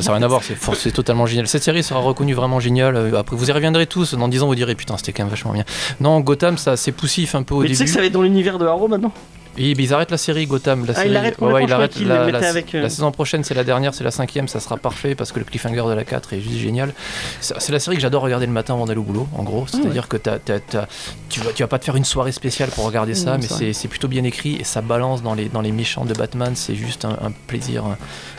ça 0.00 0.10
a 0.12 0.14
rien 0.14 0.22
à 0.22 0.28
voir, 0.28 0.42
c'est, 0.42 0.92
totalement 0.92 1.26
génial. 1.26 1.46
Cette 1.46 1.62
série 1.62 1.82
sera 1.82 2.00
reconnue 2.00 2.34
vraiment 2.34 2.60
géniale. 2.60 3.12
Après, 3.16 3.36
vous 3.36 3.48
y 3.48 3.52
reviendrez 3.52 3.86
tous. 3.86 4.14
Dans 4.14 4.28
10 4.28 4.42
ans, 4.42 4.46
vous 4.46 4.54
direz 4.54 4.74
putain, 4.74 4.96
c'était 4.96 5.12
quand 5.12 5.22
même 5.24 5.30
vachement 5.30 5.52
bien. 5.52 5.64
Non, 6.00 6.20
Gotham, 6.20 6.58
ça, 6.58 6.76
c'est 6.76 6.92
poussif 6.92 7.34
un 7.34 7.42
peu 7.42 7.54
au 7.54 7.60
Mais 7.62 7.68
tu 7.68 7.74
sais 7.74 7.78
début. 7.84 7.90
que 7.90 7.94
ça 7.94 8.00
va 8.00 8.06
être 8.06 8.12
dans 8.12 8.22
l'univers 8.22 8.58
de 8.58 8.66
Arrow 8.66 8.88
maintenant? 8.88 9.12
Et 9.58 9.70
ils 9.72 9.94
arrêtent 9.94 10.10
la 10.10 10.18
série 10.18 10.46
Gotham. 10.46 10.86
La 10.86 10.92
Ah, 10.96 11.02
série... 11.02 11.10
Ouais, 11.40 11.72
avec, 11.72 12.74
euh, 12.74 12.88
saison 12.88 13.10
prochaine, 13.10 13.44
c'est 13.44 13.54
la 13.54 13.64
dernière, 13.64 13.92
c'est 13.94 14.04
la 14.04 14.10
cinquième, 14.10 14.48
ça 14.48 14.60
sera 14.60 14.76
parfait 14.76 15.14
parce 15.14 15.32
que 15.32 15.38
le 15.38 15.44
cliffhanger 15.44 15.82
de 15.88 15.92
la 15.94 16.04
4 16.04 16.32
est 16.34 16.40
juste 16.40 16.58
génial. 16.58 16.94
C'est 17.40 17.72
la 17.72 17.80
série 17.80 17.96
que 17.96 18.02
j'adore 18.02 18.22
regarder 18.22 18.46
le 18.46 18.52
matin 18.52 18.74
avant 18.74 18.86
d'aller 18.86 19.00
au 19.00 19.04
boulot, 19.04 19.28
en 19.36 19.42
gros. 19.42 19.66
C'est-à-dire 19.66 20.08
que 20.08 20.16
tu, 20.16 21.40
vas, 21.40 21.52
tu 21.52 21.62
vas 21.62 21.68
pas 21.68 21.78
te 21.78 21.84
faire 21.84 21.96
une 21.96 22.04
soirée 22.04 22.32
spéciale 22.32 22.70
pour 22.70 22.84
regarder 22.84 23.14
ça, 23.14 23.36
Non, 23.36 23.46
mais 23.58 23.72
c'est 23.72 23.88
plutôt 23.88 24.08
bien 24.08 24.24
écrit 24.24 24.56
et 24.56 24.64
ça 24.64 24.80
balance 24.80 25.22
dans 25.22 25.34
les, 25.34 25.48
dans 25.48 25.60
les 25.60 25.72
méchants 25.72 26.04
de 26.04 26.14
Batman. 26.14 26.52
C'est 26.54 26.74
juste 26.76 27.04
un, 27.04 27.18
un 27.22 27.32
plaisir 27.46 27.84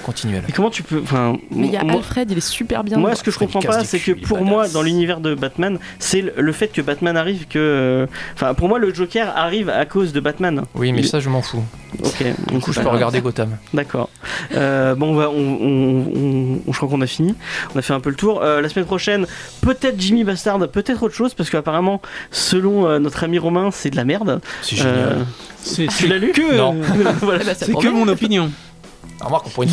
continuel. 0.04 0.43
Et 0.47 0.52
comment 0.52 0.70
tu 0.70 0.84
peux. 0.84 1.00
Enfin, 1.04 1.38
Mais 1.52 1.68
il 1.68 1.74
y 1.74 1.78
a 1.78 1.84
moi- 1.84 1.95
Alfred, 1.95 2.30
il 2.32 2.38
est 2.38 2.41
super 2.41 2.84
bien. 2.84 2.97
Moi, 2.97 3.16
ce 3.16 3.24
que 3.24 3.32
je 3.32 3.39
comprends 3.39 3.62
pas, 3.62 3.84
c'est 3.84 4.00
que 4.00 4.12
pour 4.12 4.43
moi, 4.43 4.68
dans 4.68 4.82
l'univers 4.82 5.20
de 5.20 5.36
Batman, 5.36 5.80
c'est 6.00 6.22
le- 6.22 6.34
le 6.38 6.52
fait 6.52 6.68
que 6.70 6.82
Batman 6.82 7.18
arrive 7.18 7.47
que. 7.47 8.08
Enfin, 8.34 8.54
pour 8.54 8.68
moi, 8.70 8.80
le 8.80 8.93
Joker 8.93 9.32
arrive 9.36 9.70
à 9.70 9.86
cause 9.86 10.14
de 10.14 10.20
Batman. 10.20 10.64
Oui, 10.76 10.91
mais 10.91 11.00
Il- 11.02 11.08
ça, 11.08 11.20
je 11.20 11.30
m'en 11.30 11.41
fous. 11.41 11.64
Ok. 12.04 12.24
Du 12.52 12.60
coup, 12.60 12.72
je 12.72 12.80
peux 12.82 12.88
regarder 12.88 13.20
Gotham. 13.22 13.58
D'accord. 13.74 14.10
Euh, 14.56 14.93
bon, 14.95 15.12
on 15.12 15.16
va, 15.16 15.30
on, 15.30 15.34
on- 15.34 16.06
on- 16.16 16.60
on- 16.68 16.72
je 16.72 16.78
crois 16.78 16.88
qu'on 16.89 17.02
a 17.02 17.08
fini. 17.08 17.34
On 17.76 17.80
a 17.80 17.82
fait 17.82 17.93
un 17.93 18.00
peu 18.00 18.10
le 18.10 18.16
tour. 18.16 18.41
Euh, 18.43 18.62
la 18.62 18.70
semaine 18.70 18.86
prochaine, 18.86 19.26
peut-être 19.62 20.00
Jimmy 20.00 20.24
Bastard, 20.24 20.60
peut-être 20.70 21.02
autre 21.04 21.16
chose, 21.16 21.34
parce 21.34 21.50
qu'apparemment, 21.50 22.02
selon 22.32 22.86
euh, 22.88 23.00
notre 23.00 23.24
ami 23.24 23.39
Romain, 23.39 23.70
c'est 23.72 23.89
de 23.89 23.95
la 23.95 24.06
merde. 24.06 24.39
C'est 24.62 24.76
génial. 24.76 24.95
Euh, 24.97 25.24
C'est 25.62 25.88
tu 25.88 26.08
l'as 26.08 26.18
lu 26.18 26.32
que, 26.32 26.56
Non. 26.58 26.76
Voilà. 27.22 27.43
Ça 27.54 27.66
c'est 27.66 27.74
que 27.74 27.88
mon 27.88 28.08
opinion. 28.08 28.50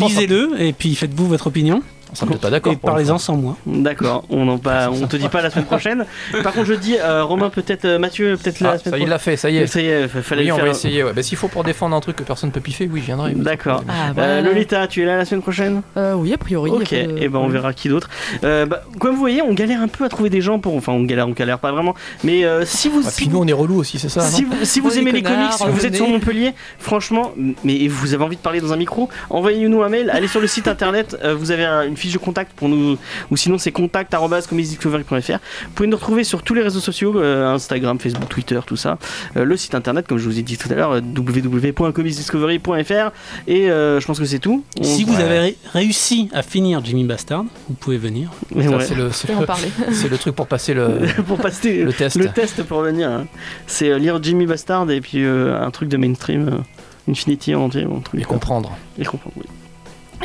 Lisez-le 0.07 0.61
et 0.61 0.73
puis 0.73 0.95
faites-vous 0.95 1.27
votre 1.27 1.47
opinion 1.47 1.81
on 2.11 2.15
sera 2.15 2.27
peut-être 2.27 2.41
pas 2.41 2.49
d'accord. 2.49 2.73
une 2.73 2.79
parlez-en 2.79 3.17
sans 3.17 3.35
moi. 3.35 3.57
D'accord. 3.65 4.23
On 4.29 4.45
n'en 4.45 4.57
pas, 4.57 4.89
on 4.89 5.07
te 5.07 5.17
dit 5.17 5.29
pas 5.29 5.41
la 5.41 5.49
semaine 5.49 5.65
prochaine. 5.65 6.05
Par 6.43 6.53
contre, 6.53 6.65
je 6.67 6.73
dis 6.73 6.95
euh, 6.99 7.23
Romain, 7.23 7.49
peut-être 7.49 7.85
euh, 7.85 7.99
Mathieu, 7.99 8.37
peut-être 8.41 8.59
la 8.61 8.71
Ah, 8.71 8.77
semaine 8.77 8.83
ça, 8.83 8.89
il 8.89 8.91
prochaine. 8.91 9.09
l'a 9.09 9.19
fait, 9.19 9.37
ça 9.37 9.49
y 9.49 9.57
est. 9.57 9.67
Ça 9.67 9.81
y 9.81 9.87
est, 9.87 10.07
fa- 10.07 10.21
fallait 10.21 10.43
Oui, 10.43 10.51
on 10.51 10.55
faire. 10.55 10.65
va 10.65 10.71
essayer. 10.71 11.03
Ouais. 11.03 11.13
Bah, 11.13 11.23
S'il 11.23 11.37
faut 11.37 11.47
pour 11.47 11.63
défendre 11.63 11.95
un 11.95 11.99
truc 11.99 12.15
que 12.15 12.23
personne 12.23 12.49
ne 12.49 12.53
peut 12.53 12.61
piffer, 12.61 12.89
oui, 12.91 13.01
je 13.01 13.05
viendrai. 13.07 13.33
D'accord. 13.33 13.83
Ah, 13.87 14.09
Euh, 14.09 14.11
voilà. 14.13 14.41
Lolita, 14.41 14.87
tu 14.87 15.01
es 15.01 15.05
là 15.05 15.17
la 15.17 15.25
semaine 15.25 15.41
prochaine? 15.41 15.81
Euh, 15.97 16.13
oui, 16.13 16.33
a 16.33 16.37
priori. 16.37 16.71
Ok, 16.71 16.89
de- 16.91 17.17
et 17.21 17.27
ben 17.29 17.39
on 17.39 17.47
verra 17.49 17.73
qui 17.73 17.89
d'autre. 17.89 18.09
Euh, 18.43 18.65
bah, 18.65 18.83
comme 18.99 19.13
vous 19.13 19.19
voyez, 19.19 19.41
on 19.41 19.53
galère 19.53 19.81
un 19.81 19.87
peu 19.87 20.03
à 20.05 20.09
trouver 20.09 20.29
des 20.29 20.41
gens 20.41 20.59
pour. 20.59 20.75
Enfin, 20.75 20.93
on 20.93 21.03
galère, 21.03 21.27
on 21.27 21.31
galère 21.31 21.59
pas 21.59 21.71
vraiment. 21.71 21.93
Mais 22.23 22.43
euh, 22.45 22.63
si 22.65 22.89
vous. 22.89 23.01
Ah, 23.05 23.09
si 23.09 23.17
puis 23.23 23.29
nous, 23.29 23.39
on 23.39 23.47
est 23.47 23.53
relou 23.53 23.75
aussi, 23.75 23.99
c'est 23.99 24.09
ça 24.09 24.21
si 24.21 24.43
vous, 24.43 24.53
si 24.63 24.79
aimez 24.99 25.11
les 25.11 25.21
comics, 25.23 25.51
vous 25.69 25.85
êtes 25.85 25.95
sur 25.95 26.07
Montpellier, 26.07 26.53
franchement, 26.79 27.31
mais 27.63 27.87
vous 27.87 28.13
avez 28.13 28.23
envie 28.23 28.35
de 28.37 28.41
parler 28.41 28.61
dans 28.61 28.73
un 28.73 28.77
micro, 28.77 29.09
envoyez-nous 29.29 29.81
un 29.83 29.89
mail, 29.89 30.09
allez 30.09 30.27
sur 30.27 30.39
le 30.41 30.47
site 30.47 30.67
internet, 30.67 31.17
euh, 31.23 31.35
vous 31.35 31.51
avez 31.51 31.65
un- 31.65 31.93
une 31.97 32.01
fiche 32.01 32.13
de 32.13 32.17
contact 32.19 32.53
pour 32.53 32.69
nous, 32.69 32.97
ou 33.31 33.37
sinon 33.37 33.57
c'est 33.57 33.71
contact.comicsdiscovery.fr. 33.71 35.39
Vous 35.65 35.71
pouvez 35.73 35.89
nous 35.89 35.97
retrouver 35.97 36.23
sur 36.23 36.43
tous 36.43 36.53
les 36.53 36.61
réseaux 36.61 36.79
sociaux, 36.79 37.19
euh, 37.19 37.47
Instagram, 37.47 37.99
Facebook, 37.99 38.29
Twitter, 38.29 38.59
tout 38.65 38.75
ça. 38.77 38.97
Euh, 39.35 39.43
le 39.45 39.57
site 39.57 39.73
internet, 39.75 40.05
comme 40.07 40.17
je 40.19 40.25
vous 40.25 40.37
ai 40.39 40.43
dit 40.43 40.57
tout 40.57 40.69
à 40.71 40.75
l'heure, 40.75 40.91
euh, 40.91 41.01
www.comicsdiscovery.fr. 41.01 43.11
Et 43.47 43.69
euh, 43.71 43.99
je 43.99 44.05
pense 44.05 44.19
que 44.19 44.25
c'est 44.25 44.39
tout. 44.39 44.63
On- 44.79 44.83
Si 44.83 45.03
vous 45.03 45.15
Ouais. 45.15 45.23
avez 45.23 45.39
ré- 45.39 45.57
réussi 45.73 46.29
à 46.33 46.43
finir 46.43 46.81
Jimmy 46.83 47.03
Bastard, 47.03 47.45
vous 47.67 47.73
pouvez 47.75 47.97
venir. 47.97 48.29
Ouais. 48.53 48.63
c'est 48.81 48.95
le, 48.95 49.09
le- 49.39 49.45
parler. 49.45 49.69
c'est 49.91 50.09
le 50.09 50.17
truc 50.17 50.35
pour 50.35 50.47
passer 50.47 50.73
le, 50.73 50.99
pour 51.27 51.37
passer 51.37 51.83
le 51.83 51.93
test. 51.93 52.15
le 52.17 52.29
test 52.29 52.63
pour 52.63 52.81
venir, 52.81 53.09
hein. 53.09 53.25
c'est 53.65 53.89
euh, 53.89 53.97
lire 53.97 54.19
Jimmy 54.21 54.45
Bastard 54.45 54.89
et 54.91 55.01
puis 55.01 55.23
euh, 55.23 55.59
un 55.59 55.71
truc 55.71 55.89
de 55.89 55.97
mainstream, 55.97 56.47
euh, 56.47 56.57
Infinity 57.09 57.55
en 57.55 57.61
entier, 57.63 57.87
truc 58.03 58.21
Et 58.21 58.25
comprendre. 58.25 58.75
Et 58.99 59.05
comprendre, 59.05 59.33
oui. 59.37 59.45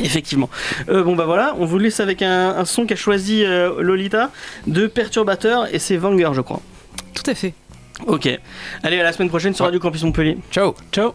Effectivement. 0.01 0.49
Euh, 0.89 1.03
bon 1.03 1.15
bah 1.15 1.25
voilà, 1.25 1.55
on 1.59 1.65
vous 1.65 1.77
laisse 1.77 1.99
avec 1.99 2.21
un, 2.21 2.49
un 2.57 2.65
son 2.65 2.85
qu'a 2.85 2.95
choisi 2.95 3.43
euh, 3.45 3.81
Lolita 3.81 4.31
de 4.67 4.87
Perturbateur 4.87 5.73
et 5.73 5.79
c'est 5.79 5.97
Vanger 5.97 6.29
je 6.33 6.41
crois. 6.41 6.61
Tout 7.13 7.29
à 7.29 7.35
fait. 7.35 7.53
Ok. 8.07 8.27
Allez 8.81 8.99
à 8.99 9.03
la 9.03 9.13
semaine 9.13 9.29
prochaine 9.29 9.53
sur 9.53 9.63
Ouais. 9.63 9.67
Radio 9.67 9.79
Campus 9.79 10.03
Montpellier. 10.03 10.37
Ciao 10.51 10.73
Ciao 10.91 11.13